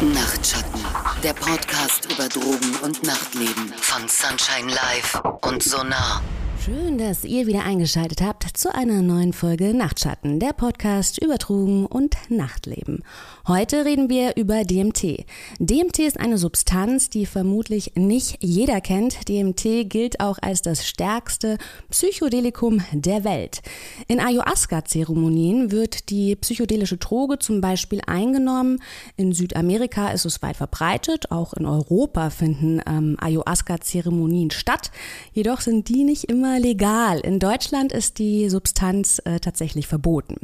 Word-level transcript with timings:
Nachtschatten, 0.00 0.80
der 1.24 1.32
Podcast 1.32 2.06
über 2.12 2.28
Drogen 2.28 2.76
und 2.84 3.02
Nachtleben 3.02 3.72
von 3.80 4.02
Sunshine 4.06 4.72
Live 4.72 5.20
und 5.42 5.60
Sonar. 5.60 6.22
Schön, 6.64 6.98
dass 6.98 7.24
ihr 7.24 7.48
wieder 7.48 7.64
eingeschaltet 7.64 8.20
habt 8.20 8.44
zu 8.58 8.74
einer 8.74 9.02
neuen 9.02 9.32
Folge 9.32 9.72
Nachtschatten, 9.72 10.40
der 10.40 10.52
Podcast 10.52 11.22
über 11.22 11.36
Drogen 11.36 11.86
und 11.86 12.16
Nachtleben. 12.28 13.04
Heute 13.46 13.84
reden 13.84 14.10
wir 14.10 14.36
über 14.36 14.64
DMT. 14.64 15.24
DMT 15.60 16.00
ist 16.00 16.18
eine 16.18 16.38
Substanz, 16.38 17.08
die 17.08 17.24
vermutlich 17.24 17.92
nicht 17.94 18.38
jeder 18.40 18.80
kennt. 18.80 19.28
DMT 19.28 19.88
gilt 19.88 20.18
auch 20.18 20.38
als 20.42 20.60
das 20.60 20.88
stärkste 20.88 21.56
Psychodelikum 21.88 22.82
der 22.90 23.22
Welt. 23.22 23.62
In 24.08 24.18
Ayahuasca-Zeremonien 24.18 25.70
wird 25.70 26.10
die 26.10 26.34
psychedelische 26.34 26.96
Droge 26.96 27.38
zum 27.38 27.60
Beispiel 27.60 28.00
eingenommen. 28.08 28.82
In 29.16 29.32
Südamerika 29.32 30.10
ist 30.10 30.24
es 30.24 30.42
weit 30.42 30.56
verbreitet. 30.56 31.30
Auch 31.30 31.54
in 31.54 31.64
Europa 31.64 32.30
finden 32.30 32.82
ähm, 32.88 33.16
Ayahuasca-Zeremonien 33.20 34.50
statt. 34.50 34.90
Jedoch 35.32 35.60
sind 35.60 35.88
die 35.88 36.02
nicht 36.02 36.24
immer 36.24 36.58
legal. 36.58 37.20
In 37.20 37.38
Deutschland 37.38 37.92
ist 37.92 38.18
die 38.18 38.47
Substanz 38.50 39.20
äh, 39.24 39.40
tatsächlich 39.40 39.86
verboten. 39.86 40.36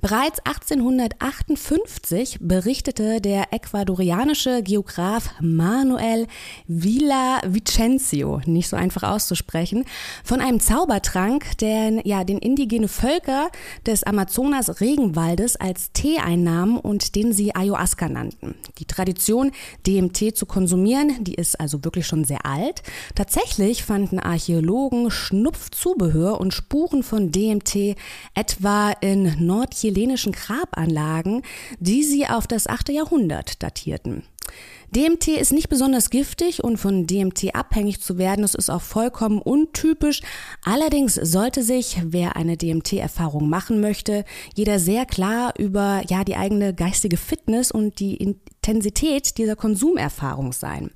Bereits 0.00 0.40
1858 0.40 2.38
berichtete 2.40 3.20
der 3.20 3.52
ecuadorianische 3.52 4.62
Geograf 4.62 5.30
Manuel 5.40 6.26
Villa 6.66 7.40
Vicencio, 7.46 8.40
nicht 8.44 8.68
so 8.68 8.76
einfach 8.76 9.02
auszusprechen, 9.04 9.84
von 10.24 10.40
einem 10.40 10.60
Zaubertrank, 10.60 11.58
der 11.58 12.06
ja 12.06 12.24
den 12.24 12.38
indigene 12.38 12.88
Völker 12.88 13.50
des 13.86 14.02
Amazonas 14.02 14.80
Regenwaldes 14.80 15.56
als 15.56 15.92
Tee 15.92 16.18
einnahmen 16.18 16.78
und 16.78 17.14
den 17.14 17.32
sie 17.32 17.54
Ayahuasca 17.54 18.08
nannten. 18.08 18.54
Die 18.78 18.86
Tradition, 18.86 19.52
DMT 19.86 20.36
zu 20.36 20.46
konsumieren, 20.46 21.22
die 21.22 21.34
ist 21.34 21.58
also 21.60 21.84
wirklich 21.84 22.06
schon 22.06 22.24
sehr 22.24 22.44
alt. 22.44 22.82
Tatsächlich 23.14 23.84
fanden 23.84 24.18
Archäologen 24.18 25.10
Schnupfzubehör 25.10 26.40
und 26.40 26.52
Spuren 26.52 27.02
von 27.02 27.30
DMT 27.30 27.96
etwa 28.34 28.90
in 29.00 29.44
Nordchile 29.44 29.83
chilenischen 29.84 30.32
Grabanlagen, 30.32 31.42
die 31.78 32.02
sie 32.02 32.26
auf 32.26 32.46
das 32.46 32.66
8. 32.66 32.88
Jahrhundert 32.88 33.62
datierten. 33.62 34.22
DMT 34.94 35.28
ist 35.28 35.52
nicht 35.52 35.68
besonders 35.68 36.08
giftig 36.08 36.62
und 36.62 36.76
von 36.76 37.06
DMT 37.06 37.54
abhängig 37.54 38.00
zu 38.00 38.16
werden, 38.16 38.42
das 38.42 38.54
ist 38.54 38.70
auch 38.70 38.80
vollkommen 38.80 39.42
untypisch. 39.42 40.22
Allerdings 40.62 41.14
sollte 41.16 41.62
sich, 41.62 41.98
wer 42.04 42.36
eine 42.36 42.56
DMT-Erfahrung 42.56 43.48
machen 43.48 43.80
möchte, 43.80 44.24
jeder 44.54 44.78
sehr 44.78 45.04
klar 45.04 45.52
über 45.58 46.02
ja 46.08 46.22
die 46.24 46.36
eigene 46.36 46.74
geistige 46.74 47.16
Fitness 47.16 47.72
und 47.72 47.98
die 47.98 48.36
Intensität 48.64 49.36
dieser 49.36 49.56
Konsumerfahrung 49.56 50.54
sein. 50.54 50.90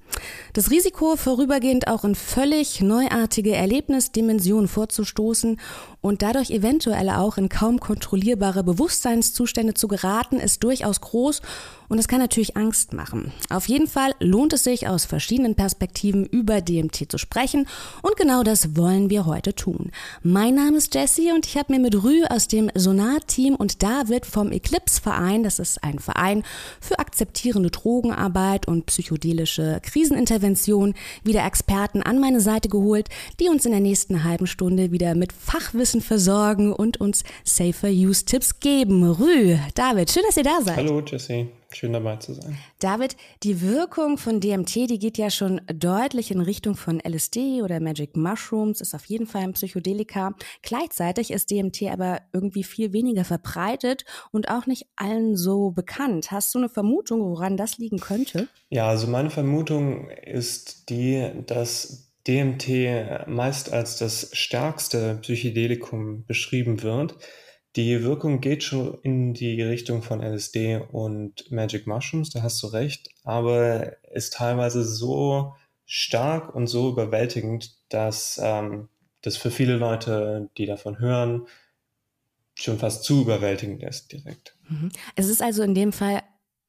Das 0.55 0.71
Risiko, 0.71 1.17
vorübergehend 1.17 1.87
auch 1.87 2.03
in 2.03 2.15
völlig 2.15 2.81
neuartige 2.81 3.55
Erlebnisdimensionen 3.55 4.69
vorzustoßen 4.69 5.61
und 6.01 6.23
dadurch 6.23 6.51
eventuell 6.51 7.11
auch 7.11 7.37
in 7.37 7.51
kaum 7.51 7.79
kontrollierbare 7.79 8.65
Bewusstseinszustände 8.65 9.75
zu 9.75 9.87
geraten, 9.87 10.41
ist 10.41 10.65
durchaus 10.65 11.03
groß 11.03 11.43
und 11.89 11.99
es 11.99 12.09
kann 12.09 12.21
natürlich 12.21 12.57
Angst 12.57 12.95
machen. 12.95 13.33
Auf 13.51 13.69
jeden 13.69 13.87
Fall 13.87 14.15
lohnt 14.19 14.55
es 14.55 14.65
sich, 14.65 14.89
aus 14.89 15.05
verschiedenen 15.05 15.55
Perspektiven 15.55 16.25
über 16.25 16.63
DMT 16.63 17.11
zu 17.11 17.19
sprechen 17.19 17.67
und 18.01 18.17
genau 18.17 18.43
das 18.43 18.77
wollen 18.77 19.11
wir 19.11 19.27
heute 19.27 19.55
tun. 19.55 19.91
Mein 20.23 20.55
Name 20.55 20.79
ist 20.79 20.95
Jessie 20.95 21.33
und 21.33 21.47
ich 21.47 21.57
habe 21.59 21.73
mir 21.73 21.81
mit 21.81 22.03
Rü 22.03 22.25
aus 22.31 22.49
dem 22.49 22.71
Sonar-Team 22.75 23.55
und 23.55 23.83
David 23.83 24.25
vom 24.25 24.53
Eclipse-Verein, 24.53 25.43
das 25.43 25.59
ist 25.59 25.85
ein 25.85 25.99
Verein 25.99 26.43
für 26.81 26.99
akzeptierende 26.99 27.58
Drogenarbeit 27.65 28.69
und 28.69 28.87
psychedelische 28.87 29.81
Krisenintervention, 29.83 30.95
wieder 31.25 31.45
Experten 31.45 32.03
an 32.03 32.21
meine 32.21 32.41
Seite 32.41 32.69
geholt, 32.69 33.09
die 33.41 33.49
uns 33.49 33.67
in 33.67 33.73
der 33.73 33.81
nächsten 33.81 34.25
halben 34.25 34.47
Stunde 34.47 34.93
wieder 34.93 35.15
mit 35.15 35.33
Fachwissen 35.33 36.01
versorgen 36.01 36.73
und 36.73 37.01
uns 37.01 37.25
Safer 37.45 37.89
Use 37.89 38.25
Tipps 38.25 38.61
geben. 38.61 39.03
Rü, 39.11 39.57
David, 39.75 40.11
schön, 40.11 40.23
dass 40.27 40.37
ihr 40.37 40.45
da 40.45 40.61
seid. 40.63 40.77
Hallo 40.77 41.03
Jessie. 41.05 41.49
Schön 41.71 41.93
dabei 41.93 42.17
zu 42.17 42.33
sein. 42.33 42.57
David, 42.79 43.17
die 43.43 43.61
Wirkung 43.61 44.17
von 44.17 44.41
DMT, 44.41 44.89
die 44.89 44.99
geht 44.99 45.19
ja 45.19 45.29
schon 45.29 45.61
deutlich 45.67 46.31
in 46.31 46.41
Richtung 46.41 46.77
von 46.77 46.99
LSD 46.99 47.61
oder 47.63 47.79
Magic 47.79 48.17
Mushrooms, 48.17 48.81
ist 48.81 48.95
auf 48.95 49.05
jeden 49.05 49.27
Fall 49.27 49.43
ein 49.43 49.53
Psychedelika. 49.53 50.35
Gleichzeitig 50.63 51.31
ist 51.31 51.51
DMT 51.51 51.83
aber 51.93 52.23
irgendwie 52.33 52.65
viel 52.65 52.95
weniger 52.95 53.25
verbreitet 53.25 54.07
und 54.33 54.49
auch 54.49 54.67
nicht 54.67 54.87
allen 54.97 55.37
so 55.37 55.71
bekannt. 55.71 56.31
Hast 56.31 56.55
du 56.55 56.59
eine 56.59 56.71
Vermutung, 56.71 57.21
woran 57.21 57.59
das 57.59 57.77
liegen 57.77 57.99
könnte? 57.99 58.49
Ja, 58.71 58.89
also 58.89 59.07
meine 59.07 59.29
Vermutung 59.31 60.09
ist 60.09 60.89
die, 60.89 61.31
dass 61.47 62.09
DMT 62.27 63.27
meist 63.27 63.73
als 63.73 63.99
das 63.99 64.31
stärkste 64.33 65.19
Psychedelikum 65.21 66.25
beschrieben 66.25 66.83
wird 66.83 67.15
die 67.79 68.03
Wirkung 68.03 68.41
geht 68.41 68.65
schon 68.65 68.99
in 69.03 69.35
die 69.35 69.63
Richtung 69.63 70.03
von 70.03 70.21
LSD 70.21 70.81
und 70.91 71.49
Magic 71.53 71.87
Mushrooms, 71.87 72.31
da 72.31 72.43
hast 72.43 72.61
du 72.61 72.67
recht, 72.67 73.09
aber 73.23 73.93
ist 74.13 74.33
teilweise 74.33 74.83
so 74.83 75.55
stark 75.87 76.57
und 76.57 76.67
so 76.67 76.91
überwältigend, 76.91 77.77
dass 77.89 78.41
ähm, 78.43 78.89
das 79.23 79.37
für 79.37 79.53
viele 79.53 79.77
Leute, 79.77 80.51
die 80.59 80.67
davon 80.67 80.99
hören, 80.99 81.47
schon 82.57 82.79
fast 82.79 83.05
zu 83.05 83.23
überwältigend 83.23 83.85
ist 83.85 84.11
direkt. 84.11 84.57
Mhm. 84.69 84.91
Es 85.15 85.29
ist 85.29 85.41
also 85.41 85.63
in 85.63 85.77
dem 85.77 85.93
Fall 85.93 86.23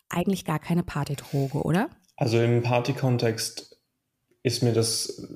eigentlich 0.09 0.46
gar 0.46 0.59
keine 0.59 0.84
Partydroge, 0.84 1.64
oder? 1.64 1.90
Also 2.18 2.40
im 2.40 2.62
Party-Kontext 2.62 3.81
ist 4.44 4.62
mir 4.62 4.74
das 4.74 5.28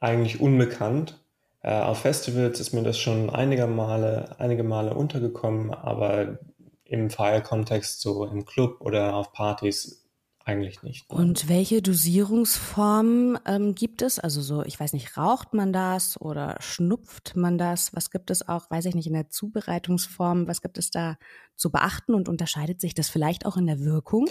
eigentlich 0.00 0.40
unbekannt. 0.40 1.21
Äh, 1.62 1.80
auf 1.80 2.00
Festivals 2.00 2.60
ist 2.60 2.72
mir 2.72 2.82
das 2.82 2.98
schon 2.98 3.30
einige 3.30 3.66
Male, 3.66 4.36
einige 4.38 4.64
Male 4.64 4.94
untergekommen, 4.94 5.72
aber 5.72 6.38
im 6.84 7.08
Feierkontext, 7.08 8.00
so 8.00 8.24
im 8.24 8.44
Club 8.44 8.80
oder 8.80 9.14
auf 9.14 9.32
Partys, 9.32 10.02
eigentlich 10.44 10.82
nicht. 10.82 11.08
Und 11.08 11.48
welche 11.48 11.82
Dosierungsformen 11.82 13.38
ähm, 13.46 13.74
gibt 13.74 14.02
es? 14.02 14.18
Also 14.18 14.42
so, 14.42 14.64
ich 14.64 14.78
weiß 14.78 14.92
nicht, 14.92 15.16
raucht 15.16 15.54
man 15.54 15.72
das 15.72 16.20
oder 16.20 16.56
schnupft 16.60 17.36
man 17.36 17.58
das? 17.58 17.94
Was 17.94 18.10
gibt 18.10 18.30
es 18.30 18.48
auch, 18.48 18.70
weiß 18.70 18.86
ich 18.86 18.94
nicht, 18.94 19.06
in 19.06 19.12
der 19.12 19.28
Zubereitungsform? 19.28 20.48
Was 20.48 20.60
gibt 20.60 20.78
es 20.78 20.90
da 20.90 21.16
zu 21.56 21.70
beachten 21.70 22.14
und 22.14 22.28
unterscheidet 22.28 22.80
sich 22.80 22.94
das 22.94 23.08
vielleicht 23.08 23.46
auch 23.46 23.56
in 23.56 23.66
der 23.66 23.80
Wirkung? 23.80 24.28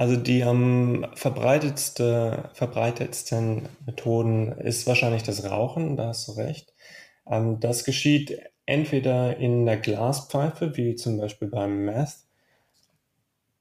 Also 0.00 0.16
die 0.16 0.44
am 0.44 1.04
verbreitetste, 1.12 2.48
verbreitetsten 2.54 3.68
Methoden 3.84 4.52
ist 4.52 4.86
wahrscheinlich 4.86 5.24
das 5.24 5.44
Rauchen, 5.44 5.98
da 5.98 6.06
hast 6.06 6.26
du 6.26 6.32
recht. 6.32 6.72
Ähm, 7.26 7.60
das 7.60 7.84
geschieht 7.84 8.40
entweder 8.64 9.36
in 9.36 9.66
der 9.66 9.76
Glaspfeife, 9.76 10.78
wie 10.78 10.94
zum 10.94 11.18
Beispiel 11.18 11.48
beim 11.48 11.84
Meth. 11.84 12.16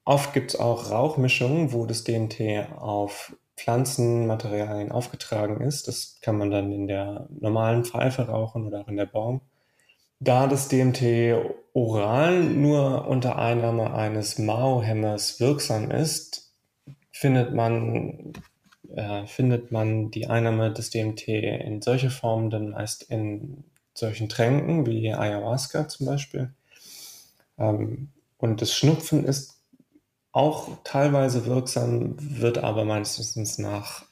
Oft 0.06 0.32
gibt 0.32 0.54
es 0.54 0.60
auch 0.62 0.92
Rauchmischungen, 0.92 1.74
wo 1.74 1.86
das 1.86 2.06
DMT 2.06 2.72
auf 2.74 3.36
Pflanzenmaterialien 3.58 4.94
aufgetragen 4.94 5.60
ist. 5.60 5.90
Das 5.90 6.20
kann 6.22 6.38
man 6.38 6.52
dann 6.52 6.72
in 6.72 6.88
der 6.88 7.28
normalen 7.38 7.84
Pfeife 7.84 8.30
rauchen 8.30 8.66
oder 8.66 8.80
auch 8.80 8.88
in 8.88 8.96
der 8.96 9.08
Baum. 9.08 9.42
Da 10.19 10.47
das 10.47 10.68
DMT 10.68 11.35
oral 11.74 12.44
nur 12.44 13.07
unter 13.07 13.38
Einnahme 13.38 13.94
eines 13.94 14.38
Mao-Hämmers 14.38 15.40
wirksam 15.40 15.91
ist, 15.91 16.52
findet 17.12 17.53
man, 17.53 18.34
äh, 18.94 19.25
findet 19.28 19.72
man 19.72 20.12
die 20.12 20.28
Einnahme 20.28 20.74
des 20.74 20.90
DMT 20.90 21.28
in 21.29 21.81
solche 21.81 22.09
Formen 22.09 22.50
dann 22.50 22.72
meist 22.72 23.03
in 23.03 23.63
solchen 23.94 24.28
Tränken 24.29 24.85
wie 24.85 25.13
Ayahuasca 25.13 25.88
zum 25.88 26.08
Beispiel. 26.08 26.53
Ähm, 27.58 28.09
und 28.38 28.62
das 28.62 28.74
Schnupfen 28.74 29.25
ist 29.25 29.62
auch 30.31 30.69
teilweise 30.84 31.46
wirksam, 31.46 32.16
wird 32.20 32.58
aber 32.58 32.84
meines 32.85 33.20
Wissens 33.20 33.58
nach 33.58 34.05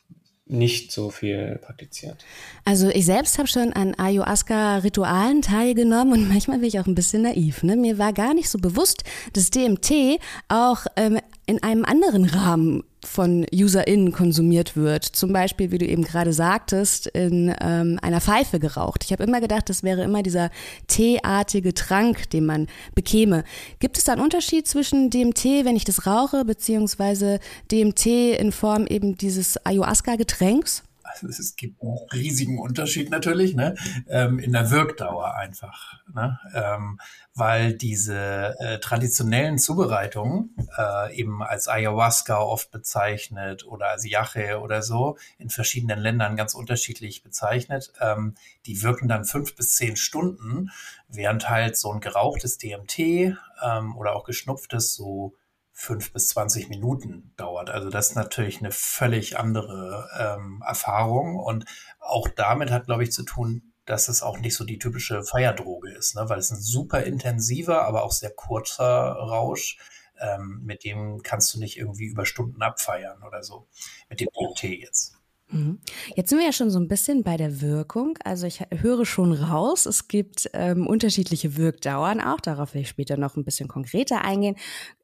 nicht 0.49 0.91
so 0.91 1.09
viel 1.09 1.59
praktiziert. 1.61 2.25
Also 2.65 2.89
ich 2.89 3.05
selbst 3.05 3.37
habe 3.37 3.47
schon 3.47 3.73
an 3.73 3.95
Ayahuasca-Ritualen 3.95 5.41
teilgenommen 5.41 6.13
und 6.13 6.29
manchmal 6.29 6.59
bin 6.59 6.67
ich 6.67 6.79
auch 6.79 6.85
ein 6.87 6.95
bisschen 6.95 7.23
naiv. 7.23 7.63
Ne? 7.63 7.75
Mir 7.75 7.97
war 7.97 8.13
gar 8.13 8.33
nicht 8.33 8.49
so 8.49 8.57
bewusst, 8.57 9.03
dass 9.33 9.49
DMT 9.49 10.19
auch 10.47 10.85
ähm, 10.95 11.19
in 11.45 11.61
einem 11.63 11.85
anderen 11.85 12.25
Rahmen 12.25 12.83
von 13.07 13.45
UserInnen 13.53 14.11
konsumiert 14.11 14.75
wird. 14.75 15.03
Zum 15.03 15.33
Beispiel, 15.33 15.71
wie 15.71 15.77
du 15.77 15.85
eben 15.85 16.03
gerade 16.03 16.33
sagtest, 16.33 17.07
in 17.07 17.53
ähm, 17.61 17.97
einer 18.01 18.21
Pfeife 18.21 18.59
geraucht. 18.59 19.03
Ich 19.03 19.11
habe 19.11 19.23
immer 19.23 19.41
gedacht, 19.41 19.69
das 19.69 19.81
wäre 19.81 20.03
immer 20.03 20.23
dieser 20.23 20.51
teeartige 20.87 21.73
Trank, 21.73 22.29
den 22.29 22.45
man 22.45 22.67
bekäme. 22.93 23.43
Gibt 23.79 23.97
es 23.97 24.03
da 24.03 24.13
einen 24.13 24.21
Unterschied 24.21 24.67
zwischen 24.67 25.09
DMT, 25.09 25.45
wenn 25.63 25.75
ich 25.75 25.85
das 25.85 26.05
rauche, 26.05 26.45
beziehungsweise 26.45 27.39
DMT 27.71 28.05
in 28.39 28.51
Form 28.51 28.85
eben 28.87 29.17
dieses 29.17 29.57
Ayahuasca-Getränks? 29.65 30.83
Es 31.23 31.55
gibt 31.55 31.81
einen 31.81 31.97
riesigen 32.13 32.59
Unterschied 32.59 33.09
natürlich, 33.09 33.55
ne? 33.55 33.75
Ähm, 34.07 34.39
in 34.39 34.51
der 34.51 34.71
Wirkdauer 34.71 35.35
einfach. 35.35 36.01
Ne? 36.13 36.39
Ähm, 36.53 36.99
weil 37.33 37.73
diese 37.73 38.55
äh, 38.59 38.79
traditionellen 38.79 39.59
Zubereitungen, 39.59 40.55
äh, 40.77 41.15
eben 41.15 41.43
als 41.43 41.67
Ayahuasca 41.67 42.39
oft 42.39 42.71
bezeichnet 42.71 43.65
oder 43.65 43.89
als 43.89 44.09
Yache 44.09 44.59
oder 44.59 44.81
so, 44.81 45.17
in 45.37 45.49
verschiedenen 45.49 45.99
Ländern 45.99 46.35
ganz 46.35 46.55
unterschiedlich 46.55 47.23
bezeichnet, 47.23 47.93
ähm, 48.01 48.35
die 48.65 48.81
wirken 48.81 49.07
dann 49.07 49.25
fünf 49.25 49.55
bis 49.55 49.75
zehn 49.75 49.95
Stunden, 49.95 50.71
während 51.07 51.49
halt 51.49 51.77
so 51.77 51.91
ein 51.91 51.99
gerauchtes 51.99 52.57
DMT 52.57 52.99
ähm, 52.99 53.95
oder 53.97 54.15
auch 54.15 54.23
geschnupftes 54.23 54.95
so 54.95 55.35
fünf 55.79 56.11
bis 56.11 56.29
zwanzig 56.29 56.69
Minuten 56.69 57.33
dauert. 57.37 57.69
Also 57.69 57.91
das 57.91 58.09
ist 58.09 58.15
natürlich 58.15 58.57
eine 58.59 58.71
völlig 58.71 59.37
andere 59.37 60.09
ähm, 60.19 60.63
Erfahrung 60.65 61.35
und 61.37 61.65
auch 61.99 62.27
damit 62.29 62.71
hat, 62.71 62.87
glaube 62.87 63.03
ich, 63.03 63.11
zu 63.11 63.21
tun, 63.21 63.73
dass 63.85 64.07
es 64.07 64.23
auch 64.23 64.39
nicht 64.39 64.55
so 64.55 64.65
die 64.65 64.79
typische 64.79 65.23
Feierdroge 65.23 65.91
ist, 65.91 66.15
ne? 66.15 66.27
weil 66.29 66.39
es 66.39 66.49
ein 66.49 66.59
super 66.59 67.03
intensiver, 67.03 67.83
aber 67.83 68.03
auch 68.03 68.11
sehr 68.11 68.31
kurzer 68.31 68.85
Rausch. 68.85 69.77
Ähm, 70.19 70.61
mit 70.65 70.83
dem 70.83 71.21
kannst 71.21 71.53
du 71.53 71.59
nicht 71.59 71.77
irgendwie 71.77 72.07
über 72.07 72.25
Stunden 72.25 72.63
abfeiern 72.63 73.21
oder 73.21 73.43
so. 73.43 73.67
Mit 74.09 74.19
dem 74.19 74.29
DMT 74.33 74.63
jetzt. 74.81 75.13
Mhm. 75.49 75.79
Jetzt 76.15 76.29
sind 76.29 76.39
wir 76.39 76.45
ja 76.45 76.51
schon 76.51 76.69
so 76.69 76.79
ein 76.79 76.87
bisschen 76.87 77.23
bei 77.23 77.37
der 77.37 77.61
Wirkung. 77.61 78.17
Also 78.23 78.47
ich 78.47 78.61
höre 78.69 79.05
schon 79.05 79.31
raus, 79.31 79.85
es 79.85 80.07
gibt 80.07 80.49
ähm, 80.53 80.85
unterschiedliche 80.85 81.55
Wirkdauern 81.55 82.19
auch. 82.19 82.41
Darauf 82.41 82.73
will 82.73 82.81
ich 82.81 82.89
später 82.89 83.15
noch 83.17 83.37
ein 83.37 83.45
bisschen 83.45 83.69
konkreter 83.69 84.23
eingehen. 84.23 84.55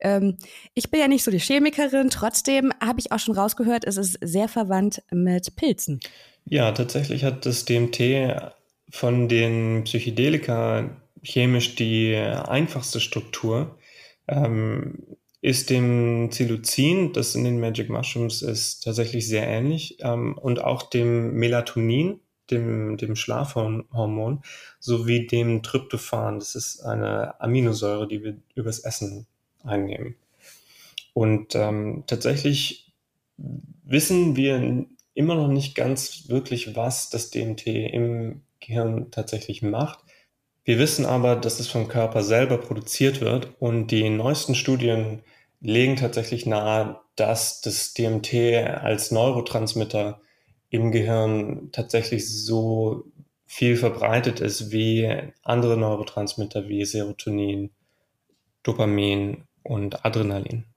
Ähm, 0.02 0.38
ich 0.74 0.92
bin 0.92 1.00
ja 1.00 1.08
nicht 1.08 1.24
so 1.24 1.32
die 1.32 1.40
Chemikerin, 1.40 2.10
trotzdem 2.10 2.74
habe 2.84 3.00
ich 3.00 3.12
auch 3.12 3.20
schon 3.20 3.36
rausgehört, 3.36 3.86
es 3.86 3.98
ist 3.98 4.18
sehr 4.22 4.50
verwandt 4.50 5.02
mit 5.12 5.56
Pilzen. 5.56 6.00
Ja, 6.46 6.72
tatsächlich 6.74 7.24
hat 7.24 7.46
das 7.46 7.64
DMT 7.64 8.52
von 8.90 9.30
den 9.30 9.86
Psychedelika 9.86 10.90
chemisch 11.24 11.76
die 11.76 12.16
einfachste 12.16 13.00
Struktur. 13.00 13.78
Ähm, 14.28 15.00
ist 15.44 15.70
dem 15.70 16.30
Psilocin, 16.32 17.12
das 17.12 17.36
in 17.36 17.44
den 17.44 17.60
Magic 17.60 17.90
Mushrooms 17.90 18.42
ist, 18.42 18.86
tatsächlich 18.86 19.28
sehr 19.28 19.46
ähnlich 19.46 19.98
ähm, 20.00 20.38
und 20.38 20.64
auch 20.64 20.84
dem 20.84 21.34
Melatonin, 21.34 22.22
dem, 22.50 22.96
dem 22.96 23.18
Schlafhormon, 23.18 24.42
sowie 24.80 25.28
dem 25.28 25.62
Tryptophan. 25.62 26.40
Das 26.40 26.56
ist 26.56 26.80
eine 26.80 27.42
Aminosäure, 27.42 28.08
die 28.08 28.24
wir 28.24 28.38
übers 28.56 28.80
Essen 28.80 29.28
einnehmen. 29.66 30.16
Und 31.14 31.56
ähm, 31.56 32.06
tatsächlich 32.08 32.94
wissen 33.38 34.38
wir 34.38 34.86
immer 35.14 35.36
noch 35.36 35.50
nicht 35.50 35.76
ganz 35.76 36.30
wirklich, 36.30 36.74
was 36.78 37.10
das 37.10 37.32
DMT 37.32 37.68
im 37.68 38.44
Gehirn 38.62 39.12
tatsächlich 39.12 39.62
macht. 39.62 40.00
Wir 40.66 40.80
wissen 40.80 41.06
aber, 41.06 41.36
dass 41.36 41.60
es 41.60 41.68
vom 41.68 41.88
Körper 41.88 42.24
selber 42.24 42.58
produziert 42.58 43.20
wird 43.20 43.54
und 43.60 43.88
die 43.88 44.10
neuesten 44.10 44.56
Studien 44.56 45.22
legen 45.60 45.96
tatsächlich 45.98 46.46
nahe, 46.46 47.00
dass 47.16 47.62
das 47.62 47.94
DMT 47.94 48.34
als 48.82 49.12
Neurotransmitter 49.12 50.22
im 50.70 50.92
Gehirn 50.92 51.70
tatsächlich 51.72 52.28
so 52.28 53.06
viel 53.46 53.78
verbreitet 53.78 54.40
ist 54.40 54.72
wie 54.72 55.08
andere 55.44 55.78
Neurotransmitter 55.78 56.68
wie 56.68 56.86
Serotonin, 56.86 57.72
Dopamin 58.64 59.44
und 59.64 60.06
Adrenalin. 60.06 60.73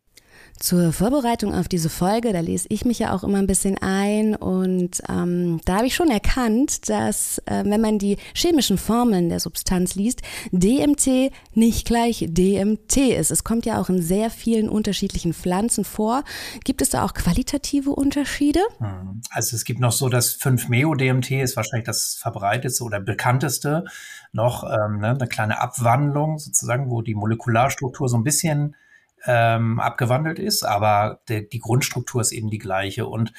Zur 0.58 0.92
Vorbereitung 0.92 1.54
auf 1.54 1.68
diese 1.68 1.90
Folge, 1.90 2.32
da 2.32 2.40
lese 2.40 2.66
ich 2.70 2.84
mich 2.84 2.98
ja 2.98 3.14
auch 3.14 3.24
immer 3.24 3.38
ein 3.38 3.46
bisschen 3.46 3.76
ein 3.78 4.34
und 4.34 5.02
ähm, 5.08 5.60
da 5.66 5.76
habe 5.76 5.86
ich 5.86 5.94
schon 5.94 6.10
erkannt, 6.10 6.88
dass 6.88 7.38
äh, 7.44 7.62
wenn 7.66 7.80
man 7.80 7.98
die 7.98 8.16
chemischen 8.34 8.78
Formeln 8.78 9.28
der 9.28 9.38
Substanz 9.38 9.96
liest, 9.96 10.22
DMT 10.52 11.30
nicht 11.52 11.86
gleich 11.86 12.26
DMT 12.28 12.96
ist. 12.96 13.30
Es 13.30 13.44
kommt 13.44 13.66
ja 13.66 13.78
auch 13.78 13.90
in 13.90 14.00
sehr 14.00 14.30
vielen 14.30 14.70
unterschiedlichen 14.70 15.34
Pflanzen 15.34 15.84
vor. 15.84 16.24
Gibt 16.64 16.80
es 16.80 16.88
da 16.88 17.04
auch 17.04 17.12
qualitative 17.12 17.90
Unterschiede? 17.90 18.60
Hm. 18.78 19.20
Also 19.30 19.56
es 19.56 19.64
gibt 19.64 19.80
noch 19.80 19.92
so 19.92 20.08
das 20.08 20.40
5-Meo-DMT 20.40 21.32
ist 21.32 21.56
wahrscheinlich 21.56 21.86
das 21.86 22.14
verbreitetste 22.14 22.82
oder 22.82 22.98
bekannteste 22.98 23.84
noch 24.32 24.64
ähm, 24.64 25.00
ne, 25.00 25.10
eine 25.10 25.28
kleine 25.28 25.60
Abwandlung 25.60 26.38
sozusagen, 26.38 26.90
wo 26.90 27.02
die 27.02 27.14
Molekularstruktur 27.14 28.08
so 28.08 28.16
ein 28.16 28.24
bisschen 28.24 28.74
ähm, 29.26 29.81
abgewandelt 29.81 30.38
ist, 30.38 30.64
aber 30.64 31.20
der, 31.28 31.43
die 31.43 31.58
Grundstruktur 31.58 32.20
ist 32.20 32.32
eben 32.32 32.50
die 32.50 32.58
gleiche. 32.58 33.06
Und 33.06 33.32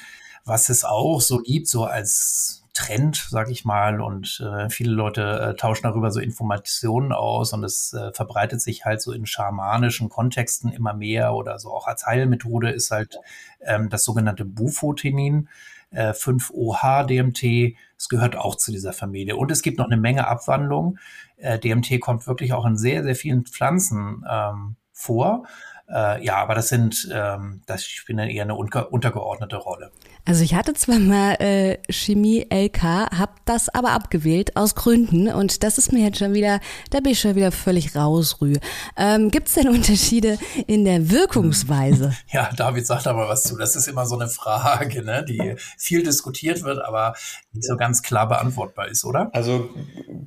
was 0.44 0.68
es 0.68 0.84
auch 0.84 1.20
so 1.20 1.38
gibt, 1.38 1.68
so 1.68 1.84
als 1.84 2.64
Trend, 2.78 3.26
sag 3.28 3.50
ich 3.50 3.64
mal, 3.64 4.00
und 4.00 4.40
äh, 4.40 4.70
viele 4.70 4.92
Leute 4.92 5.40
äh, 5.40 5.56
tauschen 5.56 5.82
darüber 5.82 6.12
so 6.12 6.20
Informationen 6.20 7.12
aus 7.12 7.52
und 7.52 7.64
es 7.64 7.92
äh, 7.92 8.12
verbreitet 8.12 8.60
sich 8.60 8.84
halt 8.84 9.02
so 9.02 9.12
in 9.12 9.26
schamanischen 9.26 10.08
Kontexten 10.08 10.70
immer 10.70 10.94
mehr 10.94 11.34
oder 11.34 11.58
so 11.58 11.72
auch 11.72 11.88
als 11.88 12.06
Heilmethode 12.06 12.70
ist 12.70 12.92
halt 12.92 13.18
ähm, 13.60 13.88
das 13.88 14.04
sogenannte 14.04 14.44
Bufotenin. 14.44 15.48
5-OH-DMT, 15.90 17.42
äh, 17.42 17.76
es 17.96 18.08
gehört 18.08 18.36
auch 18.36 18.56
zu 18.56 18.70
dieser 18.72 18.92
Familie. 18.92 19.36
Und 19.36 19.50
es 19.50 19.62
gibt 19.62 19.78
noch 19.78 19.86
eine 19.86 19.96
Menge 19.96 20.28
Abwandlungen. 20.28 20.98
Äh, 21.36 21.58
DMT 21.58 22.00
kommt 22.00 22.26
wirklich 22.26 22.52
auch 22.52 22.66
in 22.66 22.76
sehr, 22.76 23.02
sehr 23.02 23.16
vielen 23.16 23.46
Pflanzen 23.46 24.24
ähm, 24.30 24.76
vor. 24.92 25.46
Äh, 25.90 26.24
ja, 26.24 26.36
aber 26.36 26.54
das 26.54 26.68
sind, 26.68 27.08
ähm, 27.12 27.62
das 27.66 27.84
spielt 27.84 28.18
dann 28.18 28.28
eher 28.28 28.42
eine 28.42 28.54
unter, 28.54 28.92
untergeordnete 28.92 29.56
Rolle. 29.56 29.90
Also 30.26 30.44
ich 30.44 30.54
hatte 30.54 30.74
zwar 30.74 30.98
mal 30.98 31.36
äh, 31.40 31.78
Chemie 31.90 32.46
LK, 32.50 32.82
habe 32.82 33.32
das 33.46 33.70
aber 33.70 33.92
abgewählt 33.92 34.56
aus 34.56 34.74
Gründen 34.74 35.28
und 35.28 35.62
das 35.62 35.78
ist 35.78 35.90
mir 35.90 36.04
jetzt 36.04 36.18
schon 36.18 36.34
wieder, 36.34 36.60
da 36.90 37.00
bin 37.00 37.12
ich 37.12 37.20
schon 37.20 37.34
wieder 37.34 37.50
völlig 37.50 37.96
rausrüh. 37.96 38.56
Ähm, 38.98 39.30
Gibt 39.30 39.48
es 39.48 39.54
denn 39.54 39.68
Unterschiede 39.68 40.38
in 40.66 40.84
der 40.84 41.10
Wirkungsweise? 41.10 42.14
Ja, 42.30 42.50
David 42.54 42.86
sagt 42.86 43.06
aber 43.06 43.28
was 43.28 43.44
zu. 43.44 43.56
Das 43.56 43.74
ist 43.74 43.86
immer 43.86 44.04
so 44.04 44.18
eine 44.18 44.28
Frage, 44.28 45.02
ne, 45.02 45.24
die 45.24 45.54
viel 45.78 46.02
diskutiert 46.02 46.62
wird, 46.62 46.84
aber 46.84 47.14
nicht 47.52 47.66
so 47.66 47.76
ganz 47.76 48.02
klar 48.02 48.28
beantwortbar 48.28 48.88
ist, 48.88 49.04
oder? 49.04 49.30
Also 49.32 49.70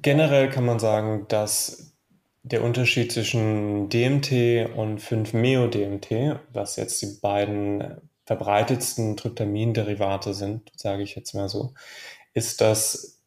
generell 0.01 0.49
kann 0.49 0.65
man 0.65 0.79
sagen, 0.79 1.25
dass 1.27 1.90
der 2.43 2.63
Unterschied 2.63 3.11
zwischen 3.11 3.89
DMT 3.89 4.75
und 4.75 4.99
5-Meo-DMT, 4.99 6.39
was 6.51 6.75
jetzt 6.75 7.01
die 7.01 7.19
beiden 7.21 8.01
verbreitetsten 8.25 9.17
Tryptamin-Derivate 9.17 10.33
sind, 10.33 10.71
sage 10.75 11.03
ich 11.03 11.15
jetzt 11.15 11.33
mal 11.33 11.49
so, 11.49 11.73
ist, 12.33 12.61
dass 12.61 13.21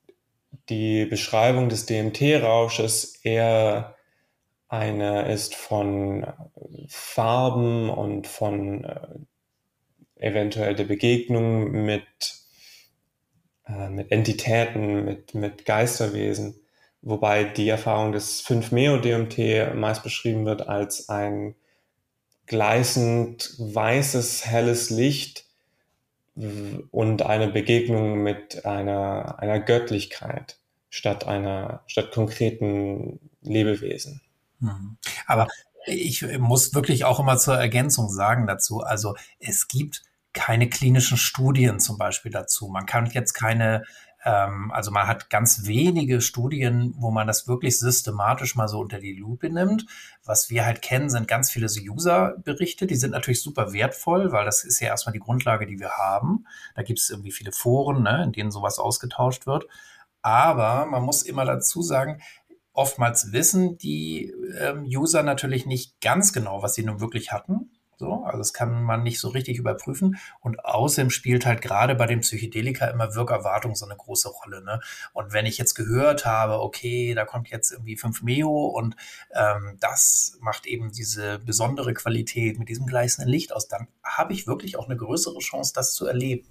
die 0.69 1.05
Beschreibung 1.05 1.69
des 1.69 1.87
DMT-Rausches 1.87 3.21
eher 3.23 3.97
eine 4.69 5.31
ist 5.33 5.55
von 5.55 6.27
Farben 6.89 7.91
und 7.91 8.27
von 8.27 8.85
äh, 8.85 9.09
eventuell 10.17 10.75
der 10.75 10.85
Begegnung 10.85 11.71
mit, 11.71 12.07
äh, 13.67 13.89
mit 13.91 14.11
Entitäten, 14.11 15.05
mit, 15.05 15.35
mit 15.35 15.65
Geisterwesen 15.65 16.64
wobei 17.05 17.45
die 17.45 17.69
Erfahrung 17.69 18.13
des 18.13 18.45
5-Meo-DMT 18.45 19.75
meist 19.75 20.03
beschrieben 20.03 20.47
wird 20.47 20.69
als 20.69 21.09
ein 21.09 21.55
gleißend 22.47 23.55
weißes, 23.59 24.47
helles 24.47 24.91
Licht 24.91 25.45
und 26.35 27.23
eine 27.23 27.49
Begegnung 27.49 28.23
mit 28.23 28.67
einer, 28.67 29.39
einer 29.39 29.61
Göttlichkeit 29.61 30.59
statt 30.91 31.27
einer, 31.27 31.83
statt 31.87 32.11
konkreten 32.13 33.21
Lebewesen. 33.43 34.21
Mhm. 34.61 34.97
Aber 35.27 35.49
ich 35.87 36.27
muss 36.39 36.75
wirklich 36.75 37.05
auch 37.05 37.21
immer 37.21 37.37
zur 37.37 37.57
Ergänzung 37.57 38.09
sagen 38.09 38.47
dazu, 38.47 38.81
also 38.81 39.15
es 39.39 39.69
gibt 39.69 40.03
keine 40.33 40.69
klinischen 40.69 41.17
Studien 41.17 41.79
zum 41.79 41.99
Beispiel 41.99 42.33
dazu. 42.33 42.69
Man 42.69 42.87
kann 42.87 43.07
jetzt 43.07 43.35
keine 43.35 43.85
also 44.31 44.91
man 44.91 45.07
hat 45.07 45.29
ganz 45.29 45.67
wenige 45.67 46.23
Studien, 46.23 46.95
wo 46.97 47.11
man 47.11 47.27
das 47.27 47.47
wirklich 47.47 47.79
systematisch 47.79 48.55
mal 48.55 48.69
so 48.69 48.81
unter 48.81 48.99
die 48.99 49.13
Lupe 49.13 49.51
nimmt. 49.51 49.85
Was 50.25 50.49
wir 50.49 50.65
halt 50.65 50.81
kennen, 50.81 51.11
sind 51.11 51.29
ganz 51.29 51.51
viele 51.51 51.67
User-Berichte. 51.67 52.87
Die 52.87 52.97
sind 52.97 53.11
natürlich 53.11 53.43
super 53.43 53.75
wertvoll, 53.75 54.33
weil 54.33 54.47
das 54.47 54.65
ist 54.65 54.81
ja 54.81 54.89
erstmal 54.89 55.13
die 55.13 55.19
Grundlage, 55.19 55.67
die 55.67 55.79
wir 55.79 55.91
haben. 55.91 56.47
Da 56.75 56.83
gibt 56.83 57.01
es 57.01 57.11
irgendwie 57.11 57.33
viele 57.33 57.53
Foren, 57.53 58.03
ne, 58.03 58.23
in 58.25 58.33
denen 58.33 58.51
sowas 58.51 58.79
ausgetauscht 58.79 59.47
wird. 59.47 59.67
Aber 60.23 60.87
man 60.87 61.03
muss 61.03 61.23
immer 61.23 61.45
dazu 61.45 61.83
sagen, 61.83 62.23
oftmals 62.73 63.33
wissen 63.33 63.77
die 63.77 64.33
ähm, 64.59 64.85
User 64.85 65.23
natürlich 65.23 65.67
nicht 65.67 66.01
ganz 66.01 66.33
genau, 66.33 66.63
was 66.63 66.75
sie 66.75 66.83
nun 66.85 67.01
wirklich 67.01 67.31
hatten. 67.31 67.71
So, 67.99 68.25
also 68.25 68.39
das 68.39 68.53
kann 68.53 68.83
man 68.83 69.03
nicht 69.03 69.21
so 69.21 69.29
richtig 69.29 69.59
überprüfen. 69.59 70.17
Und 70.41 70.65
außerdem 70.65 71.11
spielt 71.11 71.47
halt 71.47 71.63
gerade 71.63 71.95
bei 71.95 72.07
den 72.07 72.21
Psychedelika 72.21 72.87
immer 72.87 73.15
Wirkerwartung 73.15 73.75
so 73.75 73.87
eine 73.87 73.97
große 73.97 74.29
Rolle. 74.29 74.63
Ne? 74.65 74.81
Und 75.13 75.33
wenn 75.33 75.47
ich 75.47 75.59
jetzt 75.59 75.75
gehört 75.75 76.27
habe, 76.27 76.61
okay, 76.61 77.15
da 77.15 77.25
kommt 77.25 77.49
jetzt 77.49 77.73
irgendwie 77.73 77.97
5 77.97 78.23
Meo 78.23 78.67
und 78.67 78.97
ähm, 79.35 79.77
das 79.81 80.39
macht 80.41 80.67
eben 80.67 80.91
diese 80.91 81.39
besondere 81.39 81.95
Qualität 81.95 82.59
mit 82.59 82.69
diesem 82.69 82.87
gleißenden 82.87 83.31
Licht 83.31 83.53
aus, 83.53 83.69
dann 83.69 83.89
habe 84.03 84.33
ich 84.33 84.47
wirklich 84.47 84.77
auch 84.77 84.87
eine 84.87 84.97
größere 84.97 85.39
Chance, 85.39 85.73
das 85.75 85.95
zu 85.95 86.07
erleben. 86.07 86.47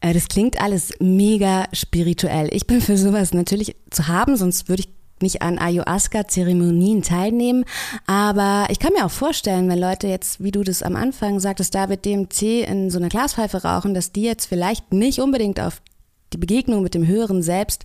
Äh, 0.00 0.14
das 0.14 0.28
klingt 0.28 0.60
alles 0.60 0.92
mega 1.00 1.68
spirituell. 1.72 2.48
Ich 2.52 2.66
bin 2.66 2.80
für 2.80 2.96
sowas 2.96 3.32
natürlich 3.32 3.76
zu 3.90 4.08
haben, 4.08 4.36
sonst 4.36 4.68
würde 4.68 4.80
ich 4.80 4.99
nicht 5.22 5.42
an 5.42 5.58
Ayahuasca-Zeremonien 5.58 7.02
teilnehmen. 7.02 7.64
Aber 8.06 8.66
ich 8.70 8.78
kann 8.78 8.92
mir 8.92 9.06
auch 9.06 9.10
vorstellen, 9.10 9.68
wenn 9.68 9.78
Leute 9.78 10.06
jetzt, 10.08 10.42
wie 10.42 10.50
du 10.50 10.62
das 10.62 10.82
am 10.82 10.96
Anfang 10.96 11.40
sagtest, 11.40 11.74
David 11.74 12.04
DMT 12.04 12.42
in 12.42 12.90
so 12.90 12.98
einer 12.98 13.08
Glaspfeife 13.08 13.62
rauchen, 13.62 13.94
dass 13.94 14.12
die 14.12 14.22
jetzt 14.22 14.46
vielleicht 14.46 14.92
nicht 14.92 15.20
unbedingt 15.20 15.60
auf 15.60 15.80
die 16.32 16.38
Begegnung 16.38 16.82
mit 16.82 16.94
dem 16.94 17.06
höheren 17.06 17.42
Selbst 17.42 17.84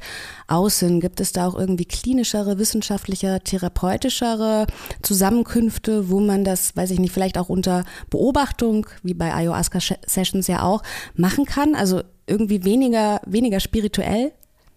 sind? 0.68 1.00
Gibt 1.00 1.20
es 1.20 1.32
da 1.32 1.48
auch 1.48 1.56
irgendwie 1.56 1.86
klinischere, 1.86 2.60
wissenschaftlicher, 2.60 3.44
therapeutischere 3.44 4.68
Zusammenkünfte, 5.01 6.10
wo 6.10 6.20
man 6.20 6.44
das, 6.44 6.75
weiß 6.75 6.92
ich 6.92 7.00
nicht, 7.00 7.13
vielleicht 7.13 7.38
auch 7.38 7.50
unter 7.50 7.84
Beobachtung, 8.10 8.88
wie 9.04 9.13
bei 9.13 9.34
Ayahuasca-Sessions 9.34 10.48
ja 10.48 10.63
auch, 10.63 10.84
machen 11.15 11.46
kann? 11.46 11.75
Also 11.75 12.01
irgendwie 12.27 12.63
weniger, 12.63 13.22
weniger 13.25 13.60
spirituell? 13.60 14.32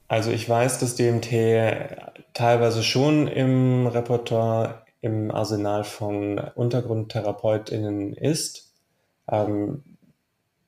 Also 0.08 0.30
ich 0.30 0.48
weiß, 0.48 0.78
dass 0.78 0.96
DMT 0.96 1.30
teilweise 2.32 2.82
schon 2.82 3.28
im 3.28 3.86
Repertoire, 3.86 4.82
im 5.00 5.30
Arsenal 5.30 5.84
von 5.84 6.38
UntergrundtherapeutInnen 6.38 8.14
ist. 8.14 8.72
Ähm, 9.30 9.84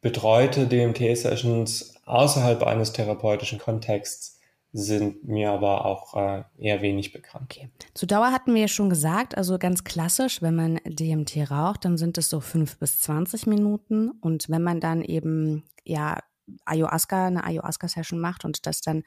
betreute 0.02 0.66
DMT-Sessions 0.66 1.94
außerhalb 2.04 2.62
eines 2.62 2.92
therapeutischen 2.92 3.58
Kontexts 3.58 4.38
sind 4.72 5.26
mir 5.26 5.50
aber 5.50 5.84
auch 5.84 6.14
äh, 6.16 6.44
eher 6.58 6.80
wenig 6.80 7.12
bekannt. 7.12 7.46
Okay. 7.50 7.70
Zu 7.94 8.06
Dauer 8.06 8.30
hatten 8.30 8.54
wir 8.54 8.62
ja 8.62 8.68
schon 8.68 8.88
gesagt, 8.88 9.36
also 9.36 9.58
ganz 9.58 9.82
klassisch, 9.82 10.42
wenn 10.42 10.54
man 10.54 10.80
DMT 10.84 11.50
raucht, 11.50 11.84
dann 11.84 11.98
sind 11.98 12.18
es 12.18 12.30
so 12.30 12.40
fünf 12.40 12.78
bis 12.78 13.00
zwanzig 13.00 13.46
Minuten. 13.46 14.12
Und 14.20 14.48
wenn 14.48 14.62
man 14.62 14.80
dann 14.80 15.02
eben 15.02 15.64
ja 15.84 16.18
Ayahuasca, 16.64 17.26
eine 17.26 17.44
Ayahuasca-Session 17.44 18.18
macht 18.18 18.44
und 18.44 18.66
das 18.66 18.80
dann 18.80 19.04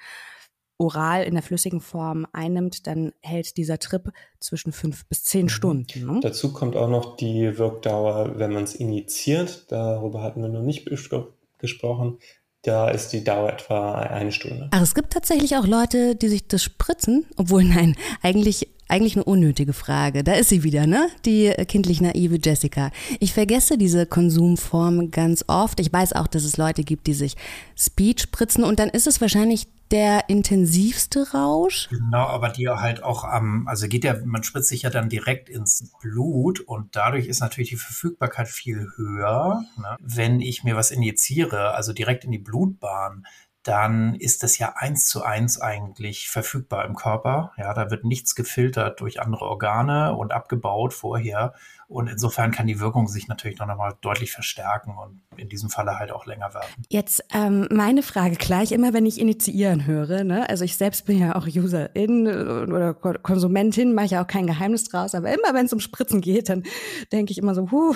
oral 0.78 1.24
in 1.24 1.34
der 1.34 1.44
flüssigen 1.44 1.82
Form 1.82 2.28
einnimmt, 2.34 2.88
dann 2.88 3.14
hält 3.22 3.58
dieser 3.58 3.80
Trip 3.80 4.12
zwischen 4.40 4.72
fünf 4.72 5.06
bis 5.06 5.24
zehn 5.24 5.44
mhm. 5.44 5.50
Stunden. 5.50 6.06
Ne? 6.06 6.20
Dazu 6.22 6.52
kommt 6.52 6.76
auch 6.76 6.90
noch 6.90 7.16
die 7.16 7.58
Wirkdauer, 7.58 8.38
wenn 8.38 8.52
man 8.52 8.64
es 8.64 8.76
initiiert. 8.76 9.72
Darüber 9.72 10.22
hatten 10.22 10.42
wir 10.42 10.50
noch 10.50 10.62
nicht 10.62 10.86
gesprochen. 11.60 12.18
Da 12.64 12.90
ist 12.90 13.10
die 13.10 13.24
Dauer 13.24 13.52
etwa 13.52 13.96
eine 13.96 14.32
Stunde. 14.32 14.70
Ach, 14.72 14.82
es 14.82 14.96
gibt 14.96 15.12
tatsächlich 15.12 15.58
auch 15.58 15.68
Leute, 15.68 16.16
die 16.16 16.30
sich 16.30 16.48
das 16.48 16.64
spritzen, 16.64 17.26
obwohl 17.36 17.66
nein, 17.66 17.98
eigentlich 18.22 18.70
eigentlich 18.94 19.16
eine 19.16 19.24
unnötige 19.24 19.74
Frage. 19.74 20.24
Da 20.24 20.34
ist 20.34 20.50
sie 20.50 20.62
wieder, 20.62 20.86
ne? 20.86 21.10
Die 21.26 21.52
kindlich 21.68 22.00
naive 22.00 22.38
Jessica. 22.42 22.92
Ich 23.20 23.34
vergesse 23.34 23.76
diese 23.76 24.06
Konsumform 24.06 25.10
ganz 25.10 25.44
oft. 25.48 25.80
Ich 25.80 25.92
weiß 25.92 26.14
auch, 26.14 26.28
dass 26.28 26.44
es 26.44 26.58
Leute 26.58 26.84
gibt, 26.84 27.08
die 27.08 27.16
sich 27.16 27.36
Speed 27.76 28.22
spritzen 28.22 28.64
und 28.64 28.78
dann 28.78 28.90
ist 28.90 29.08
es 29.08 29.20
wahrscheinlich 29.20 29.68
der 29.94 30.28
intensivste 30.28 31.34
Rausch. 31.34 31.88
Genau, 31.90 32.26
aber 32.26 32.50
die 32.50 32.68
halt 32.68 33.04
auch 33.04 33.24
am, 33.24 33.68
also 33.68 33.88
geht 33.88 34.04
ja, 34.04 34.16
man 34.26 34.44
spritzt 34.44 34.70
sich 34.70 34.84
ja 34.84 34.90
dann 34.90 35.10
direkt 35.10 35.50
ins 35.50 35.92
Blut 36.02 36.60
und 36.62 36.96
dadurch 36.96 37.28
ist 37.28 37.42
natürlich 37.42 37.70
die 37.70 37.76
Verfügbarkeit 37.78 38.48
viel 38.48 38.88
höher. 38.96 39.64
Ne? 39.78 39.98
Wenn 40.00 40.40
ich 40.40 40.64
mir 40.64 40.76
was 40.76 40.90
injiziere, 40.90 41.76
also 41.76 41.94
direkt 41.94 42.26
in 42.26 42.32
die 42.32 42.40
Blutbahn, 42.40 43.26
dann 43.64 44.16
ist 44.16 44.44
das 44.44 44.58
ja 44.58 44.74
eins 44.76 45.08
zu 45.08 45.24
eins 45.24 45.60
eigentlich 45.60 46.30
verfügbar 46.30 46.86
im 46.86 46.96
Körper. 46.96 47.54
Ja, 47.58 47.74
da 47.74 47.90
wird 47.90 48.04
nichts 48.04 48.36
gefiltert 48.36 49.00
durch 49.00 49.22
andere 49.22 49.46
Organe 49.46 50.16
und 50.16 50.34
abgebaut 50.34 50.94
vorher. 50.94 51.54
Und 51.88 52.08
insofern 52.08 52.52
kann 52.52 52.68
die 52.68 52.80
Wirkung 52.80 53.08
sich 53.08 53.28
natürlich 53.28 53.60
noch 53.60 53.68
einmal 53.70 53.94
deutlich 54.02 54.32
verstärken 54.32 54.98
und 54.98 55.22
in 55.38 55.48
diesem 55.48 55.70
Falle 55.70 55.98
halt 56.00 56.12
auch 56.12 56.26
länger 56.26 56.54
werden. 56.54 56.68
Jetzt 56.90 57.24
ähm, 57.34 57.68
meine 57.72 58.04
Frage 58.04 58.36
gleich, 58.36 58.72
immer 58.72 58.94
wenn 58.94 59.06
ich 59.06 59.20
initiieren 59.20 59.86
höre, 59.86 60.24
ne? 60.24 60.50
also 60.50 60.66
ich 60.66 60.76
selbst 60.76 61.06
bin 61.06 61.20
ja 61.20 61.36
auch 61.36 61.48
Userin 61.48 62.28
oder 62.28 62.94
Konsumentin, 62.94 63.94
mache 63.94 64.06
ich 64.06 64.12
ja 64.12 64.24
auch 64.24 64.28
kein 64.28 64.48
Geheimnis 64.48 64.86
draus, 64.86 65.14
aber 65.16 65.32
immer 65.32 65.54
wenn 65.54 65.68
es 65.68 65.74
um 65.74 65.80
Spritzen 65.80 66.20
geht, 66.20 66.50
dann 66.50 66.64
denke 67.12 67.32
ich 67.32 67.38
immer 67.38 67.54
so, 67.54 67.70
huh, 67.72 67.96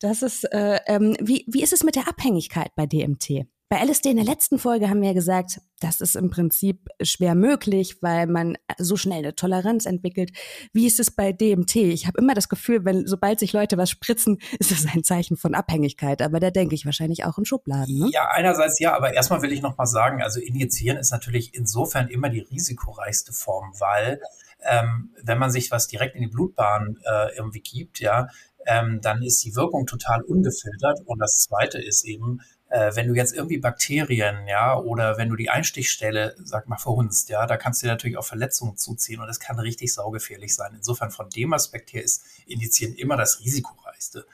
das 0.00 0.22
ist, 0.22 0.44
äh, 0.52 0.78
ähm, 0.86 1.16
wie, 1.20 1.44
wie 1.48 1.62
ist 1.62 1.72
es 1.72 1.82
mit 1.82 1.96
der 1.96 2.06
Abhängigkeit 2.06 2.70
bei 2.76 2.86
DMT? 2.86 3.46
Bei 3.70 3.84
LSD 3.84 4.12
in 4.12 4.16
der 4.16 4.24
letzten 4.24 4.58
Folge 4.58 4.88
haben 4.88 5.02
wir 5.02 5.08
ja 5.08 5.14
gesagt, 5.14 5.60
das 5.80 6.00
ist 6.00 6.16
im 6.16 6.30
Prinzip 6.30 6.88
schwer 7.02 7.34
möglich, 7.34 8.02
weil 8.02 8.26
man 8.26 8.56
so 8.78 8.96
schnell 8.96 9.18
eine 9.18 9.34
Toleranz 9.34 9.84
entwickelt. 9.84 10.30
Wie 10.72 10.86
ist 10.86 10.98
es 10.98 11.10
bei 11.10 11.32
DMT? 11.32 11.76
Ich 11.76 12.06
habe 12.06 12.18
immer 12.18 12.32
das 12.32 12.48
Gefühl, 12.48 12.86
wenn 12.86 13.06
sobald 13.06 13.38
sich 13.38 13.52
Leute 13.52 13.76
was 13.76 13.90
spritzen, 13.90 14.38
ist 14.58 14.70
das 14.70 14.86
ein 14.90 15.04
Zeichen 15.04 15.36
von 15.36 15.54
Abhängigkeit. 15.54 16.22
Aber 16.22 16.40
da 16.40 16.50
denke 16.50 16.74
ich 16.74 16.86
wahrscheinlich 16.86 17.26
auch 17.26 17.36
in 17.36 17.44
Schubladen. 17.44 17.98
Ne? 17.98 18.08
Ja, 18.10 18.28
einerseits 18.30 18.78
ja, 18.78 18.96
aber 18.96 19.12
erstmal 19.12 19.42
will 19.42 19.52
ich 19.52 19.60
noch 19.60 19.76
mal 19.76 19.86
sagen, 19.86 20.22
also 20.22 20.40
injizieren 20.40 20.96
ist 20.96 21.10
natürlich 21.10 21.54
insofern 21.54 22.08
immer 22.08 22.30
die 22.30 22.40
risikoreichste 22.40 23.34
Form, 23.34 23.74
weil 23.78 24.22
ähm, 24.62 25.10
wenn 25.22 25.36
man 25.36 25.50
sich 25.50 25.70
was 25.70 25.88
direkt 25.88 26.14
in 26.14 26.22
die 26.22 26.28
Blutbahn 26.28 26.96
äh, 27.04 27.36
irgendwie 27.36 27.60
gibt, 27.60 28.00
ja, 28.00 28.28
ähm, 28.66 29.00
dann 29.02 29.22
ist 29.22 29.44
die 29.44 29.54
Wirkung 29.54 29.86
total 29.86 30.22
ungefiltert. 30.22 31.00
Und 31.04 31.18
das 31.18 31.42
Zweite 31.42 31.78
ist 31.78 32.04
eben, 32.04 32.40
äh, 32.68 32.94
wenn 32.94 33.08
du 33.08 33.14
jetzt 33.14 33.34
irgendwie 33.34 33.58
Bakterien, 33.58 34.46
ja, 34.46 34.76
oder 34.78 35.16
wenn 35.16 35.28
du 35.28 35.36
die 35.36 35.50
Einstichstelle, 35.50 36.34
sag 36.38 36.68
mal, 36.68 36.76
verhunzt, 36.76 37.28
ja, 37.28 37.46
da 37.46 37.56
kannst 37.56 37.82
du 37.82 37.86
dir 37.86 37.92
natürlich 37.92 38.18
auch 38.18 38.24
Verletzungen 38.24 38.76
zuziehen 38.76 39.20
und 39.20 39.26
das 39.26 39.40
kann 39.40 39.58
richtig 39.58 39.92
saugefährlich 39.92 40.54
sein. 40.54 40.74
Insofern 40.74 41.10
von 41.10 41.30
dem 41.30 41.52
Aspekt 41.52 41.92
her 41.92 42.02
ist 42.02 42.24
Indizieren 42.46 42.94
immer 42.94 43.16
das 43.16 43.40
risikoreichste. 43.40 44.26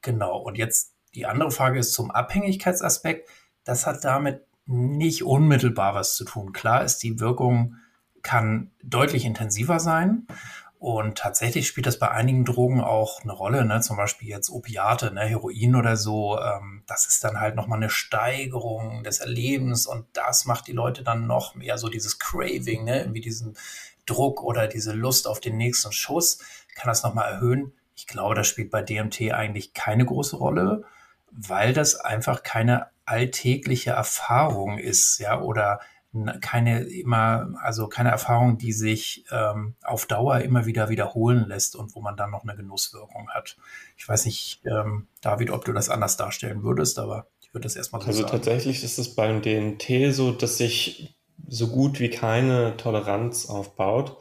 Genau. 0.00 0.38
Und 0.38 0.56
jetzt 0.56 0.92
die 1.14 1.26
andere 1.26 1.50
Frage 1.50 1.78
ist 1.78 1.92
zum 1.92 2.10
Abhängigkeitsaspekt. 2.10 3.28
Das 3.64 3.86
hat 3.86 4.04
damit 4.04 4.42
nicht 4.66 5.22
unmittelbar 5.22 5.94
was 5.94 6.16
zu 6.16 6.24
tun. 6.24 6.52
Klar 6.52 6.84
ist 6.84 6.98
die 6.98 7.20
Wirkung 7.20 7.76
kann 8.22 8.70
deutlich 8.82 9.26
intensiver 9.26 9.78
sein 9.78 10.26
und 10.84 11.16
tatsächlich 11.16 11.66
spielt 11.66 11.86
das 11.86 11.98
bei 11.98 12.10
einigen 12.10 12.44
Drogen 12.44 12.82
auch 12.82 13.22
eine 13.22 13.32
Rolle, 13.32 13.64
ne? 13.64 13.80
zum 13.80 13.96
Beispiel 13.96 14.28
jetzt 14.28 14.50
Opiate, 14.50 15.14
ne? 15.14 15.22
Heroin 15.22 15.76
oder 15.76 15.96
so. 15.96 16.38
Ähm, 16.38 16.82
das 16.86 17.06
ist 17.06 17.24
dann 17.24 17.40
halt 17.40 17.54
nochmal 17.56 17.78
eine 17.78 17.88
Steigerung 17.88 19.02
des 19.02 19.20
Erlebens 19.20 19.86
und 19.86 20.04
das 20.12 20.44
macht 20.44 20.66
die 20.66 20.72
Leute 20.72 21.02
dann 21.02 21.26
noch 21.26 21.54
mehr 21.54 21.78
so 21.78 21.88
dieses 21.88 22.18
Craving, 22.18 22.84
ne? 22.84 23.00
irgendwie 23.00 23.22
diesen 23.22 23.56
Druck 24.04 24.42
oder 24.42 24.68
diese 24.68 24.92
Lust 24.92 25.26
auf 25.26 25.40
den 25.40 25.56
nächsten 25.56 25.90
Schuss, 25.90 26.40
kann 26.74 26.90
das 26.90 27.02
nochmal 27.02 27.32
erhöhen. 27.32 27.72
Ich 27.96 28.06
glaube, 28.06 28.34
das 28.34 28.46
spielt 28.46 28.70
bei 28.70 28.82
DMT 28.82 29.32
eigentlich 29.32 29.72
keine 29.72 30.04
große 30.04 30.36
Rolle, 30.36 30.84
weil 31.30 31.72
das 31.72 31.94
einfach 31.94 32.42
keine 32.42 32.88
alltägliche 33.06 33.92
Erfahrung 33.92 34.76
ist, 34.76 35.18
ja, 35.18 35.40
oder 35.40 35.80
keine 36.40 36.84
immer, 36.84 37.54
also 37.60 37.88
keine 37.88 38.10
Erfahrung, 38.10 38.58
die 38.58 38.72
sich 38.72 39.24
ähm, 39.30 39.74
auf 39.82 40.06
Dauer 40.06 40.40
immer 40.40 40.66
wieder 40.66 40.88
wiederholen 40.88 41.46
lässt 41.48 41.74
und 41.76 41.94
wo 41.94 42.00
man 42.00 42.16
dann 42.16 42.30
noch 42.30 42.44
eine 42.44 42.56
Genusswirkung 42.56 43.28
hat. 43.30 43.56
Ich 43.96 44.08
weiß 44.08 44.26
nicht, 44.26 44.60
ähm, 44.64 45.08
David, 45.20 45.50
ob 45.50 45.64
du 45.64 45.72
das 45.72 45.88
anders 45.88 46.16
darstellen 46.16 46.62
würdest, 46.62 46.98
aber 46.98 47.26
ich 47.40 47.52
würde 47.52 47.64
das 47.64 47.76
erstmal 47.76 48.00
so 48.00 48.08
also 48.08 48.22
sagen. 48.22 48.32
Also 48.32 48.38
tatsächlich 48.38 48.84
ist 48.84 48.98
es 48.98 49.14
beim 49.14 49.42
DNT 49.42 50.14
so, 50.14 50.30
dass 50.30 50.58
sich 50.58 51.16
so 51.48 51.68
gut 51.68 51.98
wie 51.98 52.10
keine 52.10 52.76
Toleranz 52.76 53.46
aufbaut. 53.46 54.16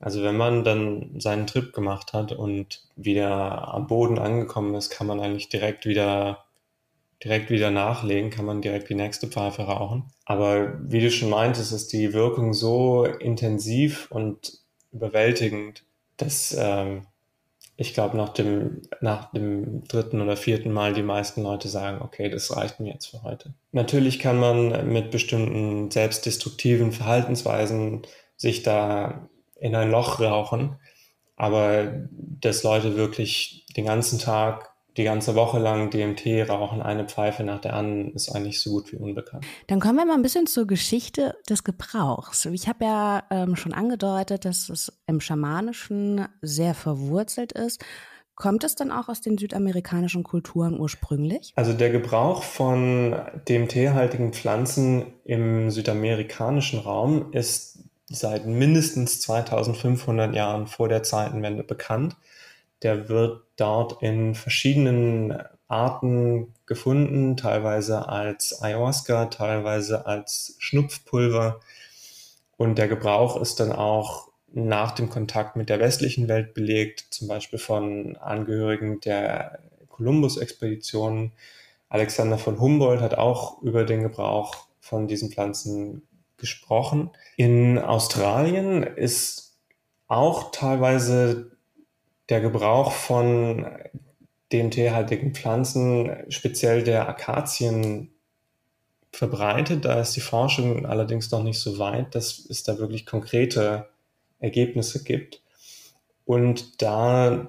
Also 0.00 0.22
wenn 0.22 0.36
man 0.36 0.64
dann 0.64 1.18
seinen 1.18 1.46
Trip 1.46 1.72
gemacht 1.72 2.12
hat 2.12 2.32
und 2.32 2.84
wieder 2.94 3.74
am 3.74 3.86
Boden 3.86 4.18
angekommen 4.18 4.74
ist, 4.74 4.90
kann 4.90 5.06
man 5.06 5.18
eigentlich 5.18 5.48
direkt 5.48 5.86
wieder 5.86 6.44
direkt 7.22 7.50
wieder 7.50 7.70
nachlegen, 7.70 8.30
kann 8.30 8.44
man 8.44 8.62
direkt 8.62 8.88
die 8.88 8.94
nächste 8.94 9.26
Pfeife 9.26 9.62
rauchen. 9.62 10.04
Aber 10.24 10.78
wie 10.80 11.00
du 11.00 11.10
schon 11.10 11.30
meintest, 11.30 11.72
ist 11.72 11.92
die 11.92 12.12
Wirkung 12.12 12.52
so 12.52 13.04
intensiv 13.04 14.08
und 14.10 14.58
überwältigend, 14.92 15.84
dass 16.16 16.56
ähm, 16.58 17.06
ich 17.80 17.94
glaube, 17.94 18.16
nach 18.16 18.30
dem, 18.30 18.82
nach 19.00 19.30
dem 19.30 19.84
dritten 19.84 20.20
oder 20.20 20.36
vierten 20.36 20.72
Mal 20.72 20.94
die 20.94 21.04
meisten 21.04 21.42
Leute 21.42 21.68
sagen, 21.68 22.02
okay, 22.02 22.28
das 22.28 22.54
reicht 22.56 22.80
mir 22.80 22.92
jetzt 22.92 23.06
für 23.06 23.22
heute. 23.22 23.54
Natürlich 23.70 24.18
kann 24.18 24.36
man 24.38 24.92
mit 24.92 25.12
bestimmten 25.12 25.88
selbstdestruktiven 25.88 26.90
Verhaltensweisen 26.90 28.02
sich 28.36 28.64
da 28.64 29.28
in 29.60 29.76
ein 29.76 29.92
Loch 29.92 30.20
rauchen, 30.20 30.76
aber 31.36 32.08
dass 32.10 32.64
Leute 32.64 32.96
wirklich 32.96 33.64
den 33.76 33.84
ganzen 33.84 34.18
Tag 34.18 34.72
die 34.98 35.04
ganze 35.04 35.34
Woche 35.34 35.58
lang 35.58 35.90
DMT 35.90 36.48
rauchen, 36.48 36.82
eine 36.82 37.06
Pfeife 37.06 37.44
nach 37.44 37.60
der 37.60 37.74
anderen, 37.74 38.12
ist 38.12 38.34
eigentlich 38.34 38.60
so 38.60 38.70
gut 38.70 38.92
wie 38.92 38.96
unbekannt. 38.96 39.46
Dann 39.68 39.80
kommen 39.80 39.96
wir 39.96 40.04
mal 40.04 40.14
ein 40.14 40.22
bisschen 40.22 40.46
zur 40.46 40.66
Geschichte 40.66 41.36
des 41.48 41.64
Gebrauchs. 41.64 42.44
Ich 42.46 42.68
habe 42.68 42.84
ja 42.84 43.22
ähm, 43.30 43.56
schon 43.56 43.72
angedeutet, 43.72 44.44
dass 44.44 44.68
es 44.68 44.92
im 45.06 45.20
Schamanischen 45.20 46.26
sehr 46.42 46.74
verwurzelt 46.74 47.52
ist. 47.52 47.84
Kommt 48.34 48.62
es 48.62 48.76
dann 48.76 48.92
auch 48.92 49.08
aus 49.08 49.20
den 49.20 49.36
südamerikanischen 49.36 50.22
Kulturen 50.22 50.78
ursprünglich? 50.78 51.52
Also 51.56 51.72
der 51.72 51.90
Gebrauch 51.90 52.42
von 52.42 53.16
DMT-haltigen 53.48 54.32
Pflanzen 54.32 55.06
im 55.24 55.70
südamerikanischen 55.70 56.78
Raum 56.78 57.32
ist 57.32 57.80
seit 58.06 58.46
mindestens 58.46 59.20
2500 59.20 60.34
Jahren 60.34 60.66
vor 60.66 60.88
der 60.88 61.02
Zeitenwende 61.02 61.62
bekannt. 61.62 62.16
Der 62.82 63.08
wird 63.08 63.42
dort 63.56 64.02
in 64.02 64.34
verschiedenen 64.34 65.42
Arten 65.68 66.54
gefunden, 66.66 67.36
teilweise 67.36 68.08
als 68.08 68.62
Ayahuasca, 68.62 69.26
teilweise 69.26 70.06
als 70.06 70.56
Schnupfpulver. 70.58 71.60
Und 72.56 72.78
der 72.78 72.88
Gebrauch 72.88 73.40
ist 73.40 73.60
dann 73.60 73.72
auch 73.72 74.28
nach 74.52 74.92
dem 74.92 75.10
Kontakt 75.10 75.56
mit 75.56 75.68
der 75.68 75.78
westlichen 75.78 76.28
Welt 76.28 76.54
belegt, 76.54 77.06
zum 77.10 77.28
Beispiel 77.28 77.58
von 77.58 78.16
Angehörigen 78.16 79.00
der 79.00 79.60
Kolumbus-Expeditionen. 79.90 81.32
Alexander 81.88 82.38
von 82.38 82.60
Humboldt 82.60 83.00
hat 83.00 83.16
auch 83.16 83.60
über 83.62 83.84
den 83.84 84.02
Gebrauch 84.02 84.68
von 84.80 85.06
diesen 85.06 85.30
Pflanzen 85.30 86.02
gesprochen. 86.38 87.10
In 87.36 87.78
Australien 87.78 88.82
ist 88.82 89.56
auch 90.06 90.50
teilweise 90.50 91.57
der 92.28 92.40
Gebrauch 92.40 92.92
von 92.92 93.66
DMT-haltigen 94.52 95.34
Pflanzen, 95.34 96.10
speziell 96.28 96.82
der 96.82 97.08
Akazien, 97.08 98.10
verbreitet. 99.12 99.84
Da 99.84 100.00
ist 100.00 100.14
die 100.14 100.20
Forschung 100.20 100.86
allerdings 100.86 101.30
noch 101.30 101.42
nicht 101.42 101.58
so 101.58 101.78
weit, 101.78 102.14
dass 102.14 102.38
es 102.38 102.62
da 102.62 102.78
wirklich 102.78 103.06
konkrete 103.06 103.88
Ergebnisse 104.38 105.02
gibt. 105.02 105.42
Und 106.24 106.82
da 106.82 107.48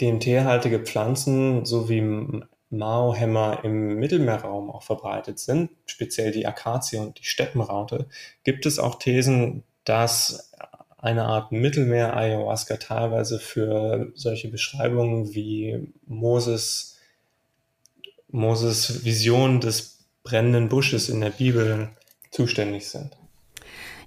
DMT-haltige 0.00 0.80
Pflanzen 0.80 1.64
sowie 1.64 2.42
Mao-Hämmer 2.70 3.64
im 3.64 3.96
Mittelmeerraum 3.96 4.70
auch 4.70 4.82
verbreitet 4.82 5.38
sind, 5.38 5.70
speziell 5.86 6.30
die 6.30 6.46
Akazie 6.46 6.98
und 6.98 7.18
die 7.18 7.24
Steppenraute, 7.24 8.06
gibt 8.44 8.66
es 8.66 8.78
auch 8.78 8.98
Thesen, 8.98 9.64
dass 9.84 10.52
eine 11.06 11.24
Art 11.24 11.52
Mittelmeer-Ayahuasca 11.52 12.78
teilweise 12.78 13.38
für 13.38 14.10
solche 14.14 14.48
Beschreibungen 14.48 15.34
wie 15.34 15.92
Moses, 16.06 16.98
Moses 18.28 19.04
Vision 19.04 19.60
des 19.60 20.04
brennenden 20.24 20.68
Busches 20.68 21.08
in 21.08 21.20
der 21.20 21.30
Bibel 21.30 21.90
zuständig 22.32 22.88
sind. 22.88 23.16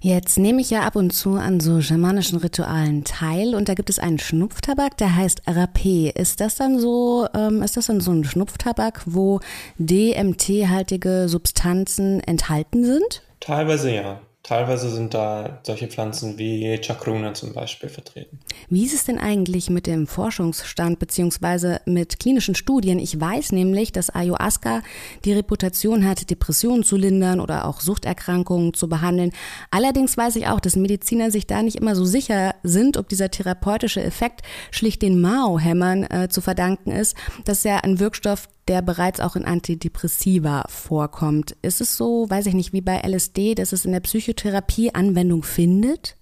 Jetzt 0.02 0.38
nehme 0.38 0.60
ich 0.60 0.70
ja 0.70 0.82
ab 0.82 0.96
und 0.96 1.12
zu 1.12 1.34
an 1.34 1.60
so 1.60 1.80
schamanischen 1.80 2.38
Ritualen 2.38 3.04
teil 3.04 3.54
und 3.54 3.68
da 3.68 3.74
gibt 3.74 3.90
es 3.90 3.98
einen 3.98 4.18
Schnupftabak, 4.18 4.96
der 4.96 5.14
heißt 5.14 5.46
Rapé. 5.46 6.14
Ist 6.14 6.40
das 6.40 6.56
dann 6.56 6.78
so, 6.78 7.28
ähm, 7.34 7.62
ist 7.62 7.76
das 7.76 7.86
dann 7.86 8.00
so 8.00 8.10
ein 8.10 8.24
Schnupftabak, 8.24 9.02
wo 9.06 9.40
DMT-haltige 9.78 11.28
Substanzen 11.28 12.20
enthalten 12.20 12.84
sind? 12.84 13.22
Teilweise 13.40 13.94
ja. 13.94 14.20
Teilweise 14.50 14.90
sind 14.90 15.14
da 15.14 15.60
solche 15.62 15.86
Pflanzen 15.86 16.36
wie 16.36 16.76
Chakruna 16.82 17.34
zum 17.34 17.52
Beispiel 17.52 17.88
vertreten. 17.88 18.40
Wie 18.68 18.84
ist 18.84 18.94
es 18.94 19.04
denn 19.04 19.20
eigentlich 19.20 19.70
mit 19.70 19.86
dem 19.86 20.08
Forschungsstand 20.08 20.98
bzw. 20.98 21.76
mit 21.86 22.18
klinischen 22.18 22.56
Studien? 22.56 22.98
Ich 22.98 23.20
weiß 23.20 23.52
nämlich, 23.52 23.92
dass 23.92 24.12
Ayahuasca 24.12 24.82
die 25.24 25.34
Reputation 25.34 26.04
hat, 26.04 26.30
Depressionen 26.30 26.82
zu 26.82 26.96
lindern 26.96 27.38
oder 27.38 27.64
auch 27.64 27.80
Suchterkrankungen 27.80 28.74
zu 28.74 28.88
behandeln. 28.88 29.30
Allerdings 29.70 30.16
weiß 30.16 30.34
ich 30.34 30.48
auch, 30.48 30.58
dass 30.58 30.74
Mediziner 30.74 31.30
sich 31.30 31.46
da 31.46 31.62
nicht 31.62 31.76
immer 31.76 31.94
so 31.94 32.04
sicher 32.04 32.56
sind, 32.64 32.96
ob 32.96 33.08
dieser 33.08 33.30
therapeutische 33.30 34.02
Effekt 34.02 34.40
schlicht 34.72 35.02
den 35.02 35.20
Mao-Hämmern 35.20 36.02
äh, 36.10 36.28
zu 36.28 36.40
verdanken 36.40 36.90
ist. 36.90 37.16
Das 37.44 37.58
ist 37.58 37.64
ja 37.66 37.76
ein 37.76 38.00
Wirkstoff, 38.00 38.48
der 38.70 38.82
bereits 38.82 39.18
auch 39.18 39.34
in 39.34 39.44
Antidepressiva 39.44 40.64
vorkommt. 40.68 41.56
Ist 41.60 41.80
es 41.80 41.96
so, 41.96 42.30
weiß 42.30 42.46
ich 42.46 42.54
nicht, 42.54 42.72
wie 42.72 42.80
bei 42.80 43.00
LSD, 43.00 43.56
dass 43.56 43.72
es 43.72 43.84
in 43.84 43.90
der 43.90 43.98
Psychotherapie 43.98 44.94
Anwendung 44.94 45.42
findet? 45.42 46.16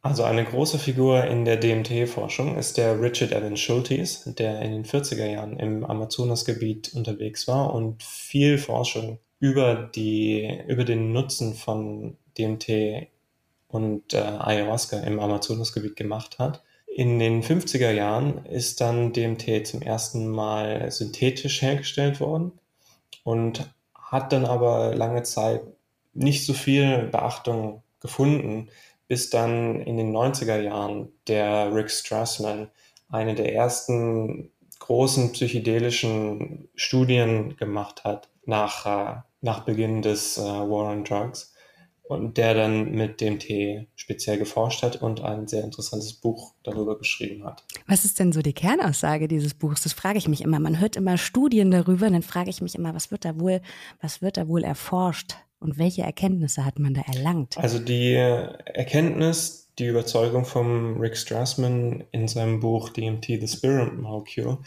Also 0.00 0.22
eine 0.22 0.44
große 0.44 0.78
Figur 0.78 1.24
in 1.24 1.44
der 1.44 1.56
DMT-Forschung 1.56 2.56
ist 2.56 2.78
der 2.78 3.02
Richard 3.02 3.32
Evan 3.32 3.56
Schultes, 3.56 4.22
der 4.24 4.62
in 4.62 4.70
den 4.70 4.84
40er 4.84 5.26
Jahren 5.26 5.58
im 5.58 5.84
Amazonasgebiet 5.84 6.94
unterwegs 6.94 7.48
war 7.48 7.74
und 7.74 8.00
viel 8.04 8.58
Forschung 8.58 9.18
über, 9.40 9.74
die, 9.74 10.60
über 10.68 10.84
den 10.84 11.12
Nutzen 11.12 11.54
von 11.54 12.16
DMT 12.38 13.08
und 13.66 14.14
äh, 14.14 14.18
Ayahuasca 14.18 15.00
im 15.00 15.18
Amazonasgebiet 15.18 15.96
gemacht 15.96 16.38
hat. 16.38 16.62
In 17.00 17.18
den 17.18 17.42
50er 17.42 17.92
Jahren 17.92 18.44
ist 18.44 18.82
dann 18.82 19.14
DMT 19.14 19.66
zum 19.66 19.80
ersten 19.80 20.28
Mal 20.28 20.90
synthetisch 20.90 21.62
hergestellt 21.62 22.20
worden 22.20 22.52
und 23.24 23.72
hat 23.94 24.34
dann 24.34 24.44
aber 24.44 24.94
lange 24.94 25.22
Zeit 25.22 25.62
nicht 26.12 26.44
so 26.44 26.52
viel 26.52 27.08
Beachtung 27.10 27.82
gefunden, 28.00 28.68
bis 29.08 29.30
dann 29.30 29.80
in 29.80 29.96
den 29.96 30.14
90er 30.14 30.60
Jahren 30.60 31.10
der 31.26 31.74
Rick 31.74 31.90
Strassman 31.90 32.68
eine 33.08 33.34
der 33.34 33.54
ersten 33.54 34.50
großen 34.78 35.32
psychedelischen 35.32 36.68
Studien 36.74 37.56
gemacht 37.56 38.04
hat 38.04 38.28
nach, 38.44 38.84
äh, 38.84 39.20
nach 39.40 39.60
Beginn 39.60 40.02
des 40.02 40.36
äh, 40.36 40.42
War 40.42 40.92
on 40.92 41.04
Drugs 41.04 41.54
und 42.10 42.36
der 42.36 42.54
dann 42.54 42.90
mit 42.90 43.20
dem 43.20 43.38
Tee 43.38 43.86
speziell 43.94 44.36
geforscht 44.36 44.82
hat 44.82 45.00
und 45.00 45.22
ein 45.22 45.46
sehr 45.46 45.62
interessantes 45.62 46.12
Buch 46.12 46.54
darüber 46.64 46.98
geschrieben 46.98 47.44
hat. 47.44 47.62
Was 47.86 48.04
ist 48.04 48.18
denn 48.18 48.32
so 48.32 48.42
die 48.42 48.52
Kernaussage 48.52 49.28
dieses 49.28 49.54
Buchs? 49.54 49.82
Das 49.82 49.92
frage 49.92 50.18
ich 50.18 50.26
mich 50.26 50.40
immer. 50.40 50.58
Man 50.58 50.80
hört 50.80 50.96
immer 50.96 51.18
Studien 51.18 51.70
darüber, 51.70 52.06
und 52.06 52.14
dann 52.14 52.22
frage 52.22 52.50
ich 52.50 52.60
mich 52.60 52.74
immer, 52.74 52.94
was 52.94 53.12
wird 53.12 53.24
da 53.24 53.38
wohl, 53.38 53.60
was 54.00 54.22
wird 54.22 54.36
da 54.36 54.48
wohl 54.48 54.64
erforscht 54.64 55.36
und 55.60 55.78
welche 55.78 56.02
Erkenntnisse 56.02 56.64
hat 56.64 56.80
man 56.80 56.94
da 56.94 57.02
erlangt? 57.02 57.56
Also 57.58 57.78
die 57.78 58.14
Erkenntnis, 58.14 59.68
die 59.78 59.86
Überzeugung 59.86 60.44
von 60.44 60.98
Rick 60.98 61.16
Strassman 61.16 62.02
in 62.10 62.26
seinem 62.26 62.58
Buch 62.58 62.88
DMT, 62.88 63.26
The 63.26 63.46
Spirit 63.46 63.96
Molecule, 63.96 64.58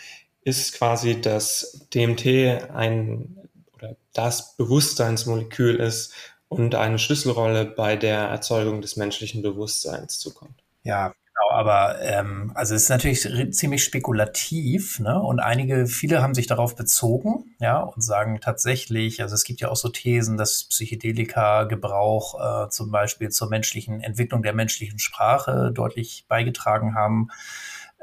ist 0.44 0.74
quasi, 0.76 1.20
dass 1.20 1.88
DMT 1.94 2.72
ein 2.74 3.38
oder 3.74 3.98
das 4.14 4.56
Bewusstseinsmolekül 4.56 5.76
ist, 5.76 6.14
und 6.60 6.76
eine 6.76 7.00
Schlüsselrolle 7.00 7.66
bei 7.66 7.96
der 7.96 8.20
Erzeugung 8.20 8.82
des 8.82 8.96
menschlichen 8.96 9.42
Bewusstseins 9.42 10.20
zukommt. 10.20 10.64
Ja, 10.84 11.08
genau, 11.08 11.52
aber 11.52 12.02
ähm, 12.02 12.52
also 12.56 12.76
es 12.76 12.84
ist 12.84 12.90
natürlich 12.90 13.22
ziemlich 13.56 13.84
spekulativ, 13.84 15.00
ne? 15.00 15.22
Und 15.22 15.40
einige, 15.40 15.88
viele 15.88 16.22
haben 16.22 16.34
sich 16.34 16.48
darauf 16.48 16.76
bezogen, 16.76 17.56
ja, 17.60 17.80
und 17.80 18.02
sagen 18.02 18.40
tatsächlich, 18.42 19.22
also 19.22 19.36
es 19.36 19.44
gibt 19.44 19.62
ja 19.62 19.70
auch 19.70 19.76
so 19.76 19.90
Thesen, 19.90 20.38
dass 20.38 20.66
Psychedelika-Gebrauch 20.66 22.66
äh, 22.66 22.70
zum 22.70 22.92
Beispiel 22.92 23.30
zur 23.30 23.50
menschlichen 23.50 24.02
Entwicklung 24.02 24.44
der 24.44 24.54
menschlichen 24.54 25.00
Sprache 25.00 25.72
deutlich 25.74 26.26
beigetragen 26.28 26.96
haben. 26.96 27.30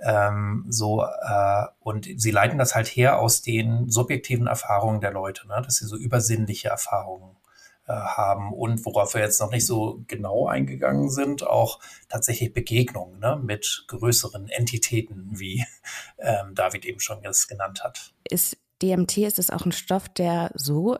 Ähm, 0.02 0.64
so 0.68 1.02
äh, 1.02 1.64
und 1.80 2.08
sie 2.16 2.30
leiten 2.30 2.58
das 2.58 2.74
halt 2.74 2.88
her 2.88 3.18
aus 3.18 3.42
den 3.42 3.90
subjektiven 3.90 4.46
Erfahrungen 4.46 5.02
der 5.02 5.12
Leute, 5.12 5.46
ne? 5.46 5.60
dass 5.62 5.76
sie 5.76 5.86
so 5.86 5.96
übersinnliche 5.96 6.68
Erfahrungen 6.68 7.36
haben 7.90 8.52
und 8.52 8.84
worauf 8.84 9.14
wir 9.14 9.20
jetzt 9.20 9.40
noch 9.40 9.50
nicht 9.50 9.66
so 9.66 10.02
genau 10.06 10.46
eingegangen 10.46 11.10
sind, 11.10 11.46
auch 11.46 11.80
tatsächlich 12.08 12.52
Begegnungen 12.52 13.18
ne, 13.18 13.40
mit 13.42 13.84
größeren 13.88 14.48
Entitäten, 14.48 15.30
wie 15.32 15.64
ähm, 16.18 16.54
David 16.54 16.84
eben 16.84 17.00
schon 17.00 17.22
das 17.22 17.48
genannt 17.48 17.82
hat. 17.82 18.12
Ist 18.28 18.56
DMT, 18.82 19.18
ist 19.18 19.38
es 19.38 19.50
auch 19.50 19.64
ein 19.64 19.72
Stoff, 19.72 20.08
der 20.08 20.50
so 20.54 20.98